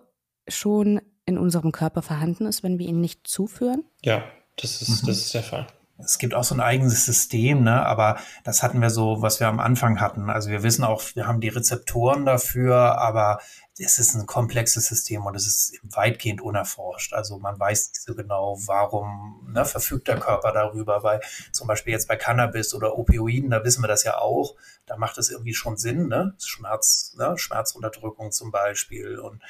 schon 0.49 1.01
in 1.27 1.39
unserem 1.39 1.73
Körper 1.73 2.03
vorhanden 2.03 2.47
ist, 2.47 2.63
wenn 2.63 2.79
wir 2.79 2.87
ihn 2.87 3.01
nicht 3.01 3.27
zuführen? 3.27 3.85
Ja, 4.03 4.25
das 4.57 4.83
ist, 4.83 5.03
mhm. 5.03 5.07
das 5.07 5.19
ist 5.19 5.35
der 5.35 5.43
Fall. 5.43 5.67
Es 6.05 6.19
gibt 6.19 6.35
auch 6.35 6.45
so 6.45 6.55
ein 6.55 6.61
eigenes 6.61 7.05
System, 7.05 7.63
ne? 7.63 7.85
aber 7.85 8.19
das 8.45 8.63
hatten 8.63 8.81
wir 8.81 8.91
so, 8.91 9.23
was 9.23 9.41
wir 9.41 9.49
am 9.49 9.61
Anfang 9.61 10.01
hatten. 10.01 10.31
Also 10.31 10.51
wir 10.51 10.63
wissen 10.63 10.85
auch, 10.85 11.03
wir 11.15 11.27
haben 11.27 11.41
die 11.41 11.49
Rezeptoren 11.49 12.27
dafür, 12.27 12.99
aber 12.99 13.41
es 13.83 13.99
ist 13.99 14.15
ein 14.15 14.27
komplexes 14.27 14.87
System 14.87 15.25
und 15.25 15.35
es 15.35 15.47
ist 15.47 15.81
weitgehend 15.83 16.41
unerforscht. 16.41 17.13
Also 17.15 17.39
man 17.39 17.59
weiß 17.59 17.89
nicht 17.89 18.03
so 18.03 18.15
genau, 18.15 18.59
warum 18.67 19.49
ne, 19.53 19.65
verfügt 19.65 20.09
der 20.09 20.19
Körper 20.19 20.53
darüber, 20.53 21.03
weil 21.03 21.21
zum 21.53 21.67
Beispiel 21.67 21.93
jetzt 21.93 22.09
bei 22.09 22.17
Cannabis 22.17 22.75
oder 22.75 22.99
Opioiden, 22.99 23.51
da 23.51 23.65
wissen 23.65 23.83
wir 23.83 23.89
das 23.89 24.05
ja 24.05 24.19
auch, 24.19 24.55
da 24.87 24.97
macht 24.97 25.19
es 25.19 25.31
irgendwie 25.31 25.55
schon 25.55 25.77
Sinn, 25.77 26.09
ne? 26.09 26.35
Schmerz, 26.39 27.15
ne? 27.17 27.39
Schmerzunterdrückung 27.39 28.33
zum 28.33 28.51
Beispiel 28.51 29.19
und 29.19 29.41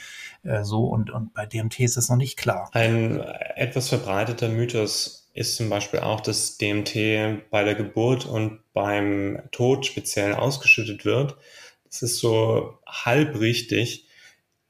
äh, 0.42 0.62
so 0.62 0.84
und, 0.84 1.10
und 1.10 1.34
bei 1.34 1.46
DMT 1.46 1.80
ist 1.80 1.96
das 1.96 2.08
noch 2.08 2.16
nicht 2.16 2.38
klar. 2.38 2.70
Ein 2.72 3.20
etwas 3.56 3.88
verbreiteter 3.88 4.48
Mythos 4.48 5.19
ist 5.34 5.56
zum 5.56 5.68
Beispiel 5.70 6.00
auch, 6.00 6.20
dass 6.20 6.58
DMT 6.58 7.50
bei 7.50 7.64
der 7.64 7.74
Geburt 7.74 8.26
und 8.26 8.60
beim 8.72 9.42
Tod 9.52 9.86
speziell 9.86 10.34
ausgeschüttet 10.34 11.04
wird. 11.04 11.36
Das 11.84 12.02
ist 12.02 12.18
so 12.18 12.78
halb 12.86 13.38
richtig. 13.38 14.06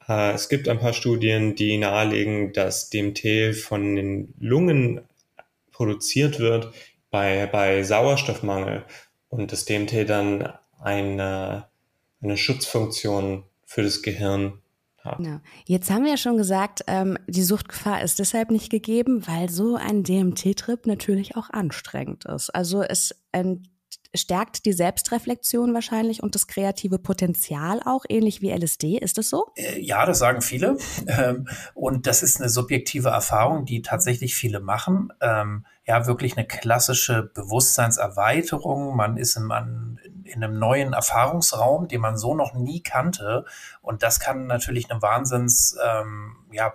Äh, 0.09 0.33
es 0.33 0.49
gibt 0.49 0.69
ein 0.69 0.79
paar 0.79 0.93
Studien, 0.93 1.55
die 1.55 1.79
nahelegen, 1.79 2.53
dass 2.53 2.91
DMT 2.91 3.55
von 3.57 3.97
den 3.97 4.35
Lungen 4.39 5.03
produziert 5.73 6.39
wird 6.39 6.73
bei, 7.11 7.47
bei 7.47 7.83
Sauerstoffmangel 7.83 8.85
und 9.29 9.53
das 9.53 9.65
DMT 9.65 10.09
dann 10.09 10.53
eine, 10.79 11.69
eine 12.21 12.37
Schutzfunktion 12.37 13.45
für 13.65 13.83
das 13.83 14.03
Gehirn 14.03 14.61
hat. 15.11 15.19
Genau. 15.19 15.41
Jetzt 15.67 15.91
haben 15.91 16.05
wir 16.05 16.11
ja 16.11 16.17
schon 16.17 16.37
gesagt, 16.37 16.85
ähm, 16.87 17.19
die 17.27 17.43
Suchtgefahr 17.43 18.03
ist 18.03 18.19
deshalb 18.19 18.51
nicht 18.51 18.71
gegeben, 18.71 19.27
weil 19.27 19.49
so 19.49 19.77
ein 19.77 20.03
DMT-Trip 20.03 20.87
natürlich 20.87 21.37
auch 21.37 21.51
anstrengend 21.51 22.25
ist. 22.25 22.51
Also 22.51 22.83
es 22.83 23.15
stärkt 24.15 24.65
die 24.65 24.73
Selbstreflexion 24.73 25.73
wahrscheinlich 25.73 26.23
und 26.23 26.35
das 26.35 26.47
kreative 26.47 26.99
Potenzial 26.99 27.81
auch, 27.85 28.05
ähnlich 28.09 28.41
wie 28.41 28.51
LSD. 28.51 28.99
Ist 28.99 29.19
das 29.19 29.31
so? 29.31 29.47
Äh, 29.57 29.81
ja, 29.81 30.05
das 30.07 30.19
sagen 30.19 30.43
viele. 30.43 30.77
Ähm, 31.07 31.49
und 31.75 32.07
das 32.07 32.23
ist 32.23 32.41
eine 32.41 32.49
subjektive 32.49 33.09
Erfahrung, 33.09 33.65
die 33.65 33.83
tatsächlich 33.83 34.35
viele 34.35 34.61
machen. 34.61 35.13
Ähm, 35.21 35.67
ja, 35.85 36.07
wirklich 36.07 36.37
eine 36.37 36.47
klassische 36.47 37.31
Bewusstseinserweiterung. 37.35 38.97
Man 38.97 39.17
ist 39.17 39.37
in, 39.37 39.99
in 40.31 40.43
einem 40.43 40.59
neuen 40.59 40.93
Erfahrungsraum, 40.93 41.89
den 41.89 42.01
man 42.01 42.17
so 42.17 42.35
noch 42.35 42.55
nie 42.55 42.83
kannte. 42.83 43.45
Und 43.83 44.03
das 44.03 44.21
kann 44.21 44.47
natürlich 44.47 44.91
eine 44.91 45.03
Wahnsinns, 45.03 45.77
ähm, 45.85 46.37
ja, 46.53 46.71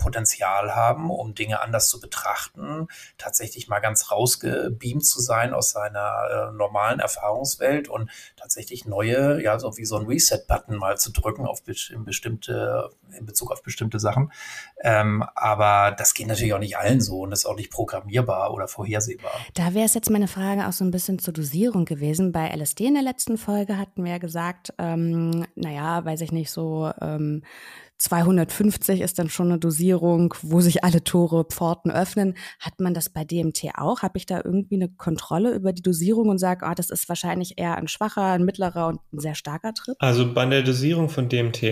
haben, 0.75 1.09
um 1.09 1.35
Dinge 1.35 1.61
anders 1.61 1.89
zu 1.89 1.99
betrachten, 1.99 2.87
tatsächlich 3.17 3.67
mal 3.67 3.79
ganz 3.79 4.11
rausgebeamt 4.11 5.05
zu 5.05 5.21
sein 5.21 5.53
aus 5.53 5.71
seiner 5.71 6.49
äh, 6.49 6.55
normalen 6.55 6.99
Erfahrungswelt 6.99 7.89
und 7.89 8.09
tatsächlich 8.37 8.85
neue, 8.85 9.41
ja, 9.41 9.59
so 9.59 9.77
wie 9.77 9.85
so 9.85 9.97
ein 9.97 10.05
Reset-Button 10.05 10.77
mal 10.77 10.97
zu 10.97 11.11
drücken 11.11 11.45
auf 11.45 11.61
in 11.89 12.05
bestimmte, 12.05 12.89
in 13.17 13.25
Bezug 13.25 13.51
auf 13.51 13.63
bestimmte 13.63 13.99
Sachen. 13.99 14.31
Ähm, 14.81 15.23
aber 15.35 15.95
das 15.97 16.13
geht 16.13 16.27
natürlich 16.27 16.53
auch 16.53 16.59
nicht 16.59 16.77
allen 16.77 17.01
so 17.01 17.21
und 17.21 17.31
ist 17.31 17.45
auch 17.45 17.55
nicht 17.55 17.71
programmierbar 17.71 18.53
oder 18.53 18.67
vorhersehbar. 18.67 19.31
Da 19.53 19.73
wäre 19.73 19.85
es 19.85 19.93
jetzt 19.93 20.09
meine 20.09 20.27
Frage 20.27 20.67
auch 20.67 20.73
so 20.73 20.85
ein 20.85 20.91
bisschen 20.91 21.19
zur 21.19 21.33
Dosierung 21.33 21.85
gewesen. 21.85 22.31
Bei 22.31 22.49
LSD 22.49 22.85
in 22.85 22.93
der 22.93 23.03
letzten 23.03 23.37
Folge 23.45 23.77
hatten 23.77 24.03
wir 24.03 24.13
ja 24.13 24.17
gesagt, 24.17 24.73
ähm, 24.79 25.45
naja, 25.55 26.03
weiß 26.03 26.21
ich 26.21 26.31
nicht, 26.31 26.49
so 26.49 26.91
ähm, 26.99 27.43
250 27.99 29.01
ist 29.01 29.19
dann 29.19 29.29
schon 29.29 29.49
eine 29.49 29.59
Dosierung, 29.59 30.33
wo 30.41 30.61
sich 30.61 30.83
alle 30.83 31.03
Tore, 31.03 31.45
Pforten 31.45 31.91
öffnen. 31.91 32.35
Hat 32.59 32.79
man 32.79 32.93
das 32.93 33.09
bei 33.09 33.23
DMT 33.23 33.75
auch? 33.75 34.01
Habe 34.01 34.17
ich 34.17 34.25
da 34.25 34.41
irgendwie 34.43 34.75
eine 34.75 34.89
Kontrolle 34.89 35.53
über 35.53 35.73
die 35.73 35.83
Dosierung 35.83 36.29
und 36.29 36.39
sage, 36.39 36.65
ah, 36.65 36.75
das 36.75 36.89
ist 36.89 37.07
wahrscheinlich 37.07 37.57
eher 37.57 37.77
ein 37.77 37.87
schwacher, 37.87 38.23
ein 38.23 38.43
mittlerer 38.43 38.87
und 38.87 38.99
ein 39.13 39.19
sehr 39.19 39.35
starker 39.35 39.73
Trip? 39.73 39.95
Also 39.99 40.33
bei 40.33 40.45
der 40.45 40.63
Dosierung 40.63 41.09
von 41.09 41.29
DMT 41.29 41.63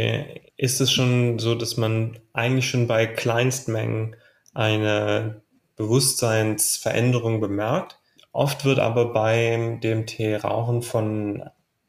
ist 0.55 0.79
es 0.79 0.91
schon 0.91 1.39
so, 1.39 1.55
dass 1.55 1.75
man 1.75 2.19
eigentlich 2.33 2.69
schon 2.69 2.87
bei 2.87 3.07
Kleinstmengen 3.07 4.15
eine 4.53 5.41
Bewusstseinsveränderung 5.75 7.41
bemerkt. 7.41 7.99
Oft 8.31 8.63
wird 8.63 8.79
aber 8.79 9.11
beim 9.11 9.81
DMT-Rauchen 9.81 10.83
von 10.83 11.43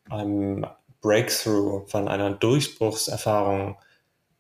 einem 0.09 0.67
Breakthrough, 1.01 1.87
von 1.87 2.09
einer 2.09 2.31
Durchbruchserfahrung 2.31 3.77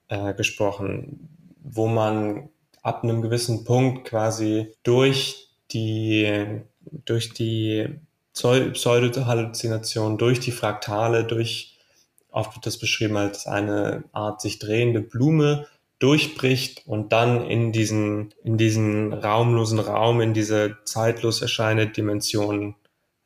äh, 0.09 0.35
gesprochen, 0.35 1.29
wo 1.62 1.87
man 1.87 2.48
ab 2.83 3.03
einem 3.03 3.22
gewissen 3.22 3.64
Punkt 3.64 4.09
quasi 4.09 4.72
durch 4.83 5.48
die, 5.72 6.62
durch 7.05 7.33
die 7.33 7.88
Pseudo-Halluzination, 8.35 10.18
durch 10.18 10.40
die 10.40 10.53
Fraktale, 10.53 11.24
durch, 11.24 11.79
oft 12.31 12.55
wird 12.55 12.66
das 12.66 12.79
beschrieben 12.79 13.16
als 13.16 13.46
eine 13.46 14.05
Art 14.12 14.40
sich 14.40 14.59
drehende 14.59 15.00
Blume, 15.00 15.66
durchbricht 15.98 16.83
und 16.87 17.12
dann 17.12 17.46
in 17.46 17.72
diesen, 17.72 18.35
in 18.42 18.59
diesen 18.59 19.12
raumlosen 19.12 19.79
Raum, 19.79 20.20
in 20.20 20.35
diese 20.35 20.77
zeitlos 20.85 21.40
erscheinende 21.40 21.92
Dimension 21.92 22.74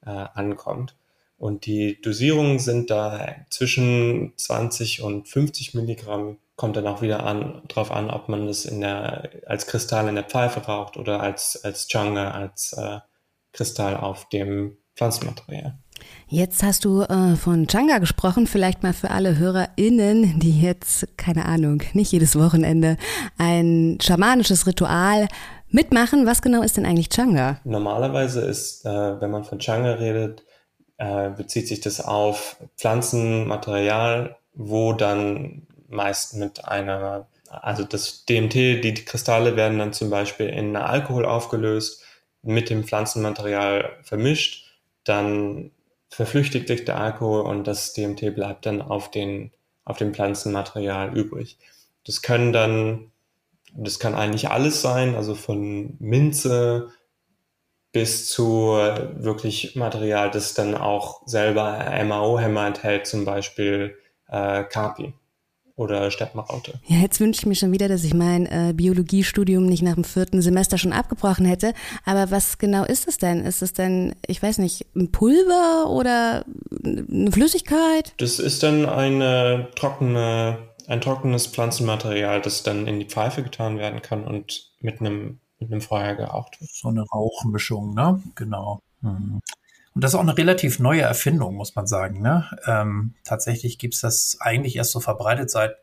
äh, 0.05 0.11
ankommt. 0.11 0.95
Und 1.39 1.67
die 1.67 2.01
Dosierungen 2.01 2.59
sind 2.59 2.91
da 2.91 3.37
zwischen 3.49 4.33
20 4.37 5.03
und 5.03 5.29
50 5.29 5.75
Milligramm 5.75 6.39
kommt 6.57 6.77
dann 6.77 6.89
auch 6.89 7.01
wieder 7.03 7.25
an, 7.25 7.63
drauf 7.69 7.93
an, 7.93 8.11
ob 8.11 8.29
man 8.29 8.49
das 8.49 8.65
in 8.65 8.81
der, 8.81 9.31
als 9.47 9.69
Kristall 9.69 10.09
in 10.09 10.17
der 10.17 10.25
Pfeife 10.25 10.61
raucht 10.61 10.97
oder 10.97 11.21
als, 11.21 11.65
als 11.65 11.87
Changa, 11.87 12.33
als 12.33 12.73
äh, 12.73 12.99
Kristall 13.53 13.97
auf 13.97 14.29
dem 14.31 14.77
Pflanzenmaterial. 14.97 15.79
Jetzt 16.27 16.65
hast 16.65 16.85
du 16.85 17.03
äh, 17.03 17.37
von 17.37 17.69
Changa 17.69 17.99
gesprochen, 17.99 18.49
vielleicht 18.49 18.83
mal 18.83 18.93
für 18.93 19.13
alle 19.13 19.39
HörerInnen, 19.39 20.41
die 20.41 20.61
jetzt, 20.61 21.17
keine 21.17 21.47
Ahnung, 21.47 21.83
nicht 21.93 22.11
jedes 22.11 22.37
Wochenende 22.37 22.97
ein 23.39 23.99
schamanisches 24.03 24.67
Ritual 24.67 25.29
mitmachen. 25.69 26.27
Was 26.27 26.43
genau 26.43 26.63
ist 26.63 26.77
denn 26.77 26.87
eigentlich 26.87 27.09
Changa? 27.09 27.61
Normalerweise 27.63 28.41
ist, 28.41 28.85
äh, 28.85 29.21
wenn 29.21 29.31
man 29.31 29.45
von 29.45 29.61
Changa 29.61 29.93
redet, 29.93 30.43
äh, 30.99 31.31
bezieht 31.31 31.69
sich 31.69 31.81
das 31.81 32.01
auf 32.01 32.57
Pflanzenmaterial, 32.77 34.37
wo 34.55 34.93
dann 34.93 35.67
meist 35.89 36.35
mit 36.35 36.65
einer, 36.65 37.27
also 37.49 37.85
das 37.85 38.25
DMT, 38.27 38.55
die 38.55 38.95
Kristalle 39.05 39.57
werden 39.57 39.79
dann 39.79 39.93
zum 39.93 40.11
Beispiel 40.11 40.49
in 40.49 40.77
Alkohol 40.77 41.25
aufgelöst, 41.25 42.03
mit 42.43 42.71
dem 42.71 42.85
Pflanzenmaterial 42.85 43.97
vermischt, 44.03 44.73
dann 45.05 45.71
verflüchtigt 46.09 46.69
sich 46.69 46.85
der 46.85 46.99
Alkohol 46.99 47.43
und 47.43 47.67
das 47.67 47.93
DMT 47.93 48.35
bleibt 48.35 48.67
dann 48.67 48.83
auf, 48.83 49.11
den, 49.11 49.53
auf 49.85 49.99
dem 49.99 50.15
Pflanzenmaterial 50.15 51.17
übrig. 51.17 51.59
Das 52.07 52.23
können 52.23 52.53
dann, 52.53 53.13
das 53.75 53.99
kann 53.99 54.15
eigentlich 54.15 54.51
alles 54.51 54.83
sein, 54.83 55.15
also 55.15 55.35
von 55.35 55.97
Minze 55.99 56.91
bis 57.93 58.29
zu 58.29 58.77
wirklich 59.17 59.77
Material, 59.77 60.31
das 60.31 60.55
dann 60.55 60.75
auch 60.75 61.23
selber 61.27 61.91
MAO-Hämmer 62.05 62.67
enthält, 62.67 63.07
zum 63.07 63.25
Beispiel 63.25 63.97
äh, 64.29 64.65
Kapi 64.65 65.15
oder 65.79 66.11
Steppenraute. 66.11 66.81
Ja, 66.87 66.97
jetzt 66.97 67.21
wünsche 67.21 67.41
ich 67.41 67.47
mir 67.47 67.55
schon 67.55 67.71
wieder, 67.71 67.87
dass 67.87 68.03
ich 68.03 68.13
mein 68.13 68.47
äh, 68.47 68.73
Biologiestudium 68.75 69.65
nicht 69.67 69.83
nach 69.83 69.95
dem 69.95 70.03
vierten 70.03 70.43
Semester 70.43 70.77
schon 70.77 70.93
abgebrochen 70.93 71.47
hätte. 71.47 71.73
Aber 72.05 72.33
was 72.33 72.59
genau 72.59 72.85
ist 72.85 73.07
es 73.07 73.17
denn? 73.17 73.45
Ist 73.45 73.63
es 73.63 73.75
denn, 73.75 74.17
ich 74.27 74.43
weiß 74.43 74.59
nicht, 74.59 74.87
ein 74.97 75.13
Pulver 75.13 75.89
oder 75.89 76.45
eine 76.85 77.31
Flüssigkeit? 77.31 78.13
Das 78.19 78.41
ist 78.41 78.65
dann 78.65 78.87
eine 78.87 79.69
trockene, 79.77 80.59
ein 80.89 81.01
trockenes 81.01 81.47
Pflanzenmaterial, 81.47 82.43
das 82.43 82.65
dann 82.65 82.89
in 82.89 82.99
die 82.99 83.07
Pfeife 83.07 83.45
getan 83.45 83.79
werden 83.79 84.03
kann 84.03 84.25
und 84.25 84.73
mit 84.81 85.01
einem, 85.01 85.39
mit 85.61 85.71
einem 85.71 85.81
Feuer 85.81 86.15
geraucht 86.15 86.61
wird. 86.61 86.71
So 86.71 86.89
eine 86.89 87.03
Rauchmischung, 87.03 87.95
ne? 87.95 88.23
Genau. 88.35 88.81
Mhm. 89.01 89.41
Und 89.95 90.05
das 90.05 90.13
ist 90.13 90.15
auch 90.15 90.21
eine 90.23 90.39
relativ 90.39 90.79
neue 90.79 91.03
Erfindung, 91.03 91.57
muss 91.57 91.75
man 91.75 91.89
sagen. 91.89 92.23
Ne? 92.23 92.49
Ähm, 92.67 93.15
tatsächlich 93.25 93.79
gibt's 93.79 94.01
das 94.01 94.37
eigentlich 94.41 94.77
erst 94.77 94.93
so 94.93 95.01
verbreitet 95.01 95.51
seit, 95.51 95.77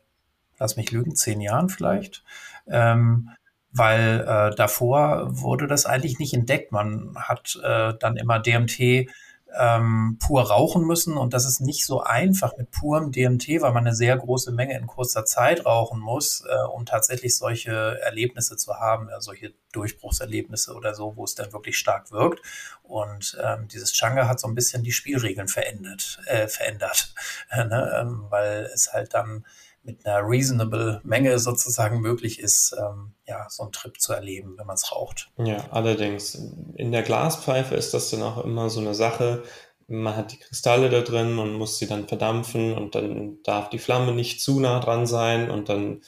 lass 0.58 0.76
mich 0.76 0.90
lügen, 0.90 1.14
zehn 1.14 1.42
Jahren 1.42 1.68
vielleicht. 1.68 2.24
Ähm, 2.66 3.28
weil 3.72 4.20
äh, 4.26 4.54
davor 4.56 5.28
wurde 5.38 5.66
das 5.66 5.84
eigentlich 5.84 6.18
nicht 6.18 6.32
entdeckt. 6.32 6.72
Man 6.72 7.14
hat 7.16 7.60
äh, 7.62 7.92
dann 8.00 8.16
immer 8.16 8.38
DMT 8.38 9.10
ähm, 9.58 10.18
pur 10.20 10.42
rauchen 10.42 10.84
müssen. 10.84 11.16
Und 11.16 11.34
das 11.34 11.46
ist 11.46 11.60
nicht 11.60 11.84
so 11.84 12.02
einfach 12.02 12.56
mit 12.56 12.70
purem 12.70 13.12
DMT, 13.12 13.48
weil 13.60 13.72
man 13.72 13.86
eine 13.86 13.94
sehr 13.94 14.16
große 14.16 14.52
Menge 14.52 14.76
in 14.76 14.86
kurzer 14.86 15.24
Zeit 15.24 15.64
rauchen 15.64 16.00
muss, 16.00 16.44
äh, 16.48 16.64
um 16.66 16.86
tatsächlich 16.86 17.36
solche 17.36 18.00
Erlebnisse 18.00 18.56
zu 18.56 18.74
haben, 18.74 19.08
äh, 19.08 19.20
solche 19.20 19.52
Durchbruchserlebnisse 19.72 20.74
oder 20.74 20.94
so, 20.94 21.16
wo 21.16 21.24
es 21.24 21.34
dann 21.34 21.52
wirklich 21.52 21.78
stark 21.78 22.10
wirkt. 22.12 22.40
Und 22.82 23.36
ähm, 23.42 23.68
dieses 23.68 23.92
Changa 23.92 24.28
hat 24.28 24.40
so 24.40 24.48
ein 24.48 24.54
bisschen 24.54 24.82
die 24.82 24.92
Spielregeln 24.92 25.48
verändert, 25.48 26.20
äh, 26.26 26.48
verändert, 26.48 27.14
ne? 27.54 27.98
ähm, 28.00 28.26
weil 28.30 28.70
es 28.72 28.92
halt 28.92 29.14
dann 29.14 29.44
mit 29.86 30.04
einer 30.04 30.28
reasonable 30.28 31.00
Menge 31.04 31.38
sozusagen 31.38 32.00
möglich 32.00 32.40
ist, 32.40 32.74
ähm, 32.78 33.12
ja, 33.26 33.46
so 33.48 33.62
einen 33.62 33.72
Trip 33.72 33.98
zu 34.00 34.12
erleben, 34.12 34.58
wenn 34.58 34.66
man 34.66 34.74
es 34.74 34.92
raucht. 34.92 35.30
Ja, 35.38 35.64
allerdings. 35.70 36.34
In 36.74 36.92
der 36.92 37.02
Glaspfeife 37.02 37.74
ist 37.76 37.94
das 37.94 38.10
dann 38.10 38.22
auch 38.22 38.44
immer 38.44 38.68
so 38.68 38.80
eine 38.80 38.94
Sache. 38.94 39.44
Man 39.86 40.16
hat 40.16 40.32
die 40.32 40.38
Kristalle 40.38 40.90
da 40.90 41.00
drin 41.00 41.38
und 41.38 41.54
muss 41.54 41.78
sie 41.78 41.86
dann 41.86 42.08
verdampfen 42.08 42.74
und 42.74 42.96
dann 42.96 43.38
darf 43.44 43.70
die 43.70 43.78
Flamme 43.78 44.12
nicht 44.12 44.40
zu 44.40 44.58
nah 44.58 44.80
dran 44.80 45.06
sein 45.06 45.48
und 45.50 45.68
dann, 45.68 46.02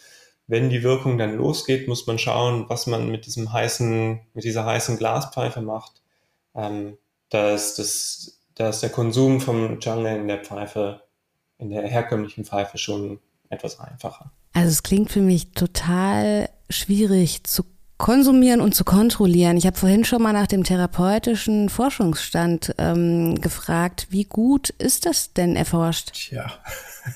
wenn 0.49 0.69
die 0.69 0.83
Wirkung 0.83 1.17
dann 1.17 1.37
losgeht, 1.37 1.87
muss 1.87 2.07
man 2.07 2.19
schauen, 2.19 2.67
was 2.69 2.89
man 2.89 3.09
mit 3.09 3.27
diesem 3.27 3.53
heißen, 3.53 4.21
mit 4.35 4.45
dieser 4.45 4.65
heißen 4.65 4.99
Glaspfeife 4.99 5.61
macht. 5.61 6.03
Ähm, 6.57 6.99
da 7.29 7.53
ist 7.53 7.79
das, 7.79 8.41
da 8.57 8.71
ist 8.71 8.83
der 8.83 8.91
Konsum 8.91 9.41
vom 9.41 9.79
Jungle 9.79 10.17
in 10.17 10.27
der 10.27 10.43
Pfeife, 10.43 11.03
in 11.59 11.71
der 11.71 11.83
herkömmlichen 11.83 12.45
Pfeife 12.45 12.79
schon 12.79 13.21
etwas 13.51 13.79
einfacher. 13.81 14.31
Also 14.53 14.69
es 14.69 14.83
klingt 14.83 15.11
für 15.11 15.21
mich 15.21 15.53
total 15.53 16.49
schwierig 16.71 17.45
zu 17.45 17.65
konsumieren 17.99 18.61
und 18.61 18.75
zu 18.77 18.85
kontrollieren. 18.85 19.57
Ich 19.57 19.67
habe 19.67 19.77
vorhin 19.77 20.05
schon 20.05 20.23
mal 20.23 20.33
nach 20.33 20.47
dem 20.47 20.63
therapeutischen 20.63 21.69
Forschungsstand 21.69 22.75
ähm, 22.79 23.35
gefragt, 23.41 24.07
wie 24.11 24.25
gut 24.25 24.71
ist 24.71 25.05
das 25.05 25.33
denn 25.33 25.57
erforscht? 25.57 26.13
Tja, 26.13 26.53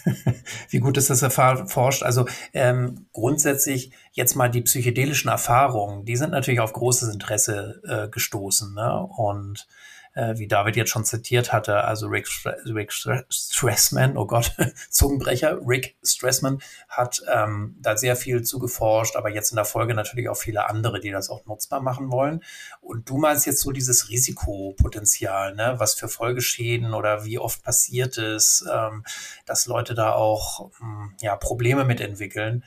wie 0.71 0.81
gut 0.81 0.97
ist 0.97 1.09
das 1.09 1.23
erforscht? 1.23 2.03
Also 2.03 2.27
ähm, 2.53 3.07
grundsätzlich 3.13 3.93
jetzt 4.11 4.35
mal 4.35 4.49
die 4.49 4.63
psychedelischen 4.63 5.31
Erfahrungen, 5.31 6.05
die 6.05 6.17
sind 6.17 6.33
natürlich 6.33 6.61
auf 6.61 6.73
großes 6.73 7.15
Interesse 7.15 7.81
äh, 7.87 8.09
gestoßen. 8.09 8.75
Ne? 8.75 9.07
Und 9.17 9.69
äh, 10.15 10.37
wie 10.37 10.49
David 10.49 10.77
jetzt 10.77 10.91
schon 10.91 11.05
zitiert 11.05 11.53
hatte, 11.53 11.85
also 11.85 12.07
Rick, 12.07 12.29
Rick 12.67 12.93
Stressman, 12.93 14.17
oh 14.17 14.27
Gott, 14.27 14.55
Zungenbrecher, 14.91 15.59
Rick 15.67 15.97
Stressman 16.03 16.61
hat 16.89 17.23
ähm, 17.33 17.77
da 17.81 17.97
sehr 17.97 18.17
viel 18.17 18.43
zu 18.43 18.59
geforscht, 18.59 19.17
aber 19.17 19.31
jetzt 19.31 19.51
in 19.51 19.57
der 19.57 19.65
Folge 19.65 19.95
natürlich 19.95 20.29
auch 20.29 20.37
viele 20.37 20.69
andere, 20.69 21.01
die 21.01 21.11
das 21.11 21.31
auch 21.31 21.47
nutzbar 21.47 21.81
machen 21.81 22.11
wollen. 22.11 22.43
Und 22.81 23.09
du 23.09 23.17
meinst 23.17 23.47
jetzt 23.47 23.61
so 23.61 23.71
dieses 23.73 24.09
Risikopotenzial, 24.09 25.55
ne? 25.55 25.75
was 25.79 25.95
für 25.95 26.09
Folgeschäden 26.09 26.95
oder 26.95 27.25
wie 27.25 27.39
oft 27.39 27.63
passiert 27.63 28.19
es, 28.19 28.65
ähm, 28.71 29.05
dass 29.47 29.67
Leute 29.67 29.95
da 29.95 30.13
auch 30.13 30.71
mh, 30.81 30.81
hm, 30.81 31.15
ja, 31.21 31.37
Probleme 31.37 31.85
mitentwickeln 31.85 32.65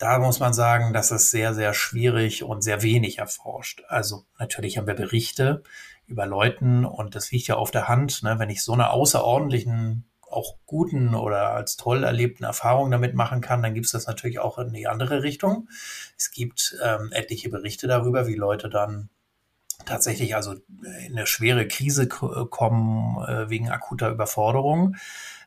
da 0.00 0.18
muss 0.18 0.40
man 0.40 0.54
sagen, 0.54 0.94
das 0.94 1.10
ist 1.10 1.30
sehr, 1.30 1.52
sehr 1.52 1.74
schwierig 1.74 2.42
und 2.42 2.62
sehr 2.62 2.80
wenig 2.80 3.18
erforscht. 3.18 3.82
Also 3.86 4.24
natürlich 4.38 4.78
haben 4.78 4.86
wir 4.86 4.94
Berichte 4.94 5.62
über 6.10 6.26
Leuten 6.26 6.84
und 6.84 7.14
das 7.14 7.30
liegt 7.30 7.46
ja 7.46 7.56
auf 7.56 7.70
der 7.70 7.88
Hand, 7.88 8.22
ne, 8.22 8.38
wenn 8.38 8.50
ich 8.50 8.62
so 8.62 8.72
eine 8.72 8.90
außerordentlichen, 8.90 10.04
auch 10.30 10.58
guten 10.64 11.14
oder 11.14 11.50
als 11.50 11.76
toll 11.76 12.04
erlebten 12.04 12.44
Erfahrung 12.44 12.90
damit 12.90 13.14
machen 13.14 13.40
kann, 13.40 13.62
dann 13.62 13.74
gibt 13.74 13.86
es 13.86 13.92
das 13.92 14.06
natürlich 14.06 14.38
auch 14.38 14.58
in 14.58 14.72
die 14.72 14.86
andere 14.86 15.22
Richtung. 15.24 15.68
Es 16.16 16.30
gibt 16.30 16.76
ähm, 16.84 17.10
etliche 17.12 17.48
Berichte 17.48 17.88
darüber, 17.88 18.28
wie 18.28 18.36
Leute 18.36 18.68
dann 18.68 19.08
tatsächlich 19.86 20.36
also 20.36 20.52
in 20.52 21.12
eine 21.12 21.26
schwere 21.26 21.66
Krise 21.66 22.06
kommen 22.06 23.24
äh, 23.24 23.50
wegen 23.50 23.70
akuter 23.70 24.10
Überforderung. 24.10 24.96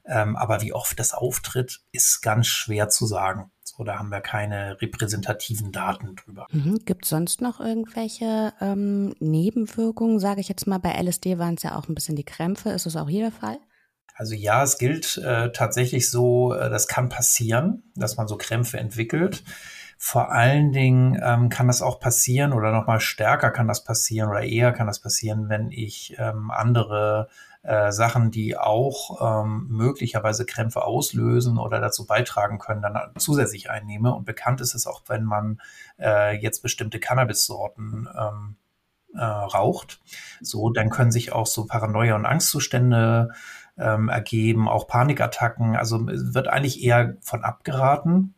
Ähm, 0.06 0.36
aber 0.36 0.62
wie 0.62 0.74
oft 0.74 1.00
das 1.00 1.14
auftritt, 1.14 1.82
ist 1.94 2.22
ganz 2.22 2.48
schwer 2.48 2.90
zu 2.90 3.06
sagen. 3.06 3.53
Da 3.80 3.98
haben 3.98 4.10
wir 4.10 4.22
keine 4.22 4.82
repräsentativen 4.82 5.72
Daten 5.72 6.16
drüber. 6.16 6.48
Mhm. 6.52 6.80
Gibt 6.86 7.06
es 7.06 7.10
sonst 7.10 7.42
noch 7.42 7.60
irgendwelche 7.60 8.54
ähm, 8.62 9.16
Nebenwirkungen? 9.20 10.20
Sage 10.20 10.42
ich 10.42 10.50
jetzt 10.50 10.68
mal, 10.68 10.78
bei 10.78 10.92
LSD 10.92 11.40
waren 11.40 11.56
es 11.56 11.64
ja 11.64 11.76
auch 11.76 11.88
ein 11.90 11.96
bisschen 11.96 12.16
die 12.16 12.24
Krämpfe. 12.24 12.70
Ist 12.70 12.86
das 12.86 12.96
auch 12.96 13.10
hier 13.10 13.24
der 13.24 13.32
Fall? 13.32 13.58
Also 14.16 14.36
ja, 14.36 14.64
es 14.64 14.78
gilt 14.78 15.18
äh, 15.18 15.52
tatsächlich 15.52 16.10
so, 16.10 16.54
äh, 16.54 16.70
das 16.70 16.88
kann 16.88 17.10
passieren, 17.10 17.92
dass 17.96 18.18
man 18.18 18.28
so 18.28 18.38
Krämpfe 18.38 18.78
entwickelt. 18.78 19.44
Vor 19.98 20.32
allen 20.32 20.72
Dingen 20.72 21.20
ähm, 21.24 21.50
kann 21.50 21.68
das 21.68 21.82
auch 21.82 22.00
passieren 22.00 22.54
oder 22.54 22.72
noch 22.72 22.88
mal 22.88 23.00
stärker 23.00 23.52
kann 23.52 23.68
das 23.68 23.84
passieren 23.84 24.30
oder 24.30 24.44
eher 24.44 24.74
kann 24.74 24.88
das 24.88 25.00
passieren, 25.00 25.50
wenn 25.50 25.72
ich 25.72 26.16
ähm, 26.20 26.52
andere 26.52 27.30
äh, 27.64 27.92
Sachen, 27.92 28.30
die 28.30 28.58
auch 28.58 29.44
ähm, 29.44 29.68
möglicherweise 29.70 30.46
Krämpfe 30.46 30.84
auslösen 30.84 31.58
oder 31.58 31.80
dazu 31.80 32.06
beitragen 32.06 32.60
können, 32.60 32.82
dann 32.82 32.98
zusätzlich 33.18 33.70
einnehme. 33.70 34.14
Und 34.14 34.26
bekannt 34.26 34.62
ist 34.62 34.76
es 34.76 34.86
auch, 34.86 35.04
wenn 35.08 35.24
man 35.24 35.62
äh, 36.00 36.38
jetzt 36.38 36.62
bestimmte 36.62 37.00
Cannabis-Sorten 37.00 38.08
ähm, 38.20 38.56
äh, 39.16 39.24
raucht. 39.24 40.02
So, 40.42 40.70
dann 40.70 40.90
können 40.90 41.12
sich 41.12 41.32
auch 41.32 41.48
so 41.48 41.66
Paranoia- 41.66 42.16
und 42.16 42.26
Angstzustände 42.26 43.32
ähm, 43.78 44.10
ergeben, 44.10 44.68
auch 44.68 44.88
Panikattacken. 44.88 45.76
Also 45.76 46.06
wird 46.06 46.48
eigentlich 46.48 46.84
eher 46.84 47.16
von 47.22 47.44
abgeraten 47.44 48.36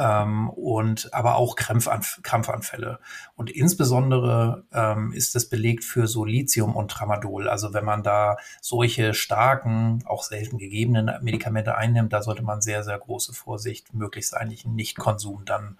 ähm, 0.00 0.48
und 0.48 1.12
aber 1.12 1.36
auch 1.36 1.56
Krampfanf 1.56 2.20
Krampfanfälle. 2.22 2.98
Und 3.36 3.50
insbesondere 3.50 4.64
ähm, 4.72 5.12
ist 5.12 5.34
das 5.34 5.48
belegt 5.48 5.84
für 5.84 6.06
so 6.06 6.24
Lithium 6.24 6.74
und 6.74 6.90
Tramadol. 6.90 7.48
Also 7.48 7.74
wenn 7.74 7.84
man 7.84 8.02
da 8.02 8.38
solche 8.62 9.12
starken, 9.12 10.02
auch 10.06 10.24
selten 10.24 10.56
gegebenen 10.56 11.10
Medikamente 11.22 11.76
einnimmt, 11.76 12.12
da 12.14 12.22
sollte 12.22 12.42
man 12.42 12.62
sehr, 12.62 12.82
sehr 12.82 12.98
große 12.98 13.34
Vorsicht, 13.34 13.92
möglichst 13.92 14.34
eigentlich 14.34 14.64
einen 14.64 14.74
Nichtkonsum 14.74 15.44
dann 15.44 15.78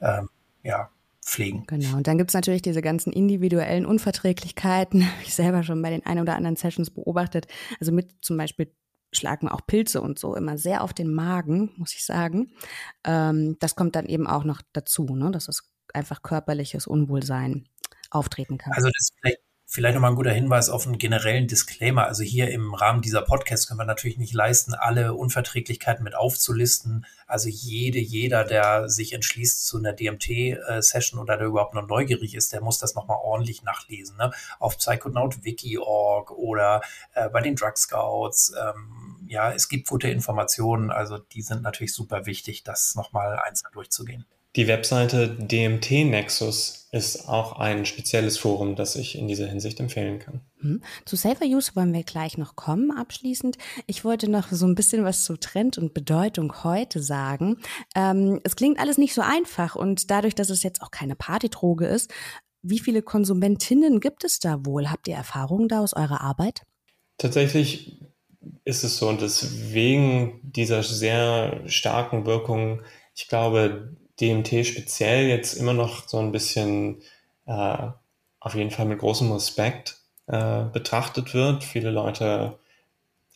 ähm, 0.00 0.30
ja, 0.62 0.88
pflegen. 1.22 1.64
Genau, 1.66 1.96
und 1.98 2.06
dann 2.06 2.16
gibt 2.16 2.30
es 2.30 2.34
natürlich 2.34 2.62
diese 2.62 2.80
ganzen 2.80 3.12
individuellen 3.12 3.84
Unverträglichkeiten, 3.84 5.06
ich 5.22 5.34
selber 5.34 5.62
schon 5.62 5.82
bei 5.82 5.90
den 5.90 6.06
ein 6.06 6.18
oder 6.18 6.36
anderen 6.36 6.56
Sessions 6.56 6.90
beobachtet, 6.90 7.46
also 7.80 7.92
mit 7.92 8.14
zum 8.22 8.38
Beispiel 8.38 8.72
schlagen 9.12 9.48
auch 9.48 9.66
Pilze 9.66 10.00
und 10.00 10.18
so 10.18 10.34
immer 10.34 10.58
sehr 10.58 10.82
auf 10.82 10.92
den 10.92 11.12
Magen, 11.12 11.72
muss 11.76 11.94
ich 11.94 12.04
sagen. 12.04 12.52
Ähm, 13.04 13.56
das 13.60 13.74
kommt 13.74 13.96
dann 13.96 14.06
eben 14.06 14.26
auch 14.26 14.44
noch 14.44 14.62
dazu, 14.72 15.04
ne? 15.14 15.30
dass 15.30 15.48
es 15.48 15.70
einfach 15.94 16.22
körperliches 16.22 16.86
Unwohlsein 16.86 17.68
auftreten 18.10 18.58
kann. 18.58 18.72
Also 18.72 18.88
das 18.88 18.96
ist 18.98 19.14
vielleicht 19.20 19.47
Vielleicht 19.70 19.96
nochmal 19.96 20.12
ein 20.12 20.16
guter 20.16 20.32
Hinweis 20.32 20.70
auf 20.70 20.86
einen 20.86 20.96
generellen 20.96 21.46
Disclaimer. 21.46 22.06
Also 22.06 22.22
hier 22.22 22.50
im 22.50 22.72
Rahmen 22.72 23.02
dieser 23.02 23.20
Podcasts 23.20 23.68
können 23.68 23.78
wir 23.78 23.84
natürlich 23.84 24.16
nicht 24.16 24.32
leisten, 24.32 24.72
alle 24.72 25.12
Unverträglichkeiten 25.12 26.02
mit 26.02 26.14
aufzulisten. 26.14 27.04
Also 27.26 27.50
jede, 27.50 27.98
jeder, 27.98 28.44
der 28.44 28.88
sich 28.88 29.12
entschließt 29.12 29.66
zu 29.66 29.76
einer 29.76 29.92
DMT-Session 29.92 31.20
oder 31.20 31.36
der 31.36 31.48
überhaupt 31.48 31.74
noch 31.74 31.86
neugierig 31.86 32.34
ist, 32.34 32.54
der 32.54 32.62
muss 32.62 32.78
das 32.78 32.94
nochmal 32.94 33.18
ordentlich 33.22 33.62
nachlesen. 33.62 34.16
Ne? 34.16 34.30
Auf 34.58 34.78
psychonautwiki.org 34.78 36.30
oder 36.30 36.80
äh, 37.12 37.28
bei 37.28 37.42
den 37.42 37.54
Drug 37.54 37.76
Scouts. 37.76 38.54
Ähm, 38.58 39.18
ja, 39.28 39.52
es 39.52 39.68
gibt 39.68 39.86
gute 39.86 40.08
Informationen. 40.08 40.90
Also 40.90 41.18
die 41.18 41.42
sind 41.42 41.60
natürlich 41.60 41.92
super 41.92 42.24
wichtig, 42.24 42.62
das 42.62 42.94
nochmal 42.94 43.38
einzeln 43.38 43.68
durchzugehen. 43.74 44.24
Die 44.56 44.66
Webseite 44.66 45.28
DMT 45.28 46.06
Nexus 46.06 46.88
ist 46.90 47.28
auch 47.28 47.52
ein 47.58 47.84
spezielles 47.84 48.38
Forum, 48.38 48.74
das 48.74 48.96
ich 48.96 49.18
in 49.18 49.28
dieser 49.28 49.46
Hinsicht 49.46 49.78
empfehlen 49.78 50.18
kann. 50.18 50.40
Hm. 50.60 50.82
Zu 51.04 51.16
Safer 51.16 51.44
Use 51.44 51.72
wollen 51.74 51.92
wir 51.92 52.02
gleich 52.02 52.38
noch 52.38 52.56
kommen, 52.56 52.90
abschließend. 52.90 53.58
Ich 53.86 54.04
wollte 54.04 54.30
noch 54.30 54.50
so 54.50 54.66
ein 54.66 54.74
bisschen 54.74 55.04
was 55.04 55.24
zu 55.24 55.36
Trend 55.36 55.76
und 55.76 55.92
Bedeutung 55.92 56.64
heute 56.64 57.02
sagen. 57.02 57.58
Ähm, 57.94 58.40
es 58.42 58.56
klingt 58.56 58.80
alles 58.80 58.96
nicht 58.96 59.12
so 59.12 59.20
einfach 59.20 59.76
und 59.76 60.10
dadurch, 60.10 60.34
dass 60.34 60.48
es 60.48 60.62
jetzt 60.62 60.80
auch 60.80 60.90
keine 60.90 61.14
Partydroge 61.14 61.86
ist, 61.86 62.10
wie 62.62 62.78
viele 62.78 63.02
Konsumentinnen 63.02 64.00
gibt 64.00 64.24
es 64.24 64.40
da 64.40 64.64
wohl? 64.64 64.90
Habt 64.90 65.08
ihr 65.08 65.14
Erfahrungen 65.14 65.68
da 65.68 65.80
aus 65.80 65.94
eurer 65.94 66.22
Arbeit? 66.22 66.62
Tatsächlich 67.18 68.00
ist 68.64 68.82
es 68.82 68.96
so 68.96 69.08
und 69.08 69.20
deswegen 69.20 70.40
dieser 70.42 70.82
sehr 70.82 71.62
starken 71.66 72.26
Wirkung, 72.26 72.82
ich 73.14 73.28
glaube, 73.28 73.96
DMT 74.20 74.66
speziell 74.66 75.28
jetzt 75.28 75.54
immer 75.54 75.72
noch 75.72 76.08
so 76.08 76.18
ein 76.18 76.32
bisschen 76.32 77.02
äh, 77.46 77.88
auf 78.40 78.54
jeden 78.54 78.70
Fall 78.70 78.86
mit 78.86 78.98
großem 78.98 79.30
Respekt 79.32 79.96
äh, 80.26 80.64
betrachtet 80.64 81.34
wird. 81.34 81.64
Viele 81.64 81.90
Leute 81.90 82.58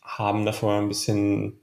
haben 0.01 0.45
davor 0.45 0.75
ein 0.79 0.87
bisschen, 0.89 1.61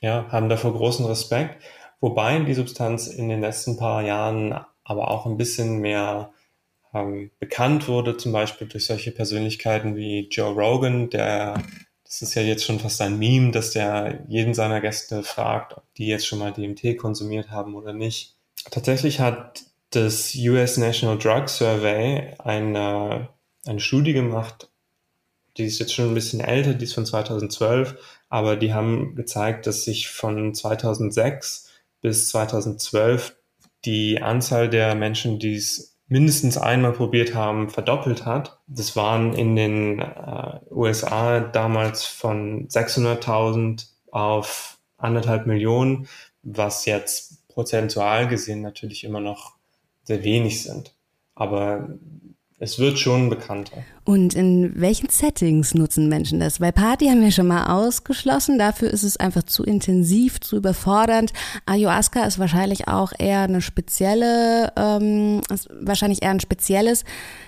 ja, 0.00 0.26
haben 0.30 0.48
davor 0.48 0.72
großen 0.72 1.04
Respekt, 1.06 1.62
wobei 2.00 2.38
die 2.40 2.54
Substanz 2.54 3.06
in 3.06 3.28
den 3.28 3.40
letzten 3.40 3.76
paar 3.76 4.02
Jahren 4.02 4.64
aber 4.84 5.10
auch 5.10 5.26
ein 5.26 5.36
bisschen 5.36 5.78
mehr 5.78 6.32
ähm, 6.94 7.30
bekannt 7.38 7.88
wurde, 7.88 8.16
zum 8.16 8.32
Beispiel 8.32 8.66
durch 8.66 8.86
solche 8.86 9.12
Persönlichkeiten 9.12 9.96
wie 9.96 10.28
Joe 10.28 10.52
Rogan, 10.52 11.10
der 11.10 11.54
das 12.10 12.22
ist 12.22 12.34
ja 12.34 12.42
jetzt 12.42 12.64
schon 12.64 12.80
fast 12.80 13.00
ein 13.02 13.20
Meme, 13.20 13.52
dass 13.52 13.70
der 13.70 14.24
jeden 14.26 14.52
seiner 14.52 14.80
Gäste 14.80 15.22
fragt, 15.22 15.76
ob 15.76 15.84
die 15.94 16.08
jetzt 16.08 16.26
schon 16.26 16.40
mal 16.40 16.52
DMT 16.52 16.98
konsumiert 16.98 17.50
haben 17.52 17.76
oder 17.76 17.92
nicht. 17.92 18.36
Tatsächlich 18.70 19.20
hat 19.20 19.64
das 19.90 20.34
US 20.36 20.76
National 20.76 21.18
Drug 21.18 21.48
Survey 21.48 22.34
eine, 22.38 23.28
eine 23.66 23.80
Studie 23.80 24.12
gemacht, 24.12 24.68
die 25.56 25.64
ist 25.64 25.80
jetzt 25.80 25.94
schon 25.94 26.08
ein 26.08 26.14
bisschen 26.14 26.40
älter, 26.40 26.74
die 26.74 26.84
ist 26.84 26.94
von 26.94 27.06
2012, 27.06 27.96
aber 28.28 28.56
die 28.56 28.72
haben 28.72 29.14
gezeigt, 29.14 29.66
dass 29.66 29.84
sich 29.84 30.08
von 30.08 30.54
2006 30.54 31.68
bis 32.00 32.28
2012 32.28 33.36
die 33.84 34.22
Anzahl 34.22 34.68
der 34.68 34.94
Menschen, 34.94 35.38
die 35.38 35.56
es 35.56 35.98
mindestens 36.06 36.58
einmal 36.58 36.92
probiert 36.92 37.34
haben, 37.34 37.70
verdoppelt 37.70 38.26
hat. 38.26 38.58
Das 38.66 38.96
waren 38.96 39.32
in 39.32 39.56
den 39.56 40.00
äh, 40.00 40.60
USA 40.70 41.40
damals 41.40 42.04
von 42.04 42.68
600.000 42.68 43.86
auf 44.10 44.78
anderthalb 44.98 45.46
Millionen, 45.46 46.08
was 46.42 46.84
jetzt 46.84 47.29
prozentual 47.52 48.28
gesehen 48.28 48.62
natürlich 48.62 49.04
immer 49.04 49.20
noch 49.20 49.56
sehr 50.04 50.24
wenig 50.24 50.62
sind. 50.62 50.94
Aber 51.34 51.88
es 52.62 52.78
wird 52.78 52.98
schon 52.98 53.30
bekannter. 53.30 53.84
Und 54.04 54.34
in 54.34 54.78
welchen 54.78 55.08
Settings 55.08 55.72
nutzen 55.72 56.10
Menschen 56.10 56.40
das? 56.40 56.60
Weil 56.60 56.72
Party 56.72 57.06
haben 57.06 57.22
wir 57.22 57.30
schon 57.32 57.46
mal 57.46 57.72
ausgeschlossen. 57.74 58.58
Dafür 58.58 58.90
ist 58.90 59.02
es 59.02 59.16
einfach 59.16 59.44
zu 59.44 59.64
intensiv, 59.64 60.40
zu 60.40 60.58
überfordernd. 60.58 61.32
Ayahuasca 61.64 62.22
ist 62.24 62.38
wahrscheinlich 62.38 62.86
auch 62.86 63.12
eher 63.18 63.40
eine 63.40 63.62
spezielle, 63.62 64.74
ähm, 64.76 65.40
wahrscheinlich 65.80 66.22
eher 66.22 66.32
ein 66.32 66.40
spezielles 66.40 67.04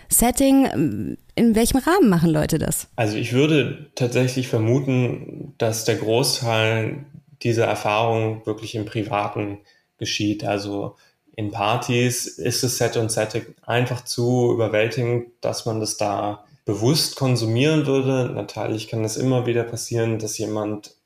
Setting. 0.08 1.18
In 1.34 1.54
welchem 1.54 1.76
Rahmen 1.76 2.08
machen 2.08 2.30
Leute 2.30 2.58
das? 2.58 2.88
Also 2.96 3.18
ich 3.18 3.34
würde 3.34 3.90
tatsächlich 3.94 4.48
vermuten, 4.48 5.52
dass 5.58 5.84
der 5.84 5.96
Großteil 5.96 7.04
dieser 7.42 7.66
Erfahrung 7.66 8.46
wirklich 8.46 8.74
im 8.76 8.86
privaten 8.86 9.58
geschieht. 10.02 10.42
Also 10.44 10.96
in 11.36 11.52
Partys 11.52 12.26
ist 12.26 12.64
das 12.64 12.76
Set 12.76 12.96
und 12.96 13.12
Setting 13.12 13.46
einfach 13.64 14.04
zu 14.04 14.52
überwältigend, 14.52 15.28
dass 15.40 15.64
man 15.64 15.78
das 15.78 15.96
da 15.96 16.44
bewusst 16.64 17.14
konsumieren 17.14 17.86
würde. 17.86 18.32
Natürlich 18.34 18.88
kann 18.88 19.04
es 19.04 19.16
immer 19.16 19.46
wieder 19.46 19.62
passieren, 19.62 20.18
dass 20.18 20.38
jemand 20.38 20.96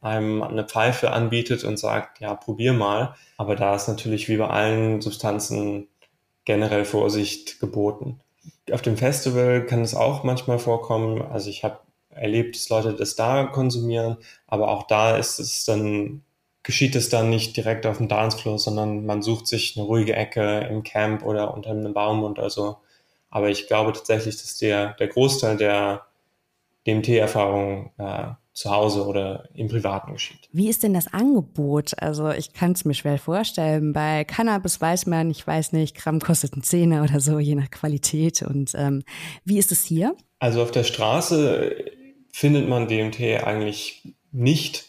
einem 0.00 0.42
eine 0.42 0.64
Pfeife 0.64 1.10
anbietet 1.10 1.64
und 1.64 1.78
sagt, 1.78 2.20
ja, 2.20 2.34
probier 2.34 2.72
mal. 2.72 3.14
Aber 3.36 3.54
da 3.54 3.74
ist 3.76 3.86
natürlich 3.86 4.30
wie 4.30 4.38
bei 4.38 4.48
allen 4.48 5.02
Substanzen 5.02 5.88
generell 6.46 6.86
Vorsicht 6.86 7.60
geboten. 7.60 8.20
auf 8.72 8.80
dem 8.80 8.96
Festival 8.96 9.66
kann 9.66 9.82
es 9.82 9.94
auch 9.94 10.24
manchmal 10.24 10.58
vorkommen. 10.58 11.20
Also 11.20 11.50
ich 11.50 11.64
habe 11.64 11.80
erlebt, 12.10 12.56
dass 12.56 12.70
Leute 12.70 12.94
das 12.94 13.16
da 13.16 13.44
konsumieren, 13.44 14.16
aber 14.46 14.68
auch 14.68 14.86
da 14.86 15.16
ist 15.18 15.38
es 15.38 15.64
dann, 15.66 16.22
geschieht 16.68 16.94
es 16.96 17.08
dann 17.08 17.30
nicht 17.30 17.56
direkt 17.56 17.86
auf 17.86 17.96
dem 17.96 18.08
Dancefloor, 18.08 18.58
sondern 18.58 19.06
man 19.06 19.22
sucht 19.22 19.46
sich 19.46 19.74
eine 19.74 19.86
ruhige 19.86 20.14
Ecke 20.14 20.68
im 20.70 20.82
Camp 20.82 21.24
oder 21.24 21.54
unter 21.54 21.70
einem 21.70 21.94
Baum 21.94 22.22
und 22.22 22.38
also. 22.38 22.76
Aber 23.30 23.48
ich 23.48 23.68
glaube 23.68 23.94
tatsächlich, 23.94 24.36
dass 24.36 24.58
der, 24.58 24.92
der 24.92 25.08
Großteil 25.08 25.56
der 25.56 26.04
DMT-Erfahrung 26.86 27.92
äh, 27.96 28.32
zu 28.52 28.70
Hause 28.70 29.06
oder 29.06 29.48
im 29.54 29.68
Privaten 29.68 30.12
geschieht. 30.12 30.50
Wie 30.52 30.68
ist 30.68 30.82
denn 30.82 30.92
das 30.92 31.10
Angebot? 31.10 31.92
Also 32.02 32.28
ich 32.32 32.52
kann 32.52 32.72
es 32.72 32.84
mir 32.84 32.92
schwer 32.92 33.16
vorstellen. 33.16 33.94
Bei 33.94 34.24
Cannabis 34.24 34.78
weiß 34.78 35.06
man, 35.06 35.30
ich 35.30 35.46
weiß 35.46 35.72
nicht, 35.72 35.96
Gramm 35.96 36.20
kostet 36.20 36.54
ein 36.54 36.62
Zehner 36.62 37.02
oder 37.02 37.20
so, 37.20 37.38
je 37.38 37.54
nach 37.54 37.70
Qualität. 37.70 38.42
Und 38.42 38.72
ähm, 38.74 39.04
wie 39.42 39.56
ist 39.56 39.72
es 39.72 39.86
hier? 39.86 40.14
Also 40.38 40.62
auf 40.62 40.70
der 40.70 40.84
Straße 40.84 41.76
findet 42.30 42.68
man 42.68 42.88
DMT 42.88 43.42
eigentlich 43.42 44.14
nicht, 44.32 44.87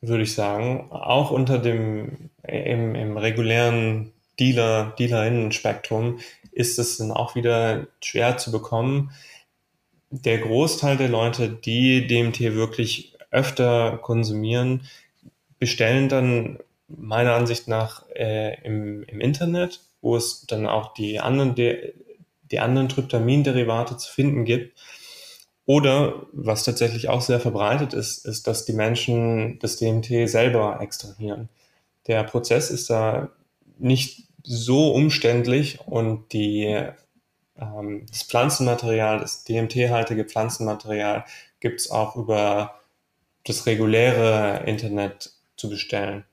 würde 0.00 0.22
ich 0.22 0.34
sagen. 0.34 0.90
Auch 0.90 1.30
unter 1.30 1.58
dem 1.58 2.30
im, 2.42 2.94
im 2.94 3.16
regulären 3.16 4.12
Dealer, 4.38 4.94
Dealerinnen-Spektrum 4.98 6.20
ist 6.52 6.78
es 6.78 6.96
dann 6.96 7.10
auch 7.10 7.34
wieder 7.34 7.86
schwer 8.00 8.36
zu 8.36 8.50
bekommen 8.50 9.10
der 10.10 10.38
Großteil 10.38 10.96
der 10.96 11.08
Leute, 11.08 11.48
die 11.48 12.06
DMT 12.06 12.40
wirklich 12.40 13.16
öfter 13.30 13.98
konsumieren, 13.98 14.82
bestellen 15.58 16.08
dann 16.08 16.58
meiner 16.88 17.34
Ansicht 17.34 17.68
nach 17.68 18.04
äh, 18.14 18.60
im, 18.64 19.04
im 19.04 19.20
Internet, 19.20 19.80
wo 20.00 20.16
es 20.16 20.46
dann 20.46 20.66
auch 20.66 20.94
die 20.94 21.20
anderen, 21.20 21.54
die, 21.54 21.94
die 22.50 22.58
anderen 22.58 22.88
Tryptamin-Derivate 22.88 23.96
zu 23.96 24.12
finden 24.12 24.44
gibt. 24.44 24.76
Oder 25.70 26.26
was 26.32 26.64
tatsächlich 26.64 27.08
auch 27.08 27.20
sehr 27.20 27.38
verbreitet 27.38 27.92
ist, 27.92 28.26
ist, 28.26 28.48
dass 28.48 28.64
die 28.64 28.72
Menschen 28.72 29.60
das 29.60 29.76
DMT 29.76 30.28
selber 30.28 30.80
extrahieren. 30.80 31.48
Der 32.08 32.24
Prozess 32.24 32.72
ist 32.72 32.90
da 32.90 33.30
nicht 33.78 34.26
so 34.42 34.92
umständlich 34.92 35.78
und 35.86 36.32
die 36.32 36.64
ähm, 37.56 38.04
das 38.10 38.24
Pflanzenmaterial, 38.24 39.20
das 39.20 39.44
DMT-haltige 39.44 40.24
Pflanzenmaterial 40.24 41.24
gibt 41.60 41.78
es 41.78 41.88
auch 41.88 42.16
über 42.16 42.80
das 43.44 43.66
reguläre 43.66 44.64
Internet 44.66 45.30
zu 45.56 45.70
bestellen, 45.70 46.24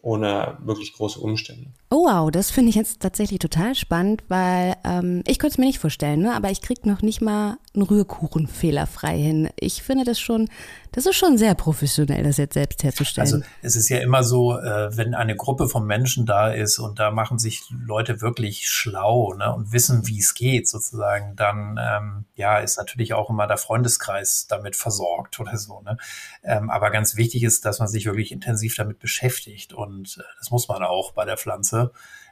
ohne 0.00 0.56
wirklich 0.62 0.94
große 0.94 1.20
Umstände. 1.20 1.70
Oh 1.92 2.06
wow, 2.06 2.30
das 2.30 2.52
finde 2.52 2.70
ich 2.70 2.76
jetzt 2.76 3.00
tatsächlich 3.00 3.40
total 3.40 3.74
spannend, 3.74 4.22
weil 4.28 4.76
ähm, 4.84 5.24
ich 5.26 5.40
könnte 5.40 5.54
es 5.54 5.58
mir 5.58 5.66
nicht 5.66 5.80
vorstellen, 5.80 6.20
ne? 6.20 6.36
aber 6.36 6.48
ich 6.48 6.62
kriege 6.62 6.88
noch 6.88 7.02
nicht 7.02 7.20
mal 7.20 7.58
einen 7.74 7.82
Rührkuchen 7.82 8.46
fehlerfrei 8.46 9.18
hin. 9.18 9.50
Ich 9.58 9.82
finde 9.82 10.04
das 10.04 10.20
schon, 10.20 10.48
das 10.92 11.06
ist 11.06 11.16
schon 11.16 11.36
sehr 11.36 11.56
professionell, 11.56 12.22
das 12.22 12.36
jetzt 12.36 12.54
selbst 12.54 12.84
herzustellen. 12.84 13.26
Also 13.26 13.44
es 13.62 13.74
ist 13.74 13.88
ja 13.88 13.98
immer 13.98 14.22
so, 14.22 14.56
äh, 14.56 14.96
wenn 14.96 15.14
eine 15.14 15.34
Gruppe 15.34 15.68
von 15.68 15.84
Menschen 15.84 16.26
da 16.26 16.52
ist 16.52 16.78
und 16.78 17.00
da 17.00 17.10
machen 17.10 17.40
sich 17.40 17.62
Leute 17.84 18.20
wirklich 18.20 18.68
schlau 18.68 19.34
ne, 19.34 19.52
und 19.52 19.72
wissen, 19.72 20.06
wie 20.06 20.20
es 20.20 20.34
geht 20.34 20.68
sozusagen, 20.68 21.34
dann 21.34 21.76
ähm, 21.80 22.24
ja 22.36 22.58
ist 22.58 22.76
natürlich 22.76 23.14
auch 23.14 23.30
immer 23.30 23.48
der 23.48 23.58
Freundeskreis 23.58 24.46
damit 24.48 24.76
versorgt 24.76 25.40
oder 25.40 25.56
so. 25.56 25.80
Ne? 25.80 25.96
Ähm, 26.44 26.70
aber 26.70 26.92
ganz 26.92 27.16
wichtig 27.16 27.42
ist, 27.42 27.64
dass 27.64 27.80
man 27.80 27.88
sich 27.88 28.06
wirklich 28.06 28.30
intensiv 28.30 28.76
damit 28.76 29.00
beschäftigt 29.00 29.72
und 29.72 30.18
äh, 30.20 30.22
das 30.38 30.52
muss 30.52 30.68
man 30.68 30.84
auch 30.84 31.12
bei 31.14 31.24
der 31.24 31.36
Pflanze 31.36 31.79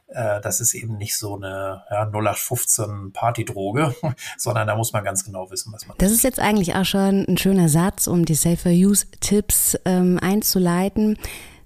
äh, 0.09 0.41
das 0.41 0.59
ist 0.59 0.73
eben 0.73 0.97
nicht 0.97 1.15
so 1.15 1.35
eine 1.35 1.83
ja, 1.89 2.03
0815 2.05 3.11
Partydroge, 3.13 3.95
sondern 4.37 4.67
da 4.67 4.75
muss 4.75 4.93
man 4.93 5.03
ganz 5.03 5.23
genau 5.23 5.49
wissen, 5.51 5.71
was 5.73 5.87
man 5.87 5.97
Das 5.97 6.11
ist 6.11 6.23
jetzt 6.23 6.39
eigentlich 6.39 6.75
auch 6.75 6.85
schon 6.85 7.25
ein 7.27 7.37
schöner 7.37 7.69
Satz, 7.69 8.07
um 8.07 8.25
die 8.25 8.35
Safer 8.35 8.71
Use 8.71 9.05
Tipps 9.19 9.77
ähm, 9.85 10.19
einzuleiten. 10.21 11.17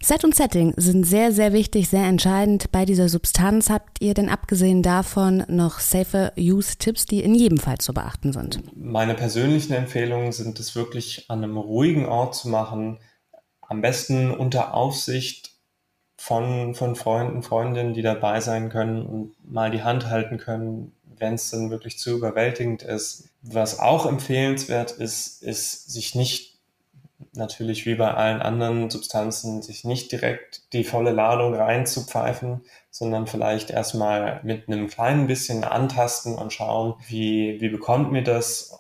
Set 0.02 0.26
und 0.26 0.36
Setting 0.36 0.74
sind 0.76 1.06
sehr, 1.06 1.32
sehr 1.32 1.54
wichtig, 1.54 1.88
sehr 1.88 2.04
entscheidend 2.04 2.74
bei 2.74 2.84
dieser 2.84 3.08
Substanz. 3.08 3.70
Habt 3.70 4.02
ihr 4.02 4.14
denn 4.14 4.28
abgesehen 4.28 4.84
davon 4.84 5.46
noch 5.48 5.80
Safer 5.80 6.34
Use 6.38 6.78
Tipps, 6.78 7.06
die 7.06 7.24
in 7.24 7.34
jedem 7.34 7.58
Fall 7.58 7.78
zu 7.78 7.94
beachten 7.94 8.34
sind? 8.34 8.60
Meine 8.76 9.14
persönlichen 9.14 9.72
Empfehlungen 9.72 10.34
sind 10.34 10.60
es 10.60 10.76
wirklich 10.76 11.30
an 11.30 11.42
einem 11.42 11.56
ruhigen 11.56 12.06
Ort 12.06 12.36
zu 12.36 12.50
machen, 12.50 13.00
am 13.62 13.80
besten 13.80 14.32
unter 14.32 14.74
Aufsicht 14.74 15.53
von, 16.24 16.74
von 16.74 16.96
Freunden, 16.96 17.44
Freundinnen, 17.44 17.94
die 17.94 18.02
dabei 18.02 18.40
sein 18.40 18.70
können 18.70 19.06
und 19.06 19.36
mal 19.44 19.72
die 19.72 19.84
Hand 19.84 20.06
halten 20.06 20.38
können, 20.38 20.94
wenn 21.18 21.34
es 21.34 21.50
dann 21.50 21.70
wirklich 21.70 21.98
zu 22.00 22.16
überwältigend 22.16 22.82
ist. 22.82 23.28
Was 23.42 23.80
auch 23.80 24.06
empfehlenswert 24.06 24.92
ist, 24.92 25.44
ist 25.44 25.92
sich 25.92 26.16
nicht, 26.16 26.62
natürlich 27.34 27.86
wie 27.86 27.96
bei 27.96 28.14
allen 28.14 28.42
anderen 28.42 28.90
Substanzen, 28.90 29.62
sich 29.62 29.84
nicht 29.84 30.14
direkt 30.14 30.62
die 30.72 30.86
volle 30.86 31.12
Ladung 31.12 31.56
reinzupfeifen, 31.56 32.62
sondern 32.90 33.28
vielleicht 33.28 33.70
erstmal 33.70 34.40
mit 34.44 34.70
einem 34.70 34.88
kleinen 34.88 35.28
bisschen 35.28 35.66
antasten 35.66 36.36
und 36.36 36.54
schauen, 36.54 36.94
wie, 37.06 37.60
wie 37.60 37.70
bekommt 37.70 38.14
mir 38.14 38.24
das 38.24 38.80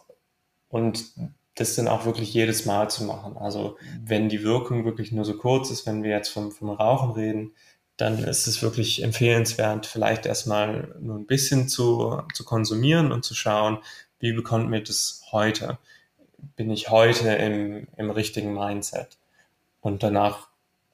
und 0.69 1.13
das 1.56 1.76
dann 1.76 1.88
auch 1.88 2.06
wirklich 2.06 2.34
jedes 2.34 2.66
Mal 2.66 2.89
zu 2.89 3.04
machen. 3.04 3.38
Also 3.38 3.78
wenn 4.04 4.30
die 4.30 4.44
Wirkung 4.44 4.86
wirklich 4.86 5.12
nur 5.12 5.26
so 5.26 5.38
kurz 5.38 5.70
ist, 5.70 5.86
wenn 5.86 6.04
wir 6.04 6.12
jetzt 6.12 6.30
vom, 6.30 6.52
vom 6.52 6.70
Rauchen 6.70 7.12
reden, 7.12 7.54
dann 7.98 8.24
ist 8.24 8.48
es 8.48 8.63
wirklich 8.63 9.04
empfehlenswert, 9.04 9.86
vielleicht 9.86 10.26
erstmal 10.26 10.96
nur 11.00 11.16
ein 11.16 11.28
bisschen 11.28 11.70
zu, 11.70 12.22
zu 12.34 12.44
konsumieren 12.44 13.12
und 13.12 13.24
zu 13.24 13.36
schauen, 13.36 13.78
wie 14.20 14.34
bekommt 14.34 14.70
mir 14.70 14.82
das 14.82 15.22
heute? 15.32 15.78
Bin 16.56 16.72
ich 16.72 16.89
heute 16.89 17.30
im, 17.30 17.88
im 17.98 18.10
richtigen 18.10 18.54
Mindset? 18.54 19.18
Und 19.82 20.02
danach, 20.02 20.48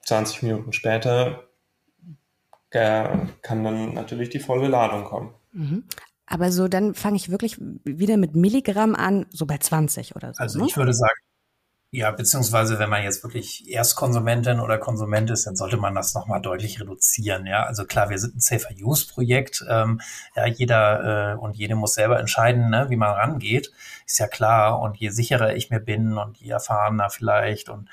20 0.04 0.42
Minuten 0.42 0.72
später, 0.72 1.44
äh, 2.70 3.08
kann 3.42 3.64
dann 3.64 3.94
natürlich 3.94 4.28
die 4.28 4.40
volle 4.40 4.68
Ladung 4.68 5.04
kommen. 5.04 5.34
Aber 6.32 6.52
so, 6.52 6.68
dann 6.68 6.94
fange 6.94 7.16
ich 7.16 7.30
wirklich 7.30 7.56
wieder 7.58 8.16
mit 8.16 8.36
Milligramm 8.36 8.94
an, 8.94 9.26
so 9.30 9.46
bei 9.46 9.58
20 9.58 10.14
oder 10.14 10.32
so. 10.32 10.40
Also 10.40 10.60
ne? 10.60 10.66
ich 10.68 10.76
würde 10.76 10.94
sagen, 10.94 11.18
ja, 11.92 12.12
beziehungsweise 12.12 12.78
wenn 12.78 12.88
man 12.88 13.02
jetzt 13.02 13.24
wirklich 13.24 13.68
Erstkonsumentin 13.68 14.60
oder 14.60 14.78
Konsument 14.78 15.28
ist, 15.30 15.48
dann 15.48 15.56
sollte 15.56 15.76
man 15.76 15.96
das 15.96 16.14
nochmal 16.14 16.40
deutlich 16.40 16.80
reduzieren. 16.80 17.46
Ja, 17.46 17.64
also 17.64 17.84
klar, 17.84 18.10
wir 18.10 18.18
sind 18.18 18.36
ein 18.36 18.40
Safer 18.40 18.72
Use 18.80 19.08
Projekt. 19.08 19.64
Ähm, 19.68 20.00
ja, 20.36 20.46
jeder 20.46 21.34
äh, 21.34 21.36
und 21.36 21.56
jede 21.56 21.74
muss 21.74 21.94
selber 21.94 22.20
entscheiden, 22.20 22.70
ne, 22.70 22.86
wie 22.90 22.96
man 22.96 23.10
rangeht. 23.10 23.72
Ist 24.06 24.20
ja 24.20 24.28
klar. 24.28 24.80
Und 24.80 24.98
je 24.98 25.08
sicherer 25.08 25.56
ich 25.56 25.70
mir 25.70 25.80
bin 25.80 26.16
und 26.16 26.38
je 26.38 26.50
erfahrener 26.50 27.10
vielleicht 27.10 27.68
und 27.68 27.88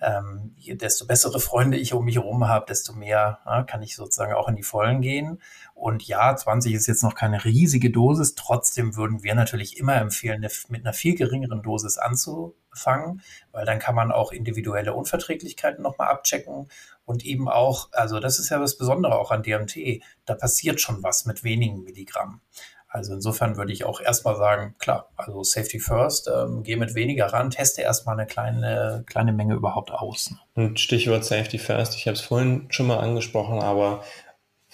ähm, 0.00 0.52
je, 0.56 0.74
desto 0.74 1.06
bessere 1.06 1.40
Freunde 1.40 1.76
ich 1.76 1.92
um 1.92 2.04
mich 2.04 2.16
herum 2.16 2.46
habe, 2.46 2.66
desto 2.66 2.92
mehr 2.92 3.40
ja, 3.44 3.62
kann 3.64 3.82
ich 3.82 3.96
sozusagen 3.96 4.32
auch 4.32 4.48
in 4.48 4.56
die 4.56 4.62
Vollen 4.62 5.00
gehen. 5.00 5.40
Und 5.74 6.02
ja, 6.04 6.34
20 6.36 6.72
ist 6.74 6.86
jetzt 6.86 7.02
noch 7.02 7.14
keine 7.14 7.44
riesige 7.44 7.90
Dosis. 7.90 8.34
Trotzdem 8.34 8.96
würden 8.96 9.22
wir 9.22 9.34
natürlich 9.34 9.78
immer 9.78 9.96
empfehlen, 9.96 10.46
mit 10.68 10.84
einer 10.84 10.92
viel 10.92 11.16
geringeren 11.16 11.62
Dosis 11.62 11.98
anzufangen, 11.98 13.22
weil 13.52 13.64
dann 13.64 13.78
kann 13.78 13.94
man 13.94 14.12
auch 14.12 14.32
individuelle 14.32 14.94
Unverträglichkeiten 14.94 15.82
nochmal 15.82 16.08
abchecken 16.08 16.68
und 17.04 17.24
eben 17.24 17.48
auch, 17.48 17.88
also 17.92 18.20
das 18.20 18.38
ist 18.38 18.50
ja 18.50 18.58
das 18.58 18.76
Besondere 18.76 19.18
auch 19.18 19.30
an 19.30 19.42
DMT, 19.42 20.02
da 20.26 20.34
passiert 20.34 20.80
schon 20.80 21.02
was 21.02 21.24
mit 21.24 21.42
wenigen 21.42 21.82
Milligramm. 21.82 22.42
Also 22.88 23.12
insofern 23.14 23.56
würde 23.56 23.72
ich 23.72 23.84
auch 23.84 24.00
erstmal 24.00 24.36
sagen, 24.36 24.74
klar, 24.78 25.10
also 25.16 25.42
Safety 25.42 25.78
First, 25.78 26.28
ähm, 26.34 26.62
geh 26.62 26.76
mit 26.76 26.94
weniger 26.94 27.26
ran, 27.26 27.50
teste 27.50 27.82
erstmal 27.82 28.18
eine 28.18 28.26
kleine, 28.26 29.04
kleine 29.06 29.32
Menge 29.32 29.54
überhaupt 29.54 29.90
aus. 29.90 30.34
Und 30.54 30.80
Stichwort 30.80 31.24
Safety 31.24 31.58
First, 31.58 31.94
ich 31.96 32.06
habe 32.06 32.14
es 32.14 32.22
vorhin 32.22 32.66
schon 32.70 32.86
mal 32.86 32.98
angesprochen, 32.98 33.60
aber 33.60 34.02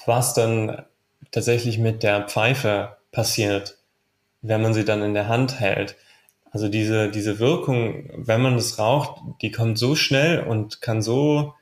was 0.06 0.32
dann 0.32 0.84
tatsächlich 1.32 1.78
mit 1.78 2.04
der 2.04 2.28
Pfeife 2.28 2.96
passiert, 3.10 3.78
wenn 4.42 4.62
man 4.62 4.74
sie 4.74 4.84
dann 4.84 5.02
in 5.02 5.14
der 5.14 5.28
Hand 5.28 5.58
hält, 5.58 5.96
also 6.52 6.68
diese, 6.68 7.10
diese 7.10 7.40
Wirkung, 7.40 8.10
wenn 8.14 8.40
man 8.40 8.54
das 8.54 8.78
raucht, 8.78 9.20
die 9.42 9.50
kommt 9.50 9.76
so 9.76 9.96
schnell 9.96 10.44
und 10.44 10.80
kann 10.80 11.02
so 11.02 11.54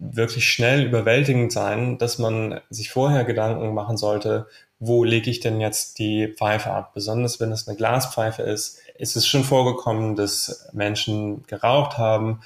wirklich 0.00 0.50
schnell 0.50 0.84
überwältigend 0.84 1.52
sein, 1.52 1.98
dass 1.98 2.18
man 2.18 2.60
sich 2.68 2.90
vorher 2.90 3.24
Gedanken 3.24 3.74
machen 3.74 3.96
sollte, 3.96 4.48
wo 4.80 5.04
lege 5.04 5.30
ich 5.30 5.40
denn 5.40 5.60
jetzt 5.60 5.98
die 5.98 6.28
Pfeife 6.28 6.70
ab? 6.70 6.92
Besonders 6.94 7.40
wenn 7.40 7.52
es 7.52 7.66
eine 7.66 7.76
Glaspfeife 7.76 8.42
ist, 8.42 8.80
ist 8.96 9.16
es 9.16 9.26
schon 9.26 9.44
vorgekommen, 9.44 10.16
dass 10.16 10.68
Menschen 10.72 11.44
geraucht 11.46 11.98
haben, 11.98 12.40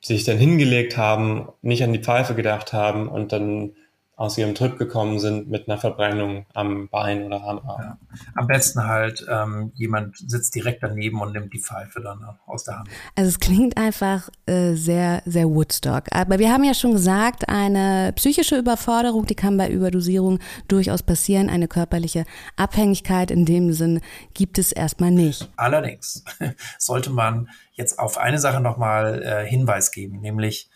sich 0.00 0.24
dann 0.24 0.38
hingelegt 0.38 0.96
haben, 0.96 1.48
nicht 1.62 1.82
an 1.82 1.92
die 1.92 2.02
Pfeife 2.02 2.34
gedacht 2.34 2.72
haben 2.72 3.08
und 3.08 3.32
dann 3.32 3.72
aus 4.18 4.36
ihrem 4.36 4.56
Trip 4.56 4.76
gekommen 4.76 5.20
sind 5.20 5.48
mit 5.48 5.68
einer 5.68 5.78
Verbrennung 5.78 6.44
am 6.52 6.88
Bein 6.88 7.22
oder 7.22 7.40
am 7.44 7.60
Arm. 7.60 7.80
Ja. 7.80 7.98
Am 8.34 8.48
besten 8.48 8.82
halt, 8.84 9.24
ähm, 9.30 9.70
jemand 9.76 10.16
sitzt 10.18 10.56
direkt 10.56 10.82
daneben 10.82 11.20
und 11.20 11.32
nimmt 11.32 11.54
die 11.54 11.60
Pfeife 11.60 12.00
dann 12.00 12.26
aus 12.44 12.64
der 12.64 12.80
Hand. 12.80 12.88
Also 13.14 13.28
es 13.28 13.38
klingt 13.38 13.76
einfach 13.76 14.28
äh, 14.46 14.74
sehr, 14.74 15.22
sehr 15.24 15.48
Woodstock. 15.48 16.06
Aber 16.10 16.40
wir 16.40 16.52
haben 16.52 16.64
ja 16.64 16.74
schon 16.74 16.94
gesagt, 16.94 17.48
eine 17.48 18.12
psychische 18.16 18.58
Überforderung, 18.58 19.24
die 19.24 19.36
kann 19.36 19.56
bei 19.56 19.70
Überdosierung 19.70 20.40
durchaus 20.66 21.04
passieren. 21.04 21.48
Eine 21.48 21.68
körperliche 21.68 22.24
Abhängigkeit 22.56 23.30
in 23.30 23.44
dem 23.44 23.72
Sinn 23.72 24.00
gibt 24.34 24.58
es 24.58 24.72
erstmal 24.72 25.12
nicht. 25.12 25.48
Allerdings 25.54 26.24
sollte 26.78 27.10
man 27.10 27.50
jetzt 27.74 28.00
auf 28.00 28.18
eine 28.18 28.40
Sache 28.40 28.60
nochmal 28.60 29.22
äh, 29.22 29.46
Hinweis 29.48 29.92
geben, 29.92 30.20
nämlich 30.20 30.70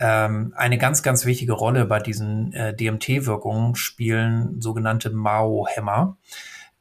ähm, 0.00 0.52
eine 0.56 0.78
ganz, 0.78 1.02
ganz 1.02 1.24
wichtige 1.24 1.52
Rolle 1.52 1.84
bei 1.84 1.98
diesen 1.98 2.52
äh, 2.52 2.74
DMT-Wirkungen 2.74 3.74
spielen 3.74 4.60
sogenannte 4.60 5.10
MAO-Hämmer, 5.10 6.16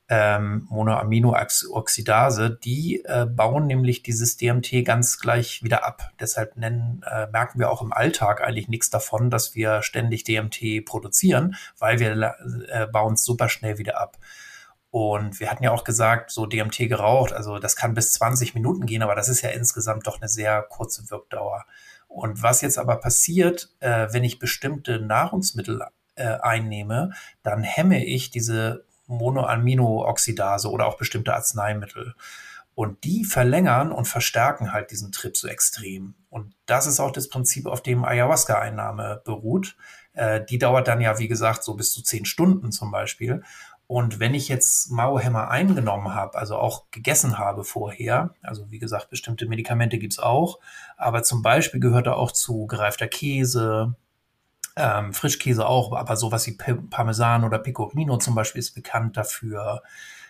ähm, 0.10 0.68
Monoaminooxidase. 0.70 2.52
Die 2.52 3.04
äh, 3.06 3.26
bauen 3.26 3.66
nämlich 3.66 4.04
dieses 4.04 4.38
DMT 4.38 4.86
ganz 4.86 5.20
gleich 5.20 5.64
wieder 5.64 5.86
ab. 5.86 6.12
Deshalb 6.20 6.58
nennen, 6.58 7.02
äh, 7.10 7.28
merken 7.28 7.60
wir 7.60 7.72
auch 7.72 7.82
im 7.82 7.92
Alltag 7.92 8.42
eigentlich 8.42 8.68
nichts 8.68 8.90
davon, 8.90 9.30
dass 9.30 9.56
wir 9.56 9.82
ständig 9.82 10.24
DMT 10.24 10.86
produzieren, 10.86 11.56
weil 11.80 12.00
wir 12.00 12.36
äh, 12.70 12.88
bauen 12.88 13.14
es 13.14 13.24
super 13.24 13.50
schnell 13.50 13.80
wieder 13.80 14.00
ab. 14.00 14.18
Und 14.90 15.40
wir 15.40 15.52
hatten 15.52 15.64
ja 15.64 15.72
auch 15.72 15.84
gesagt, 15.84 16.32
so 16.32 16.46
DMT 16.46 16.78
geraucht, 16.88 17.34
also 17.34 17.60
das 17.60 17.76
kann 17.76 17.94
bis 17.94 18.14
20 18.14 18.56
Minuten 18.56 18.86
gehen, 18.86 19.04
aber 19.04 19.16
das 19.16 19.28
ist 19.28 19.42
ja 19.42 19.50
insgesamt 19.50 20.08
doch 20.08 20.22
eine 20.22 20.30
sehr 20.30 20.62
kurze 20.62 21.10
Wirkdauer. 21.10 21.66
Und 22.08 22.42
was 22.42 22.62
jetzt 22.62 22.78
aber 22.78 22.98
passiert, 22.98 23.70
äh, 23.80 24.08
wenn 24.12 24.24
ich 24.24 24.40
bestimmte 24.40 25.00
Nahrungsmittel 25.00 25.82
äh, 26.16 26.38
einnehme, 26.42 27.12
dann 27.44 27.64
hemme 27.64 28.04
ich 28.04 28.32
diese 28.32 28.86
Monoaminooxidase 29.08 30.70
oder 30.70 30.86
auch 30.86 30.98
bestimmte 30.98 31.34
Arzneimittel. 31.34 32.16
Und 32.76 33.04
die 33.06 33.26
verlängern 33.26 33.92
und 33.92 34.08
verstärken 34.08 34.72
halt 34.72 34.92
diesen 34.92 35.12
Trip 35.12 35.36
so 35.36 35.48
extrem. 35.48 36.14
Und 36.30 36.54
das 36.68 36.86
ist 36.86 37.00
auch 37.00 37.12
das 37.12 37.28
Prinzip, 37.28 37.66
auf 37.66 37.82
dem 37.82 38.06
Ayahuasca-Einnahme 38.06 39.22
beruht. 39.26 39.76
Äh, 40.14 40.46
die 40.46 40.60
dauert 40.60 40.88
dann 40.88 41.02
ja, 41.02 41.18
wie 41.18 41.28
gesagt, 41.28 41.64
so 41.64 41.74
bis 41.76 41.92
zu 41.92 42.04
zehn 42.04 42.26
Stunden 42.26 42.72
zum 42.72 42.92
Beispiel. 42.92 43.44
Und 43.88 44.20
wenn 44.20 44.34
ich 44.34 44.50
jetzt 44.50 44.92
Mauhämmer 44.92 45.50
eingenommen 45.50 46.14
habe, 46.14 46.38
also 46.38 46.58
auch 46.58 46.92
gegessen 46.92 47.38
habe 47.38 47.64
vorher, 47.64 48.36
also 48.42 48.70
wie 48.70 48.80
gesagt, 48.80 49.10
bestimmte 49.10 49.48
Medikamente 49.48 49.98
gibt's 49.98 50.20
auch, 50.20 50.60
aber 50.98 51.24
zum 51.24 51.42
Beispiel 51.42 51.80
gehört 51.80 52.08
da 52.08 52.14
auch 52.14 52.34
zu 52.34 52.68
gereifter 52.68 53.08
Käse, 53.08 53.96
ähm, 54.76 55.14
Frischkäse 55.14 55.66
auch, 55.66 55.94
aber 55.94 56.18
sowas 56.18 56.46
wie 56.48 56.58
Parmesan 56.90 57.46
oder 57.46 57.60
Pecorino 57.60 58.18
zum 58.18 58.36
Beispiel 58.36 58.60
ist 58.60 58.76
bekannt 58.76 59.16
dafür, 59.16 59.82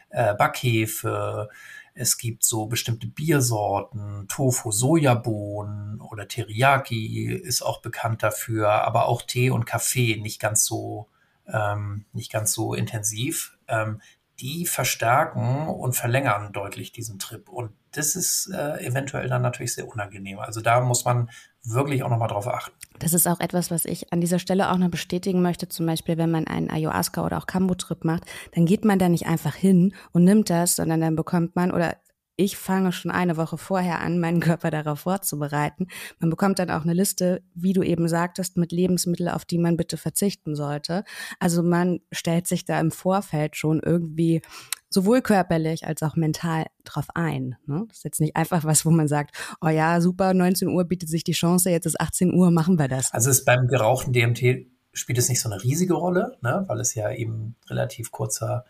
äh, 0.09 0.35
Backhefe, 0.35 1.49
es 1.95 2.19
gibt 2.19 2.43
so 2.43 2.67
bestimmte 2.67 3.07
Biersorten, 3.07 4.27
Tofu, 4.27 4.71
Sojabohnen 4.71 5.99
oder 5.99 6.27
Teriyaki 6.27 7.33
ist 7.33 7.63
auch 7.63 7.81
bekannt 7.81 8.21
dafür, 8.21 8.69
aber 8.69 9.07
auch 9.07 9.23
Tee 9.23 9.49
und 9.49 9.65
Kaffee 9.65 10.17
nicht 10.17 10.39
ganz 10.39 10.63
so 10.63 11.07
ähm, 11.51 12.05
nicht 12.13 12.31
ganz 12.31 12.53
so 12.53 12.73
intensiv, 12.73 13.57
ähm, 13.67 14.01
die 14.39 14.65
verstärken 14.65 15.67
und 15.67 15.95
verlängern 15.95 16.53
deutlich 16.53 16.91
diesen 16.91 17.17
Trip. 17.17 17.49
Und 17.49 17.71
das 17.91 18.15
ist 18.15 18.51
äh, 18.53 18.85
eventuell 18.85 19.27
dann 19.29 19.41
natürlich 19.41 19.73
sehr 19.73 19.87
unangenehm. 19.87 20.39
Also 20.39 20.61
da 20.61 20.79
muss 20.81 21.05
man 21.05 21.29
wirklich 21.63 22.03
auch 22.03 22.09
nochmal 22.09 22.27
drauf 22.27 22.47
achten. 22.47 22.75
Das 22.99 23.13
ist 23.13 23.27
auch 23.27 23.39
etwas, 23.39 23.71
was 23.71 23.85
ich 23.85 24.13
an 24.13 24.21
dieser 24.21 24.39
Stelle 24.39 24.71
auch 24.71 24.77
noch 24.77 24.89
bestätigen 24.89 25.41
möchte. 25.41 25.67
Zum 25.67 25.85
Beispiel, 25.85 26.17
wenn 26.17 26.31
man 26.31 26.47
einen 26.47 26.69
Ayahuasca 26.69 27.25
oder 27.25 27.37
auch 27.37 27.47
Kambo-Trip 27.47 28.03
macht, 28.05 28.23
dann 28.53 28.65
geht 28.65 28.85
man 28.85 28.99
da 28.99 29.09
nicht 29.09 29.25
einfach 29.25 29.55
hin 29.55 29.93
und 30.11 30.23
nimmt 30.23 30.49
das, 30.49 30.75
sondern 30.75 31.01
dann 31.01 31.15
bekommt 31.15 31.55
man 31.55 31.71
oder 31.71 31.97
ich 32.37 32.55
fange 32.55 32.91
schon 32.91 33.11
eine 33.11 33.35
Woche 33.35 33.57
vorher 33.57 33.99
an, 33.99 34.19
meinen 34.19 34.39
Körper 34.39 34.71
darauf 34.71 35.01
vorzubereiten. 35.01 35.87
Man 36.19 36.29
bekommt 36.29 36.59
dann 36.59 36.69
auch 36.69 36.83
eine 36.83 36.93
Liste, 36.93 37.41
wie 37.55 37.73
du 37.73 37.81
eben 37.81 38.07
sagtest, 38.07 38.57
mit 38.57 38.71
Lebensmitteln, 38.71 39.29
auf 39.29 39.43
die 39.43 39.57
man 39.57 39.75
bitte 39.75 39.97
verzichten 39.97 40.55
sollte. 40.55 41.03
Also 41.39 41.63
man 41.63 41.99
stellt 42.11 42.47
sich 42.47 42.63
da 42.63 42.79
im 42.79 42.91
Vorfeld 42.91 43.55
schon 43.55 43.81
irgendwie 43.83 44.41
sowohl 44.89 45.21
körperlich 45.21 45.85
als 45.85 46.03
auch 46.03 46.15
mental 46.15 46.65
drauf 46.85 47.07
ein. 47.15 47.55
Ne? 47.65 47.85
Das 47.87 47.97
ist 47.97 48.03
jetzt 48.05 48.21
nicht 48.21 48.35
einfach 48.35 48.63
was, 48.63 48.85
wo 48.85 48.91
man 48.91 49.07
sagt, 49.07 49.35
oh 49.59 49.67
ja, 49.67 49.99
super, 49.99 50.33
19 50.33 50.69
Uhr 50.69 50.85
bietet 50.85 51.09
sich 51.09 51.23
die 51.23 51.33
Chance, 51.33 51.71
jetzt 51.71 51.85
ist 51.85 51.99
18 51.99 52.33
Uhr, 52.33 52.51
machen 52.51 52.79
wir 52.79 52.87
das. 52.87 53.11
Also 53.13 53.29
ist 53.29 53.45
beim 53.45 53.67
gerauchten 53.67 54.13
DMT 54.13 54.67
spielt 54.93 55.19
es 55.19 55.29
nicht 55.29 55.41
so 55.41 55.49
eine 55.49 55.63
riesige 55.63 55.93
Rolle, 55.93 56.37
ne? 56.41 56.63
weil 56.67 56.79
es 56.79 56.95
ja 56.95 57.11
eben 57.11 57.55
relativ 57.69 58.11
kurzer 58.11 58.65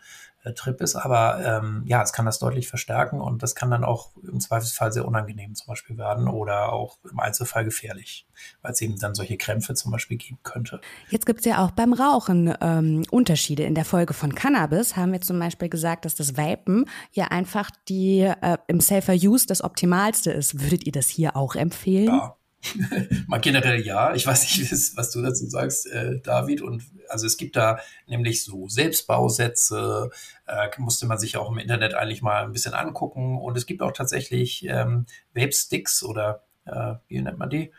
Trip 0.54 0.80
ist. 0.80 0.96
Aber 0.96 1.44
ähm, 1.44 1.82
ja, 1.86 2.02
es 2.02 2.12
kann 2.12 2.26
das 2.26 2.38
deutlich 2.38 2.68
verstärken 2.68 3.20
und 3.20 3.42
das 3.42 3.54
kann 3.54 3.70
dann 3.70 3.84
auch 3.84 4.10
im 4.22 4.40
Zweifelsfall 4.40 4.92
sehr 4.92 5.06
unangenehm 5.06 5.54
zum 5.54 5.66
Beispiel 5.68 5.98
werden 5.98 6.28
oder 6.28 6.72
auch 6.72 6.98
im 7.10 7.20
Einzelfall 7.20 7.64
gefährlich, 7.64 8.26
weil 8.62 8.72
es 8.72 8.80
eben 8.80 8.98
dann 8.98 9.14
solche 9.14 9.36
Krämpfe 9.36 9.74
zum 9.74 9.92
Beispiel 9.92 10.16
geben 10.16 10.38
könnte. 10.42 10.80
Jetzt 11.10 11.26
gibt 11.26 11.40
es 11.40 11.46
ja 11.46 11.64
auch 11.64 11.70
beim 11.72 11.92
Rauchen 11.92 12.54
ähm, 12.60 13.04
Unterschiede. 13.10 13.64
In 13.64 13.74
der 13.74 13.84
Folge 13.84 14.14
von 14.14 14.34
Cannabis 14.34 14.96
haben 14.96 15.12
wir 15.12 15.20
zum 15.20 15.38
Beispiel 15.38 15.68
gesagt, 15.68 16.04
dass 16.04 16.14
das 16.14 16.36
Vapen 16.36 16.86
ja 17.12 17.26
einfach 17.26 17.70
die 17.88 18.20
äh, 18.20 18.58
im 18.66 18.80
Safer 18.80 19.14
Use 19.14 19.46
das 19.46 19.62
Optimalste 19.62 20.30
ist. 20.30 20.60
Würdet 20.60 20.86
ihr 20.86 20.92
das 20.92 21.08
hier 21.08 21.36
auch 21.36 21.54
empfehlen? 21.54 22.08
Ja, 22.08 22.37
Mal 23.26 23.40
generell 23.40 23.80
ja. 23.80 24.14
Ich 24.14 24.26
weiß 24.26 24.42
nicht, 24.42 24.70
was 24.96 25.10
du 25.10 25.22
dazu 25.22 25.46
sagst, 25.46 25.86
äh, 25.86 26.20
David. 26.20 26.62
Und 26.62 26.82
also 27.08 27.26
es 27.26 27.36
gibt 27.36 27.56
da 27.56 27.78
nämlich 28.06 28.44
so 28.44 28.68
Selbstbausätze, 28.68 30.10
äh, 30.46 30.68
musste 30.78 31.06
man 31.06 31.18
sich 31.18 31.36
auch 31.36 31.50
im 31.50 31.58
Internet 31.58 31.94
eigentlich 31.94 32.22
mal 32.22 32.44
ein 32.44 32.52
bisschen 32.52 32.74
angucken. 32.74 33.38
Und 33.38 33.56
es 33.56 33.66
gibt 33.66 33.82
auch 33.82 33.92
tatsächlich 33.92 34.64
ähm, 34.66 35.06
Vape-Sticks 35.34 36.02
oder 36.02 36.44
äh, 36.66 36.94
wie 37.08 37.20
nennt 37.20 37.38
man 37.38 37.50
die? 37.50 37.72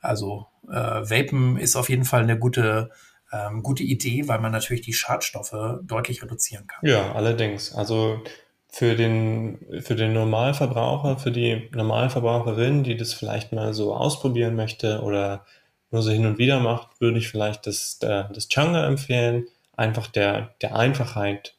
Also 0.00 0.46
äh, 0.68 0.74
Vapen 0.74 1.56
ist 1.56 1.76
auf 1.76 1.88
jeden 1.88 2.04
Fall 2.04 2.22
eine 2.22 2.38
gute, 2.38 2.90
ähm, 3.32 3.62
gute 3.62 3.82
Idee, 3.82 4.28
weil 4.28 4.40
man 4.40 4.52
natürlich 4.52 4.82
die 4.82 4.92
Schadstoffe 4.92 5.80
deutlich 5.82 6.22
reduzieren 6.22 6.66
kann. 6.66 6.88
Ja, 6.88 7.12
allerdings. 7.12 7.74
Also 7.74 8.22
für 8.68 8.94
den, 8.94 9.58
für 9.82 9.94
den 9.94 10.12
Normalverbraucher, 10.12 11.18
für 11.18 11.30
die 11.30 11.70
Normalverbraucherin, 11.74 12.82
die 12.82 12.96
das 12.96 13.14
vielleicht 13.14 13.52
mal 13.52 13.72
so 13.74 13.94
ausprobieren 13.94 14.54
möchte 14.54 15.00
oder 15.02 15.44
nur 15.90 16.02
so 16.02 16.10
hin 16.10 16.26
und 16.26 16.38
wieder 16.38 16.60
macht, 16.60 17.00
würde 17.00 17.18
ich 17.18 17.28
vielleicht 17.28 17.66
das, 17.66 17.98
das 17.98 18.48
Changa 18.48 18.86
empfehlen. 18.86 19.46
Einfach 19.76 20.08
der, 20.08 20.54
der 20.62 20.76
Einfachheit 20.76 21.56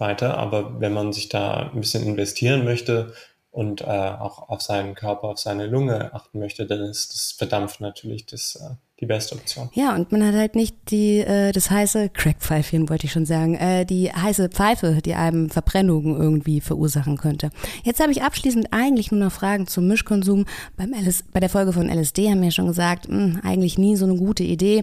weiter. 0.00 0.36
Aber 0.38 0.80
wenn 0.80 0.92
man 0.92 1.12
sich 1.12 1.28
da 1.28 1.70
ein 1.72 1.80
bisschen 1.80 2.04
investieren 2.04 2.64
möchte 2.64 3.14
und 3.50 3.82
äh, 3.82 3.84
auch 3.84 4.48
auf 4.48 4.62
seinen 4.62 4.94
Körper, 4.94 5.28
auf 5.28 5.38
seine 5.38 5.66
Lunge 5.66 6.12
achten 6.14 6.38
möchte, 6.38 6.66
dann 6.66 6.80
ist 6.80 7.12
das 7.12 7.32
Verdampfen 7.32 7.84
natürlich 7.84 8.26
das, 8.26 8.56
äh, 8.56 8.74
die 9.00 9.06
beste 9.06 9.36
Option. 9.36 9.70
Ja, 9.74 9.94
und 9.94 10.10
man 10.10 10.24
hat 10.24 10.34
halt 10.34 10.56
nicht 10.56 10.74
die, 10.90 11.18
äh, 11.18 11.52
das 11.52 11.70
heiße 11.70 12.08
Crackpfeifchen, 12.08 12.88
wollte 12.88 13.06
ich 13.06 13.12
schon 13.12 13.26
sagen, 13.26 13.54
äh, 13.54 13.84
die 13.84 14.10
heiße 14.10 14.48
Pfeife, 14.48 15.00
die 15.04 15.14
einem 15.14 15.50
Verbrennungen 15.50 16.16
irgendwie 16.16 16.60
verursachen 16.60 17.16
könnte. 17.16 17.50
Jetzt 17.84 18.00
habe 18.00 18.10
ich 18.10 18.22
abschließend 18.22 18.72
eigentlich 18.72 19.12
nur 19.12 19.20
noch 19.20 19.32
Fragen 19.32 19.66
zum 19.68 19.86
Mischkonsum. 19.86 20.46
Beim 20.76 20.92
LS, 20.92 21.24
bei 21.32 21.40
der 21.40 21.48
Folge 21.48 21.72
von 21.72 21.88
LSD 21.88 22.28
haben 22.30 22.42
wir 22.42 22.50
schon 22.50 22.66
gesagt, 22.66 23.08
mh, 23.08 23.16
hm, 23.16 23.40
eigentlich 23.44 23.78
nie 23.78 23.96
so 23.96 24.04
eine 24.04 24.16
gute 24.16 24.42
Idee. 24.42 24.82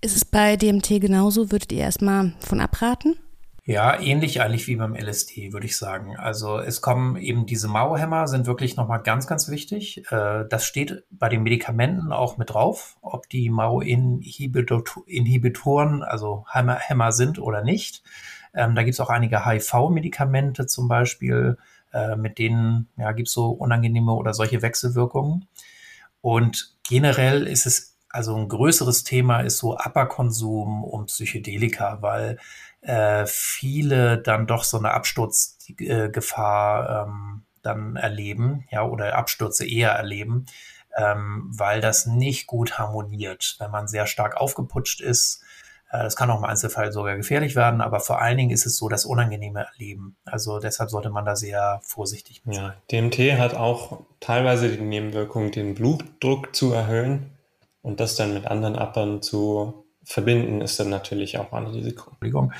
Ist 0.00 0.16
es 0.16 0.24
bei 0.24 0.56
DMT 0.56 1.00
genauso? 1.00 1.52
Würdet 1.52 1.70
ihr 1.72 1.80
erstmal 1.80 2.32
von 2.40 2.60
abraten? 2.60 3.16
Ja, 3.64 4.00
ähnlich 4.00 4.40
eigentlich 4.40 4.66
wie 4.66 4.74
beim 4.74 4.96
LSD, 4.96 5.52
würde 5.52 5.66
ich 5.66 5.76
sagen. 5.76 6.16
Also 6.16 6.58
es 6.58 6.80
kommen 6.80 7.16
eben 7.16 7.46
diese 7.46 7.68
Mauerhämmer, 7.68 8.26
sind 8.26 8.46
wirklich 8.46 8.74
nochmal 8.74 9.00
ganz, 9.02 9.28
ganz 9.28 9.48
wichtig. 9.48 10.02
Äh, 10.10 10.46
das 10.48 10.64
steht 10.64 11.04
bei 11.10 11.28
den 11.28 11.44
Medikamenten 11.44 12.10
auch 12.12 12.38
mit 12.38 12.50
drauf, 12.50 12.96
ob 13.02 13.28
die 13.28 13.50
Mau-Inhibitoren, 13.50 16.02
also 16.02 16.44
Hämmer 16.50 17.12
sind 17.12 17.38
oder 17.38 17.62
nicht. 17.62 18.02
Ähm, 18.52 18.74
da 18.74 18.82
gibt 18.82 18.94
es 18.94 19.00
auch 19.00 19.10
einige 19.10 19.46
HIV-Medikamente 19.46 20.66
zum 20.66 20.88
Beispiel, 20.88 21.56
äh, 21.92 22.16
mit 22.16 22.38
denen 22.38 22.88
ja, 22.96 23.12
gibt 23.12 23.28
so 23.28 23.50
unangenehme 23.50 24.12
oder 24.12 24.34
solche 24.34 24.60
Wechselwirkungen. 24.62 25.46
Und 26.20 26.74
generell 26.88 27.46
ist 27.46 27.66
es, 27.66 27.96
also 28.08 28.36
ein 28.36 28.48
größeres 28.48 29.04
Thema 29.04 29.42
ist 29.42 29.58
so 29.58 29.76
Upper-Konsum 29.76 30.82
und 30.82 31.06
Psychedelika, 31.06 32.02
weil 32.02 32.38
äh, 32.82 33.24
viele 33.26 34.18
dann 34.18 34.46
doch 34.46 34.64
so 34.64 34.78
eine 34.78 34.92
Absturzgefahr 34.92 37.06
ähm, 37.06 37.44
dann 37.62 37.96
erleben, 37.96 38.66
ja, 38.70 38.84
oder 38.84 39.16
Abstürze 39.16 39.66
eher 39.66 39.92
erleben, 39.92 40.46
ähm, 40.96 41.46
weil 41.48 41.80
das 41.80 42.06
nicht 42.06 42.46
gut 42.46 42.78
harmoniert. 42.78 43.56
Wenn 43.58 43.70
man 43.70 43.88
sehr 43.88 44.06
stark 44.06 44.36
aufgeputscht 44.36 45.00
ist, 45.00 45.42
äh, 45.92 46.02
das 46.02 46.16
kann 46.16 46.30
auch 46.30 46.38
im 46.38 46.44
Einzelfall 46.44 46.92
sogar 46.92 47.16
gefährlich 47.16 47.54
werden, 47.54 47.80
aber 47.80 48.00
vor 48.00 48.20
allen 48.20 48.36
Dingen 48.36 48.50
ist 48.50 48.66
es 48.66 48.76
so 48.76 48.88
das 48.88 49.04
unangenehme 49.04 49.66
Erleben. 49.72 50.16
Also 50.24 50.58
deshalb 50.58 50.90
sollte 50.90 51.10
man 51.10 51.24
da 51.24 51.36
sehr 51.36 51.80
vorsichtig 51.84 52.42
sein. 52.44 52.54
Ja, 52.54 52.74
DMT 52.90 53.38
hat 53.38 53.54
auch 53.54 54.00
teilweise 54.18 54.68
die 54.68 54.82
Nebenwirkung, 54.82 55.52
den 55.52 55.74
Blutdruck 55.74 56.54
zu 56.54 56.72
erhöhen 56.72 57.30
und 57.82 58.00
das 58.00 58.16
dann 58.16 58.34
mit 58.34 58.46
anderen 58.46 58.76
Appern 58.76 59.22
zu 59.22 59.81
verbinden, 60.04 60.60
ist 60.60 60.78
dann 60.80 60.90
natürlich 60.90 61.38
auch 61.38 61.52
ein 61.52 61.66
Risiko. 61.66 62.52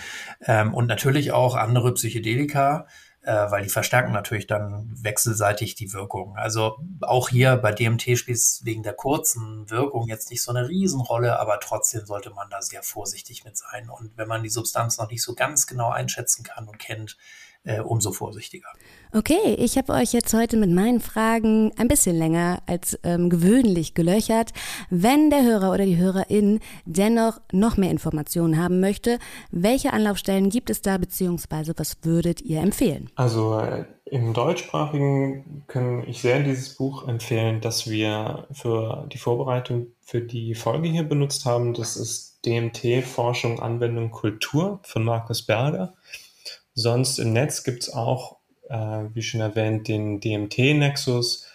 Ähm, 0.47 0.75
und 0.75 0.87
natürlich 0.87 1.33
auch 1.33 1.55
andere 1.55 1.95
Psychedelika, 1.95 2.87
äh, 3.23 3.51
weil 3.51 3.63
die 3.63 3.69
verstärken 3.69 4.13
natürlich 4.13 4.47
dann 4.47 4.91
wechselseitig 5.01 5.75
die 5.75 5.93
Wirkung. 5.93 6.37
Also 6.37 6.79
auch 7.03 7.29
hier 7.29 7.57
bei 7.57 7.73
DMT 7.73 8.19
spielt 8.19 8.39
es 8.39 8.63
wegen 8.65 8.83
der 8.83 8.95
kurzen 8.95 9.71
Wirkung 9.71 10.09
jetzt 10.09 10.31
nicht 10.31 10.43
so 10.43 10.51
eine 10.51 10.69
Riesenrolle, 10.69 11.39
aber 11.39 11.61
trotzdem 11.61 12.05
sollte 12.05 12.31
man 12.31 12.51
da 12.51 12.61
sehr 12.63 12.83
vorsichtig 12.83 13.45
mit 13.45 13.57
sein. 13.57 13.89
Und 13.89 14.17
wenn 14.17 14.29
man 14.29 14.43
die 14.43 14.49
Substanz 14.49 14.99
noch 14.99 15.09
nicht 15.09 15.23
so 15.23 15.35
ganz 15.35 15.67
genau 15.67 15.91
einschätzen 15.91 16.43
kann 16.43 16.69
und 16.69 16.79
kennt, 16.79 17.17
äh, 17.65 17.81
umso 17.81 18.13
vorsichtiger. 18.13 18.69
Okay, 19.13 19.55
ich 19.59 19.77
habe 19.77 19.93
euch 19.93 20.13
jetzt 20.13 20.33
heute 20.35 20.57
mit 20.57 20.71
meinen 20.71 21.01
Fragen 21.01 21.71
ein 21.77 21.89
bisschen 21.89 22.17
länger 22.17 22.63
als 22.67 22.99
ähm, 23.05 23.31
gewöhnlich 23.31 23.95
gelöchert. 23.95 24.53
Wenn 24.91 25.31
der 25.31 25.43
Hörer 25.43 25.73
oder 25.73 25.85
die 25.85 25.97
Hörerin 25.97 26.61
dennoch 26.87 27.41
noch 27.53 27.77
mehr 27.77 27.91
Informationen 27.91 28.61
haben 28.61 28.81
möchte, 28.81 29.19
welche 29.51 29.93
Anlaufstellen 29.93 30.51
gibt 30.51 30.71
es 30.71 30.83
da 30.83 30.99
beziehungsweise 30.99 31.75
was 31.77 31.99
würdet 32.03 32.41
ihr 32.41 32.61
empfehlen? 32.61 33.11
Also 33.15 33.59
äh, 33.59 33.85
im 34.07 34.35
deutschsprachigen 34.35 35.65
kann 35.69 36.07
ich 36.07 36.21
sehr 36.21 36.43
dieses 36.43 36.77
Buch 36.77 37.07
empfehlen, 37.07 37.61
das 37.61 37.89
wir 37.89 38.47
für 38.53 39.07
die 39.13 39.19
Vorbereitung 39.19 39.87
für 40.01 40.21
die 40.21 40.55
Folge 40.55 40.89
hier 40.89 41.05
benutzt 41.05 41.45
haben. 41.47 41.75
Das 41.75 41.97
ist 41.97 42.45
DMT 42.45 43.05
Forschung, 43.05 43.61
Anwendung, 43.61 44.11
Kultur 44.11 44.81
von 44.83 45.05
Markus 45.05 45.43
Berger. 45.43 45.95
Sonst 46.75 47.19
im 47.19 47.33
Netz 47.33 47.65
gibt 47.65 47.83
es 47.83 47.93
auch 47.93 48.39
äh, 48.69 49.05
wie 49.13 49.23
schon 49.23 49.41
erwähnt, 49.41 49.89
den 49.89 50.21
DMT-Nexus 50.21 51.47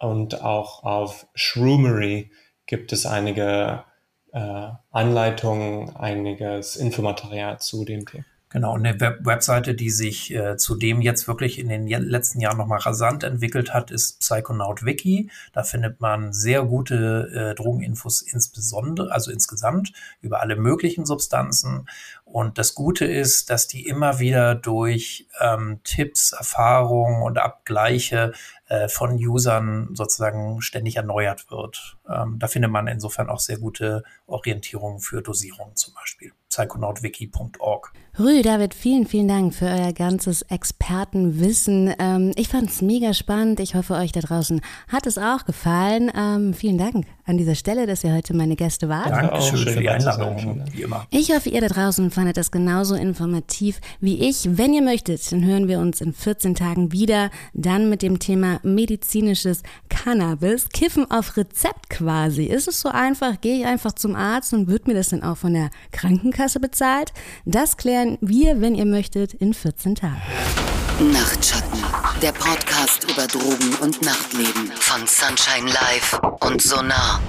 und 0.00 0.42
auch 0.42 0.82
auf 0.84 1.26
Shroomery 1.34 2.30
gibt 2.66 2.92
es 2.92 3.06
einige 3.06 3.84
äh, 4.32 4.68
Anleitungen, 4.90 5.94
einiges 5.96 6.76
Infomaterial 6.76 7.60
zu 7.60 7.84
DMT. 7.84 8.24
Genau, 8.48 8.74
eine 8.74 9.00
Web 9.00 9.26
Webseite, 9.26 9.74
die 9.74 9.90
sich 9.90 10.32
äh, 10.32 10.56
zudem 10.56 11.00
jetzt 11.00 11.26
wirklich 11.26 11.58
in 11.58 11.68
den 11.68 11.88
letzten 11.88 12.38
Jahren 12.38 12.58
nochmal 12.58 12.78
rasant 12.78 13.24
entwickelt 13.24 13.74
hat, 13.74 13.90
ist 13.90 14.20
Psychonaut 14.20 14.84
Wiki. 14.84 15.30
Da 15.52 15.64
findet 15.64 16.00
man 16.00 16.32
sehr 16.32 16.62
gute 16.62 17.28
äh, 17.34 17.54
Drogeninfos 17.56 18.22
insbesondere, 18.22 19.10
also 19.10 19.32
insgesamt 19.32 19.92
über 20.20 20.42
alle 20.42 20.54
möglichen 20.54 21.06
Substanzen. 21.06 21.88
Und 22.24 22.56
das 22.56 22.76
Gute 22.76 23.04
ist, 23.04 23.50
dass 23.50 23.66
die 23.66 23.84
immer 23.84 24.20
wieder 24.20 24.54
durch 24.54 25.26
ähm, 25.40 25.80
Tipps, 25.82 26.30
Erfahrungen 26.30 27.22
und 27.22 27.38
Abgleiche 27.38 28.32
äh, 28.68 28.88
von 28.88 29.16
Usern 29.16 29.88
sozusagen 29.94 30.62
ständig 30.62 30.96
erneuert 30.96 31.50
wird. 31.50 31.98
Ähm, 32.08 32.38
da 32.38 32.46
findet 32.46 32.70
man 32.70 32.86
insofern 32.86 33.28
auch 33.28 33.40
sehr 33.40 33.58
gute 33.58 34.04
Orientierungen 34.28 35.00
für 35.00 35.20
Dosierungen 35.20 35.74
zum 35.74 35.94
Beispiel. 35.94 36.32
psychonautwiki.org. 36.56 37.92
Rü, 38.18 38.40
David, 38.40 38.72
vielen, 38.72 39.06
vielen 39.06 39.28
Dank 39.28 39.52
für 39.52 39.66
euer 39.66 39.92
ganzes 39.92 40.40
Expertenwissen. 40.40 41.92
Ähm, 41.98 42.32
ich 42.36 42.48
fand 42.48 42.70
es 42.70 42.80
mega 42.80 43.12
spannend. 43.12 43.60
Ich 43.60 43.74
hoffe, 43.74 43.92
euch 43.92 44.10
da 44.10 44.20
draußen 44.20 44.62
hat 44.88 45.06
es 45.06 45.18
auch 45.18 45.44
gefallen. 45.44 46.10
Ähm, 46.16 46.54
vielen 46.54 46.78
Dank 46.78 47.04
an 47.26 47.36
dieser 47.36 47.54
Stelle, 47.54 47.86
dass 47.86 48.04
ihr 48.04 48.14
heute 48.14 48.32
meine 48.32 48.56
Gäste 48.56 48.88
wart. 48.88 49.10
Dankeschön 49.10 49.58
für 49.58 49.80
die 49.80 49.90
Einladung, 49.90 50.64
wie 50.72 50.82
immer. 50.82 51.06
Ich 51.10 51.34
hoffe, 51.34 51.50
ihr 51.50 51.60
da 51.60 51.68
draußen 51.68 52.10
fandet 52.10 52.38
das 52.38 52.50
genauso 52.50 52.94
informativ 52.94 53.80
wie 54.00 54.26
ich. 54.26 54.48
Wenn 54.56 54.72
ihr 54.72 54.82
möchtet, 54.82 55.30
dann 55.30 55.44
hören 55.44 55.68
wir 55.68 55.78
uns 55.80 56.00
in 56.00 56.14
14 56.14 56.54
Tagen 56.54 56.92
wieder. 56.92 57.30
Dann 57.52 57.90
mit 57.90 58.00
dem 58.00 58.18
Thema 58.18 58.60
medizinisches 58.62 59.62
Cannabis. 59.90 60.70
Kiffen 60.70 61.10
auf 61.10 61.36
Rezept 61.36 61.90
quasi. 61.90 62.44
Ist 62.44 62.66
es 62.66 62.80
so 62.80 62.88
einfach? 62.88 63.42
Gehe 63.42 63.58
ich 63.58 63.66
einfach 63.66 63.92
zum 63.92 64.16
Arzt 64.16 64.54
und 64.54 64.68
wird 64.68 64.86
mir 64.86 64.94
das 64.94 65.10
dann 65.10 65.22
auch 65.22 65.36
von 65.36 65.52
der 65.52 65.68
Krankenkasse 66.46 66.60
bezahlt? 66.60 67.12
Das 67.44 67.76
klären 67.76 68.18
wir, 68.20 68.60
wenn 68.60 68.74
ihr 68.74 68.86
möchtet, 68.86 69.34
in 69.34 69.54
14 69.54 69.96
Tagen. 69.96 70.22
Nachtschatten, 71.12 71.82
der 72.22 72.32
Podcast 72.32 73.04
über 73.10 73.26
Drogen 73.26 73.74
und 73.82 74.02
Nachtleben 74.02 74.72
von 74.78 75.06
Sunshine 75.06 75.70
Live 75.70 76.18
und 76.40 76.62
Sonar. 76.62 77.20